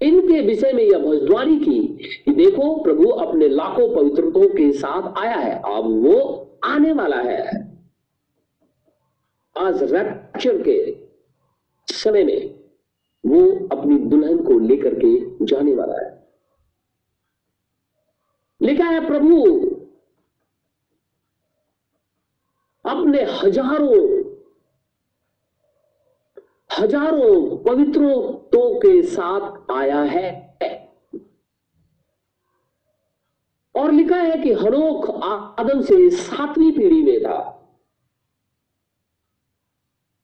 इनके 0.00 0.40
विषय 0.40 0.72
में 0.72 0.84
यह 0.84 0.98
भविष्यवाणी 0.98 1.58
की 1.58 1.88
कि 2.24 2.32
देखो, 2.32 2.82
प्रभु 2.82 3.08
अपने 3.08 3.48
लाखों 3.48 3.96
पवित्रतों 3.96 4.48
के 4.48 4.72
साथ 4.72 5.18
आया 5.18 5.36
है। 5.36 5.58
अब 5.58 6.06
वो 6.06 6.50
आने 6.64 6.92
वाला 6.92 7.16
है। 7.16 7.66
आज 9.58 9.82
रैप्चर 9.82 10.62
के 10.62 11.06
समय 11.94 12.24
में 12.24 12.64
वो 13.26 13.68
अपनी 13.76 13.98
दुल्हन 13.98 14.42
को 14.42 14.58
लेकर 14.58 14.94
के 14.94 15.44
जाने 15.44 15.74
वाला 15.74 16.04
है। 16.04 16.28
लिखा 18.62 18.84
है, 18.84 19.06
प्रभु, 19.06 19.42
अपने 22.84 23.22
हज़ारों 23.22 24.15
हज़ारों 26.70 27.56
पवित्रों 27.64 28.32
तो 28.50 28.78
के 28.80 29.02
साथ 29.04 29.70
आया 29.72 30.02
है। 30.04 30.30
और 33.74 33.92
लिखा 33.92 34.16
है 34.16 34.36
कि 34.42 34.52
हनोक 34.54 35.10
आदम 35.22 35.80
से 35.82 36.08
सातवीं 36.12 36.72
पीढ़ी 36.72 37.02
में 37.02 37.20
था। 37.22 37.38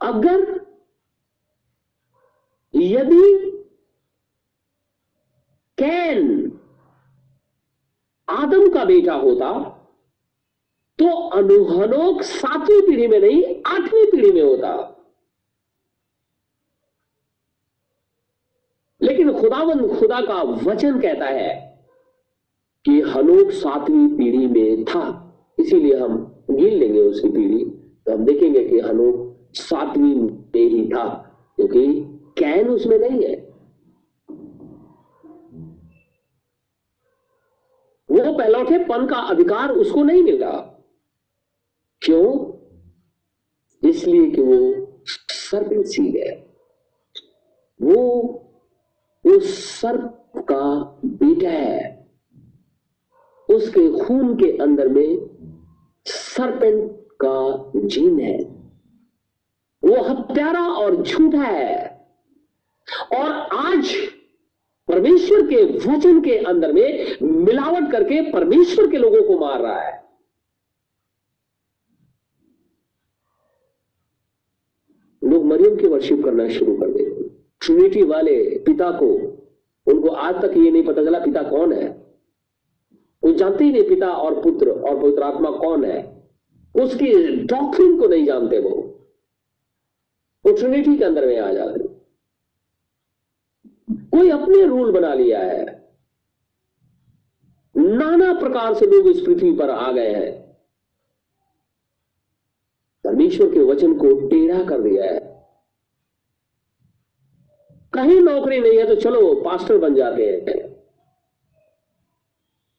अगर 0.01 0.41
यदि 2.75 3.25
कैन 5.79 6.29
आदम 8.29 8.69
का 8.75 8.85
बेटा 8.85 9.15
होता 9.17 9.53
तो 10.99 11.07
अनुहनोक 11.31 12.23
सातवीं 12.23 12.81
पीढ़ी 12.83 13.07
में 13.07 13.21
नहीं, 13.21 13.43
आठवीं 13.67 14.11
पीढ़ी 14.11 14.33
में 14.33 14.43
होता। 14.43 14.92
लेकिन 19.13 19.33
खुदावन 19.33 19.87
खुदा 19.89 20.21
का 20.21 20.43
वचन 20.43 21.01
कहता 21.01 21.25
है 21.25 21.79
कि 22.85 23.01
हनोक 23.01 23.51
सातवीं 23.51 24.09
पीढ़ी 24.09 24.47
में 24.47 24.85
था। 24.85 25.03
इसीलिए 25.59 25.97
हम 25.97 26.45
गिन 26.51 26.75
लेंगे 26.75 27.01
उसकी 27.01 27.29
पीढ़ी। 27.29 27.65
तो 28.07 28.13
हम 28.13 28.25
देखेंगे 28.25 28.69
कि 28.69 28.81
हनोक 28.81 29.49
सातवीं 29.55 30.15
में 30.15 30.69
ही 30.69 30.89
था, 30.89 31.05
क्योंकि 31.57 31.85
कैन 32.39 32.69
उसमें 32.69 32.99
नहीं 32.99 33.23
है। 33.23 33.37
वो 38.09 38.39
पहलौठे 38.39 38.79
पन 38.79 39.07
का 39.07 39.17
अधिकार 39.17 39.71
उसको 39.71 40.03
नहीं 40.03 40.23
मिला। 40.23 40.53
क्यों? 42.03 42.27
इसलिए 43.89 44.31
कि 44.31 44.43
वो 44.43 44.59
सर्पिल 45.29 45.83
सील 45.83 46.17
है 46.17 46.53
वो 47.83 47.99
उस 49.27 49.71
सर्प 49.81 50.33
का 50.37 50.75
बेटा 51.05 51.51
है। 51.51 52.11
उसके 53.51 54.05
खून 54.05 54.35
के 54.35 54.59
अंदर 54.59 54.89
में 54.89 55.19
सरपेंट 56.07 56.93
का 57.25 57.73
जीन 57.77 58.21
है। 58.21 58.39
वो 59.85 60.03
हत्यारा 60.03 60.69
और 60.69 61.03
झूठा 61.03 61.43
है। 61.43 61.93
और 63.13 63.31
आज 63.57 63.95
परमेश्वर 64.89 65.47
के 65.47 65.65
वचन 65.65 66.21
के 66.21 66.37
अंदर 66.39 66.73
में 66.73 67.17
मिलावट 67.23 67.93
करके 67.93 68.33
परमेश्वर 68.33 68.91
के 68.91 68.97
लोगों 68.97 69.23
को 69.23 69.39
मार 69.39 69.61
रहा 69.61 69.81
है। 69.81 70.03
लोग 75.25 75.45
मरियम 75.45 75.77
की 75.77 75.87
वर्शिप 75.87 76.25
करना 76.25 76.49
शुरू 76.49 76.77
कर 76.77 76.91
दे। 76.91 77.02
ट्रिनिटी 77.63 78.03
वाले 78.03 78.59
पिता 78.59 78.91
को, 78.91 79.15
उनको 79.87 80.09
आज 80.09 80.35
तक 80.35 80.57
ये 80.57 80.71
नहीं 80.71 80.85
पता 80.85 81.05
चला 81.05 81.19
पिता 81.19 81.43
कौन 81.43 81.73
है। 81.73 81.89
वो 83.25 83.33
जानते 83.33 83.65
ही 83.65 83.73
नहीं 83.73 83.89
पिता 83.89 84.09
और 84.09 84.43
पुत्र 84.43 84.71
और 84.71 85.01
पवित्र 85.01 85.23
आत्मा 85.23 85.51
कौन 85.51 85.85
है। 85.85 86.23
उसकी 86.75 87.37
डॉक्ट्रिन 87.37 88.01
को 88.01 88.07
नहीं 88.07 88.27
जानते 88.27 88.59
वो। 88.59 88.71
वो 90.47 90.53
ट्रिनिटी 90.53 90.99
के 90.99 91.05
अंदर 91.05 91.27
में 91.27 91.39
आ 91.39 91.53
जाते 91.53 91.89
कोई 93.93 94.31
अपने 94.31 94.65
रूल 94.67 94.93
बना 94.93 95.15
लिया 95.15 95.39
है। 95.39 95.89
नाना 97.77 98.33
प्रकार 98.33 98.75
से 98.75 98.87
लोग 98.87 99.09
इस 99.09 99.21
पृथ्वी 99.21 99.53
पर 99.53 99.71
आ 99.71 99.93
गए 99.93 100.15
हैं। 100.15 100.57
परमेश्वर 103.05 103.55
के 103.55 103.61
वचन 103.61 103.95
को 103.95 104.29
टेढ़ा 104.29 104.65
कर 104.65 104.81
दिया 104.83 105.05
है। 105.05 105.32
कहीं 107.95 108.21
नौकरी 108.21 108.59
नहीं 108.61 108.79
है 108.79 108.87
तो 108.87 108.95
चलो 108.95 109.35
पास्टर 109.35 109.79
बन 109.79 109.95
जाते 109.95 110.27
हैं। 110.27 110.61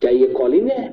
क्या 0.01 0.11
ये 0.11 0.27
कॉलिंग 0.27 0.69
है? 0.69 0.87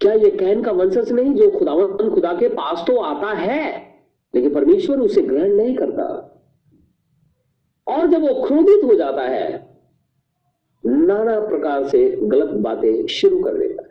क्या 0.00 0.12
ये 0.12 0.30
कहन 0.30 0.62
का 0.62 0.72
वंशज 0.72 1.12
नहीं 1.12 1.34
जो 1.34 1.50
खुदावन 1.50 2.10
खुदा 2.10 2.32
के 2.32 2.48
पास 2.48 2.84
तो 2.86 2.96
आता 3.00 3.32
है, 3.32 3.64
लेकिन 4.34 4.54
परमेश्वर 4.54 5.00
उसे 5.00 5.22
ग्रहण 5.22 5.54
नहीं 5.54 5.74
करता? 5.76 6.04
और 7.86 8.06
जब 8.06 8.22
वो 8.22 8.46
क्रोधित 8.46 8.84
हो 8.84 8.94
जाता 8.94 9.22
है, 9.22 9.76
नाना 10.84 11.38
प्रकार 11.40 11.88
से 11.88 12.08
गलत 12.10 12.50
बातें 12.62 13.06
शुरू 13.06 13.42
कर 13.44 13.58
देता 13.58 13.87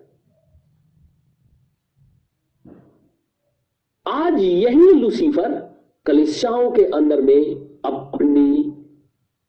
आज 4.08 4.40
यही 4.40 4.92
लूसीफर 4.94 5.54
कलिसियाओं 6.06 6.70
के 6.72 6.84
अंदर 6.96 7.22
में 7.22 7.82
अपनी 7.86 8.64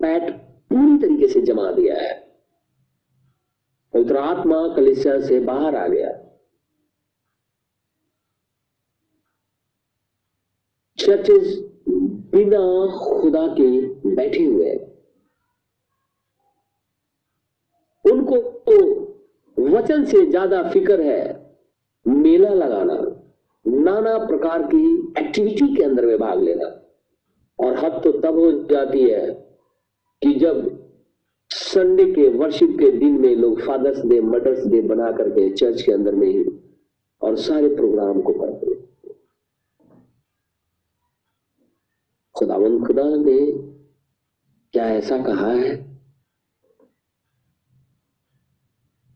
पैट 0.01 0.31
पूरी 0.71 0.97
तरीके 0.99 1.29
से 1.29 1.41
जमा 1.43 1.71
दिया 1.73 1.97
है। 1.97 2.15
पवित्र 3.95 4.17
आत्मा 4.17 4.57
कलिसिया 4.77 5.19
से 5.21 5.39
बाहर 5.41 5.77
आ 5.77 5.87
गया। 5.89 6.11
चर्चेज 10.99 11.57
बिना 12.35 12.59
खुदा 12.99 13.47
के 13.55 13.71
बैठे 14.15 14.45
हुए 14.45 14.75
उनको 18.05 18.37
तो 18.67 18.77
वचन 19.57 20.05
से 20.05 20.25
ज़्यादा 20.27 20.63
फ़िक्र 20.71 21.01
है 21.03 21.23
मेला 22.07 22.49
लगाना। 22.51 22.95
नाना 23.69 24.19
प्रकार 24.19 24.62
की 24.62 25.12
एक्टिविटी 25.19 25.77
के 25.77 25.83
अंदर 25.83 26.07
में 26.07 26.19
भाग 26.19 26.43
लेना। 26.43 26.66
और 27.59 27.79
हद 27.79 28.01
तो 28.05 28.12
तब 28.12 28.35
हो 28.39 28.53
जाती 28.53 29.01
है 29.11 29.31
कि 30.23 30.35
जब 30.35 30.85
संडे 31.51 32.05
के 32.05 32.29
वर्शिप 32.29 32.71
के 32.71 32.91
दिन 32.91 33.21
में 33.21 33.37
लोग 33.37 33.61
फादर्स 33.61 34.05
डे 34.05 34.21
मदर्स 34.21 34.66
डे 34.66 34.81
बना 34.81 35.12
करके 35.12 35.51
चर्च 35.51 35.83
के 35.83 35.93
अंदर 35.93 36.14
में 36.14 36.29
ही 36.29 36.45
और 37.23 37.37
सारे 37.37 37.77
प्रोग्राम 37.77 38.21
को 38.21 38.33
करते 38.33 38.69
खुदावन 42.37 42.85
खुदा 42.85 43.03
ने 43.03 43.53
क्या 44.73 44.85
ऐसा 44.85 45.19
कहा 45.19 45.53
है? 45.53 46.01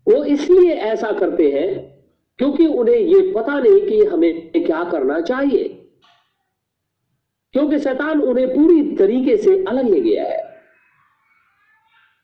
वो 0.08 0.24
इसलिए 0.24 0.74
ऐसा 0.74 1.12
करते 1.12 1.50
हैं 1.50 1.91
क्योंकि 2.38 2.66
उन्हें 2.66 2.96
यह 2.96 3.32
पता 3.36 3.58
नहीं 3.58 3.80
कि 3.80 4.04
हमें 4.04 4.50
क्या 4.54 4.82
करना 4.84 5.20
चाहिए। 5.20 5.68
क्योंकि 7.54 7.78
शैतान 7.78 8.20
उन्हें 8.20 8.48
पूरी 8.48 8.82
तरीके 8.96 9.36
से 9.36 9.64
अलग 9.64 9.88
ले 9.90 10.00
गया 10.00 10.24
है। 10.24 10.40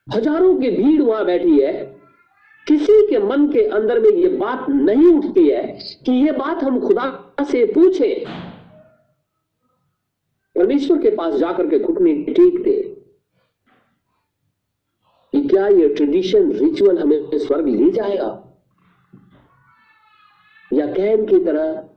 हज़ारों 0.07 0.55
की 0.55 0.69
भीड़ 0.71 1.01
वहाँ 1.01 1.25
बैठी 1.25 1.59
है। 1.59 1.73
किसी 2.67 3.07
के 3.07 3.19
मन 3.19 3.47
के 3.47 3.65
अंदर 3.67 3.99
में 3.99 4.09
यह 4.09 4.37
बात 4.37 4.69
नहीं 4.69 5.05
उठती 5.07 5.47
है 5.47 5.63
कि 6.05 6.11
यह 6.11 6.37
बात 6.37 6.63
हम 6.63 6.79
खुदा 6.79 7.05
से 7.51 7.65
पूछे। 7.65 8.13
परमेश्वर 10.55 10.97
के 10.97 11.09
पास 11.15 11.33
जाकर 11.33 11.67
के 11.69 11.79
घुटने 11.79 12.13
टेकते 12.23 12.71
कि 15.33 15.47
क्या 15.47 15.67
यह 15.67 15.93
ट्रेडिशन 15.97 16.51
रिचुअल 16.51 16.97
हमें 16.97 17.37
स्वर्ग 17.37 17.67
ले 17.67 17.89
जाएगा? 17.91 18.48
या 20.79 20.93
कैन 20.93 21.25
की 21.25 21.45
तरह 21.45 21.89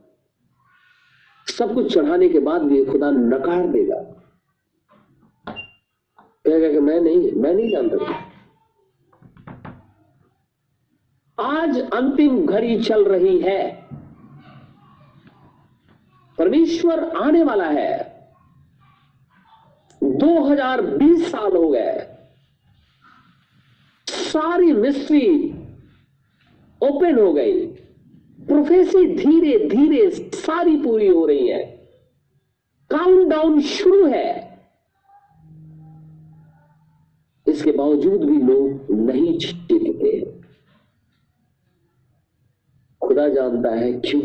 सब 1.57 1.73
कुछ 1.73 1.93
चढ़ाने 1.93 2.29
के 2.29 2.39
बाद 2.39 2.61
भी 2.61 2.85
खुदा 2.85 3.11
नकार 3.11 3.67
देगा। 3.67 3.99
कहेगा 6.45 6.71
कि 6.71 6.79
मैं 6.79 7.01
नहीं 7.01 7.31
मैं 7.31 7.53
नहीं 7.53 7.69
जानता। 7.69 8.33
आज 11.43 11.79
अंतिम 11.79 12.45
घड़ी 12.45 12.83
चल 12.83 13.05
रही 13.05 13.39
है। 13.39 13.87
परमेश्वर 16.37 17.09
आने 17.09 17.43
वाला 17.43 17.69
है। 17.69 18.27
2020 20.03 21.31
साल 21.31 21.57
हो 21.57 21.69
गए। 21.69 22.17
सारी 24.07 24.73
मिस्ट्री 24.73 25.49
ओपन 26.83 27.19
हो 27.19 27.33
गई। 27.33 27.82
प्रोफेसी 28.47 29.15
धीरे 29.15 29.69
धीरे 29.69 30.09
सारी 30.11 30.77
पूरी 30.77 31.07
हो 31.07 31.25
रही 31.25 31.47
है। 31.47 31.65
काउंटडाउन 32.89 33.61
शुरू 33.61 34.05
है। 34.05 34.59
इसके 37.47 37.71
बावजूद 37.71 38.23
भी 38.23 38.37
लोग 38.37 38.91
नहीं 38.91 39.37
जीतते 39.37 40.13
खुदा 43.01 43.29
जानता 43.29 43.69
है 43.69 43.93
क्यों? 43.93 44.21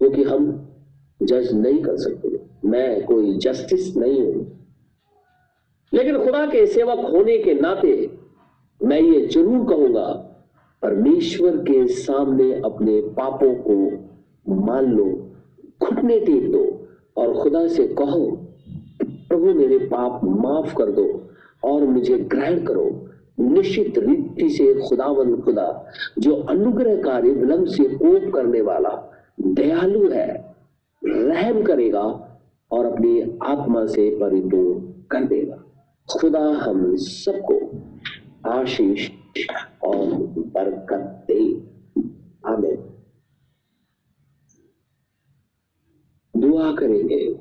क्योंकि 0.00 0.22
हम 0.22 0.68
जज 1.22 1.52
नहीं 1.52 1.82
कर 1.82 1.96
सकते। 1.96 2.68
मैं 2.68 3.04
कोई 3.04 3.38
जस्टिस 3.38 3.96
नहीं 3.96 4.20
हूँ। 4.22 4.58
लेकिन 5.94 6.24
खुदा 6.24 6.46
के 6.46 6.66
सेवक 6.66 6.98
होने 6.98 7.38
के 7.38 7.54
नाते 7.54 8.18
मैं 8.84 9.00
ये 9.00 9.26
ज़रूर 9.26 9.68
कहूँगा 9.68 10.27
परमेश्वर 10.82 11.56
के 11.56 11.86
सामने 11.86 12.52
अपने 12.54 13.00
पापों 13.00 13.54
को 13.54 13.92
मान 14.54 14.84
लो, 14.84 15.30
घुटने 15.82 16.20
टेक 16.20 16.52
दो 16.52 16.88
और 17.16 17.34
खुदा 17.34 17.68
से 17.68 17.86
कहो, 17.86 18.38
प्रभु, 19.02 19.46
मेरे 19.46 19.78
पाप 19.78 20.20
माफ़ 20.24 20.74
कर 20.74 20.86
दो 20.86 21.30
और 21.64 21.84
मुझे 21.84 22.18
ग्रहण 22.18 22.64
करो। 22.64 23.08
निश्चित 23.40 23.98
रीति 23.98 24.50
से 24.50 24.74
खुदावन 24.74 25.36
खुदा, 25.36 25.86
जो 26.18 26.34
अनुग्रहकारी 26.34 27.30
विलंब 27.30 27.66
से 27.66 27.84
कोप 27.84 28.34
करने 28.34 28.60
वाला, 28.60 29.22
दयालु 29.40 30.08
है, 30.08 30.54
रहम 31.04 31.62
करेगा 31.62 32.38
और 32.70 32.84
अपनी 32.86 33.38
आत्मा 33.42 33.86
से 33.86 34.10
परिपूर्ण 34.10 34.80
कर 35.10 35.24
देगा। 35.24 35.64
खुदा 36.20 36.40
हम 36.40 36.96
सबको 36.96 37.60
आशीष 38.50 39.10
और 39.84 40.26
बरकत। 40.26 41.24
दे 41.30 41.68
दुआ 46.36 46.74
करेंगे, 46.74 47.34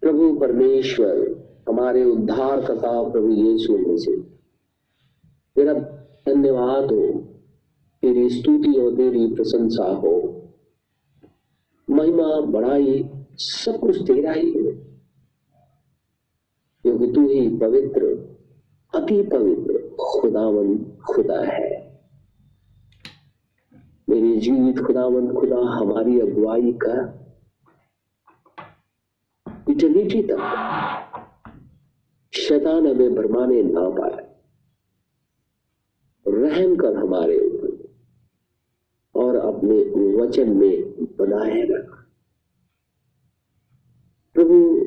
प्रभु 0.00 0.40
परमेश्वर, 0.40 1.42
हमारे 1.68 2.04
उद्धार 2.04 2.60
कथा 2.60 3.10
प्रभु 3.10 3.28
यीशु 3.28 3.78
में 3.78 3.98
से। 3.98 4.20
तेरा 5.54 5.74
धन्यवाद 6.28 6.84
हो, 6.84 7.12
तेरी 8.02 8.30
स्तुति 8.30 8.80
हो, 8.80 8.90
तेरी 8.90 9.34
प्रशंसा 9.34 9.84
हो। 9.84 10.42
महिमा 11.90 12.40
बढ़ाई, 12.40 13.10
सब 13.32 13.78
कुछ 13.80 14.02
तेरा 14.02 14.32
ही 14.32 14.52
है। 14.52 14.72
क्योंकि 16.82 17.12
तू 17.12 17.28
ही 17.28 17.56
पवित्र, 17.56 18.04
अति 18.94 19.22
पवित्र। 19.22 19.81
खुदावन 20.22 20.78
खुदा 21.08 21.40
है। 21.40 22.00
मेरी 24.08 24.40
जीवित 24.40 24.78
खुदावन 24.78 25.34
खुदा, 25.34 25.56
हमारी 25.56 26.20
अगुवाई 26.20 26.72
का 26.72 27.18
इटर्निटी 29.70 30.22
तक। 30.22 30.38
शैतान 32.34 32.86
हमें 32.86 33.14
भरमाने 33.14 33.62
ना 33.62 33.90
पाए। 33.90 34.34
रहम 36.28 36.76
कर 36.76 36.96
हमारे 36.96 37.38
ऊपर। 37.38 37.94
और 39.14 39.36
अपने 39.36 39.78
वचन 40.16 40.56
में 40.56 40.82
बनाए 41.16 41.62
रख। 41.62 42.06
प्रभु, 44.34 44.80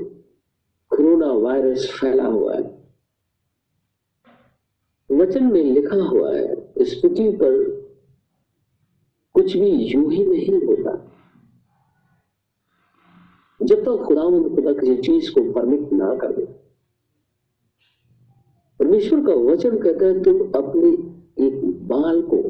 कोरोना 0.90 1.28
वायरस 1.28 1.98
फैला 2.02 2.26
हुआ 2.26 2.56
है। 2.56 2.85
वचन 5.10 5.44
में 5.44 5.64
लिखा 5.64 5.96
हुआ 5.96 6.36
है 6.36 6.74
इस 6.78 6.94
पृथ्वी 6.94 7.30
पर 7.32 7.64
कुछ 9.36 9.56
भी 9.58 9.70
यूँ 9.70 10.12
ही 10.12 10.26
नहीं 10.26 10.62
होता। 10.62 10.92
जब 13.62 13.76
तक 13.76 13.86
तो 13.86 13.98
खुदा 13.98 14.24
खुदा 14.56 14.74
किसी 14.74 14.96
चीज़ 14.98 15.32
को 15.32 15.42
परमिट 15.54 15.92
ना 15.94 16.14
कर 16.16 16.32
दे। 16.32 16.46
परमेश्वर 18.80 19.26
का 19.26 19.34
वचन 19.44 19.78
कहता 19.80 20.06
है, 20.06 20.24
तुम 20.24 20.40
अपने 20.54 20.90
एक 21.46 21.88
बाल 21.88 22.22
को 22.22 22.42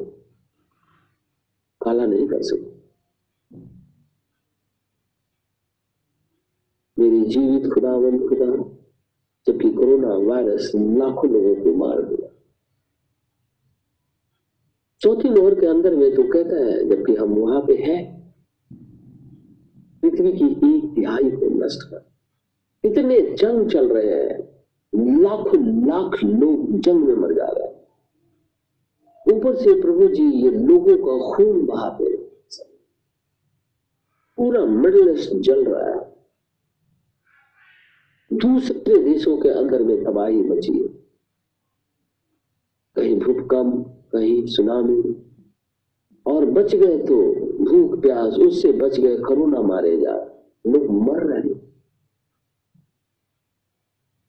काला 1.81 2.05
नहीं 2.05 2.27
कर 2.27 2.41
सकते 2.41 2.73
मेरी 6.97 7.21
जीवित 7.25 7.71
खुदावंत 7.73 8.21
खुदा, 8.29 8.45
जबकि 9.47 9.71
कोरोना 9.71 10.15
वायरस 10.27 10.71
लाखों 10.75 11.29
लोगों 11.31 11.55
को 11.55 11.73
मार 11.75 12.01
दिया। 12.01 12.29
चौथी 15.05 15.29
लोहर 15.29 15.59
के 15.59 15.65
अंदर 15.65 15.95
में 15.95 16.15
तो 16.15 16.23
कहता 16.23 16.55
है, 16.55 16.89
जबकि 16.89 17.15
हम 17.15 17.33
वहाँ 17.33 17.61
पे 17.61 17.73
हैं, 17.75 18.33
पृथ्वी 20.01 20.31
की 20.31 20.77
एक 20.77 20.95
तिहाई 20.95 21.31
को 21.31 21.65
नष्ट 21.65 21.89
कर। 21.89 22.87
इतने 22.87 23.21
जंग 23.21 23.69
चल 23.69 23.89
रहे 23.89 24.13
हैं, 24.13 24.39
लाखों 25.21 25.87
लाख 25.87 26.23
लोग 26.23 26.79
जंग 26.79 27.03
में 27.03 27.15
मर 27.15 27.33
जा 27.33 27.45
रहे 27.45 27.67
हैं। 27.67 27.75
ऊपर 29.35 29.55
से 29.55 29.81
प्रभु 29.81 30.07
जी 30.07 30.23
ये 30.23 30.51
लोगों 30.51 30.97
का 30.97 31.35
खून 31.35 31.65
बहाते 31.65 32.17
पूरा 34.37 34.65
मिडल 34.65 35.09
ईस्ट 35.09 35.33
जल 35.33 35.65
रहा 35.65 35.89
है। 35.89 36.15
दूसरे 38.33 39.03
देशों 39.03 39.37
के 39.37 39.49
अंदर 39.49 39.83
में 39.83 40.03
तबाही 40.03 40.41
मची 40.41 40.73
है। 40.73 40.87
कहीं 42.95 43.19
भूकंप 43.19 43.94
कहीं 44.16 44.45
सुनामी। 44.45 45.16
और 46.26 46.45
बच 46.45 46.76
गए 46.76 46.97
तो 46.97 47.16
भूख, 47.61 48.01
प्यास, 48.01 48.38
उससे 48.38 48.72
बच 48.72 48.99
गए 48.99 49.18
कोरोना 49.18 49.61
मारे 49.61 49.97
जा। 49.97 50.16
लोग 50.66 50.89
मर 51.01 51.24
रहे 51.24 51.53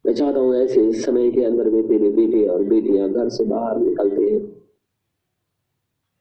मैं 0.04 0.14
चाहता 0.14 0.40
हूँ 0.40 0.54
ऐसे 0.56 0.92
समय 0.92 1.30
के 1.30 1.44
अंदर 1.44 1.68
में 1.70 1.86
तेरे 1.88 2.10
बेटे 2.10 2.44
और 2.46 2.62
बेटियाँ 2.62 3.08
घर 3.10 3.28
से 3.28 3.44
बाहर 3.44 3.78
निकलते 3.78 4.22
हैं। 4.22 4.40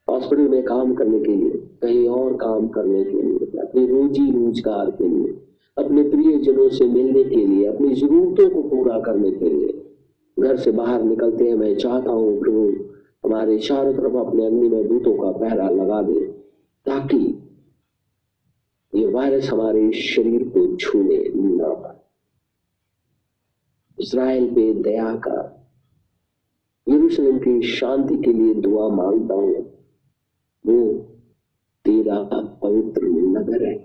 हॉस्पिटल 0.07 0.47
में 0.47 0.63
काम 0.63 0.93
करने 0.93 1.19
के 1.19 1.35
लिए, 1.35 1.49
कहीं 1.81 2.07
और 2.09 2.33
काम 2.33 2.67
करने 2.67 3.03
के 3.03 3.21
लिए, 3.21 3.61
अपनी 3.61 3.85
रोजी 3.85 4.31
रोज़गार 4.31 4.91
के 4.91 5.07
लिए, 5.07 5.33
अपने 5.77 6.03
प्रियजनों 6.03 6.69
से 6.69 6.85
मिलने 6.85 7.23
के 7.23 7.45
लिए, 7.45 7.65
अपनी 7.65 7.93
जरूरतों 7.93 8.49
को 8.49 8.61
पूरा 8.69 8.99
करने 8.99 9.31
के 9.31 9.49
लिए। 9.49 9.81
घर 10.37 10.55
से 10.55 10.71
बाहर 10.71 11.03
निकलते 11.03 11.47
हैं, 11.47 11.55
मैं 11.55 11.75
चाहता 11.75 12.11
हूँ 12.11 12.39
प्रभु 12.39 12.67
हमारे 13.25 13.59
चारों 13.59 13.93
तरफ़ 13.93 14.27
अपने 14.27 14.45
अग्नि 14.45 14.69
में 14.69 14.87
दूतों 14.87 15.13
का 15.13 15.39
पहरा 15.39 15.69
लगा 15.69 16.01
दे, 16.01 16.25
ताकि 16.85 17.49
ये 18.95 19.05
वायरस 19.05 19.49
हमारे 19.49 19.91
शरीर 19.91 20.49
को 20.49 20.75
छूने 20.75 21.17
ना 21.35 21.73
पाए। 21.73 21.95
इसराइल 23.99 24.55
पे 24.55 24.73
दया 24.73 25.15
का, 25.15 25.67
यरूशलेम 26.89 27.39
की 27.39 27.61
शांति 27.61 28.17
के 28.17 28.33
लिए 28.33 28.53
दुआ 28.53 28.89
माँगता 28.89 29.33
हूँ। 29.33 29.53
वो 30.65 30.93
तेरा 31.85 32.23
पवित्र 32.63 33.01
नगर 33.05 33.65
है। 33.65 33.75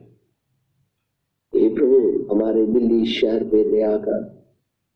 हे 1.55 1.75
प्रभु, 1.75 2.35
हमारे 2.35 2.67
दिल्ली 2.67 3.05
शहर 3.05 3.45
पे 3.45 3.71
दया 3.71 3.97
कर, 3.97 4.45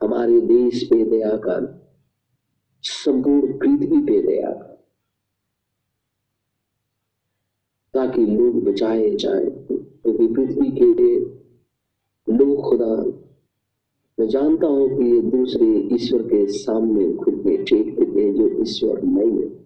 हमारे 0.02 0.40
देश 0.40 0.84
पे 0.84 1.04
दया 1.04 1.36
कर 1.36 1.83
संपूर्ण 2.84 3.58
पृथ्वी 3.58 3.98
पे 4.02 4.22
दया। 4.22 4.50
कर 4.50 4.74
ताकि 7.94 8.26
लोग 8.26 8.64
बचाए 8.64 9.10
जाए, 9.10 9.44
क्योंकि 9.72 10.26
पृथ्वी 10.26 10.70
के 10.70 10.94
लिए 10.94 11.18
लोग 12.38 12.62
खुदा। 12.62 13.20
मैं 14.20 14.28
जानता 14.28 14.66
हूँ 14.66 14.98
कि 14.98 15.04
ये 15.04 15.20
दूसरे 15.20 15.66
ईश्वर 15.94 16.22
के 16.22 16.46
सामने 16.46 17.12
खुद 17.12 17.34
में 17.34 17.64
टेक 17.64 18.00
देते 18.00 18.20
हैं 18.20 18.34
जो 18.34 18.62
ईश्वर 18.62 19.02
नहीं 19.02 19.42
है। 19.42 19.64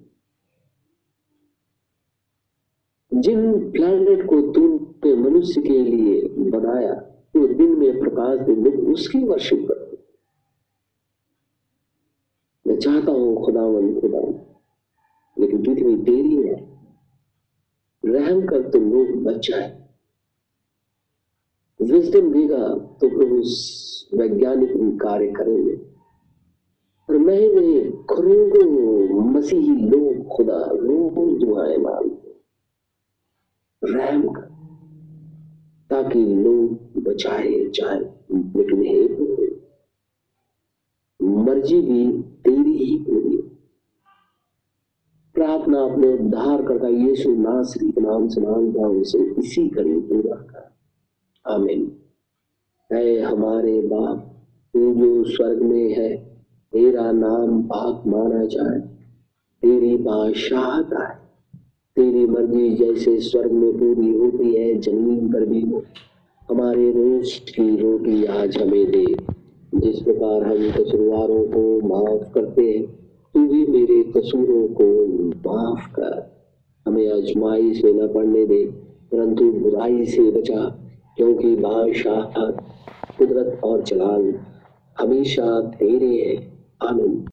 जिन 3.20 3.70
प्लैनेट 3.70 4.26
को 4.26 4.52
तूने 4.52 5.14
मनुष्य 5.14 5.62
के 5.62 5.78
लिए 5.78 6.22
बनाया 6.50 6.94
तो 7.34 7.48
दिन 7.48 7.78
में 7.78 8.00
प्रकाश 8.00 8.38
दे 8.38 8.70
उसकी 8.70 9.18
वर्शिप 9.18 9.66
करते 9.68 9.77
चाहता 12.78 13.12
हूँ 13.12 13.44
खुदा 13.44 13.60
खुदावन 13.60 14.00
खुदा। 14.00 14.20
लेकिन 15.36 15.62
पृथ्वी 15.62 15.96
तेरी 15.96 16.36
है, 16.36 16.56
रहम 18.04 18.46
कर 18.46 18.70
तो 18.70 18.78
लोग 18.78 19.24
बच 19.24 19.48
जाए। 19.48 19.88
विजडम 21.82 22.32
देगा 22.32 22.68
तो 22.74 23.08
प्रभु 23.08 23.36
वैज्ञानिक 24.18 24.76
भी 24.76 24.98
कार्य 24.98 25.26
करेंगे। 25.26 25.74
और 27.08 27.18
मैं 27.18 27.54
नहीं 27.54 27.90
करोड़ों 27.90 29.20
मसीही 29.30 29.74
लोग 29.76 30.36
खुदा 30.36 30.58
रोज 30.58 31.44
दुआएँ 31.44 31.76
मांगते 31.76 32.28
रहम 33.84 34.28
कर, 34.28 34.46
ताकि 35.90 36.18
लोग 36.18 37.02
बचाए 37.02 37.50
जाए। 37.50 38.00
लेकिन 38.56 38.82
हे 38.82 39.28
मर्ज़ी 41.22 41.80
भी 41.80 42.08
ही 42.84 42.98
पूरी 42.98 43.36
प्रार्थना 45.34 45.78
अपने 45.78 46.14
उद्धार 46.14 46.62
करता 46.62 46.88
यीशु 46.88 47.30
नासरी 47.30 47.90
के 47.90 48.00
नाम 48.00 48.28
से 48.28 48.40
माँगता 48.40 48.86
हूँ 48.86 49.00
उसे 49.00 49.18
इसी 49.18 49.68
कड़ी 49.68 50.00
पूरा 50.00 50.36
कर। 50.36 50.74
आमीन। 51.52 51.92
है 52.92 53.20
हमारे 53.20 53.80
बाप, 53.80 54.46
तू 54.74 54.94
जो 54.94 55.24
स्वर्ग 55.24 55.62
में 55.62 55.94
है, 55.94 56.16
तेरा 56.72 57.12
नाम 57.12 57.62
पाक 57.62 58.02
माना 58.06 58.44
जाए। 58.44 58.80
तेरी 59.62 59.96
बादशाहत 59.96 60.92
आए। 60.92 61.16
तेरी 61.96 62.26
मर्ज़ी 62.26 62.74
जैसे 62.74 63.20
स्वर्ग 63.20 63.52
में 63.52 63.72
पूरी 63.72 64.10
होती 64.10 64.54
है, 64.54 64.80
ज़मीन 64.80 65.32
पर 65.32 65.44
भी 65.44 65.60
हो। 65.60 65.82
हमारे 66.50 66.90
रोज 66.90 67.32
की 67.32 67.76
रोटी 67.76 68.24
आज 68.24 68.58
हमें 68.58 68.90
दे। 68.90 69.37
जिस 69.74 70.02
प्रकार 70.02 70.42
हम 70.42 70.70
कसूरवारों 70.70 71.44
को 71.44 71.88
माफ़ 71.88 72.32
करते 72.32 72.62
हैं, 72.62 72.86
तू 73.34 73.40
भी 73.40 73.66
मेरे 73.66 74.02
कसूरों 74.02 74.68
को 74.68 75.06
माफ़ 75.48 75.92
कर। 75.92 76.38
हमें 76.86 77.12
आजमाई 77.12 77.74
से 77.74 77.92
न 77.92 78.08
पड़ने 78.08 78.46
दे, 78.46 78.64
परंतु 79.12 79.52
बुराई 79.52 80.06
से 80.06 80.30
बचा, 80.30 80.78
क्योंकि 81.16 81.56
बादशाह 81.56 82.50
कुदरत 83.18 83.60
और 83.64 83.82
जलाल 83.82 84.34
हमेशा 84.98 85.60
तेरे 85.60 86.22
हैं। 86.22 86.58
आनंद 86.82 87.24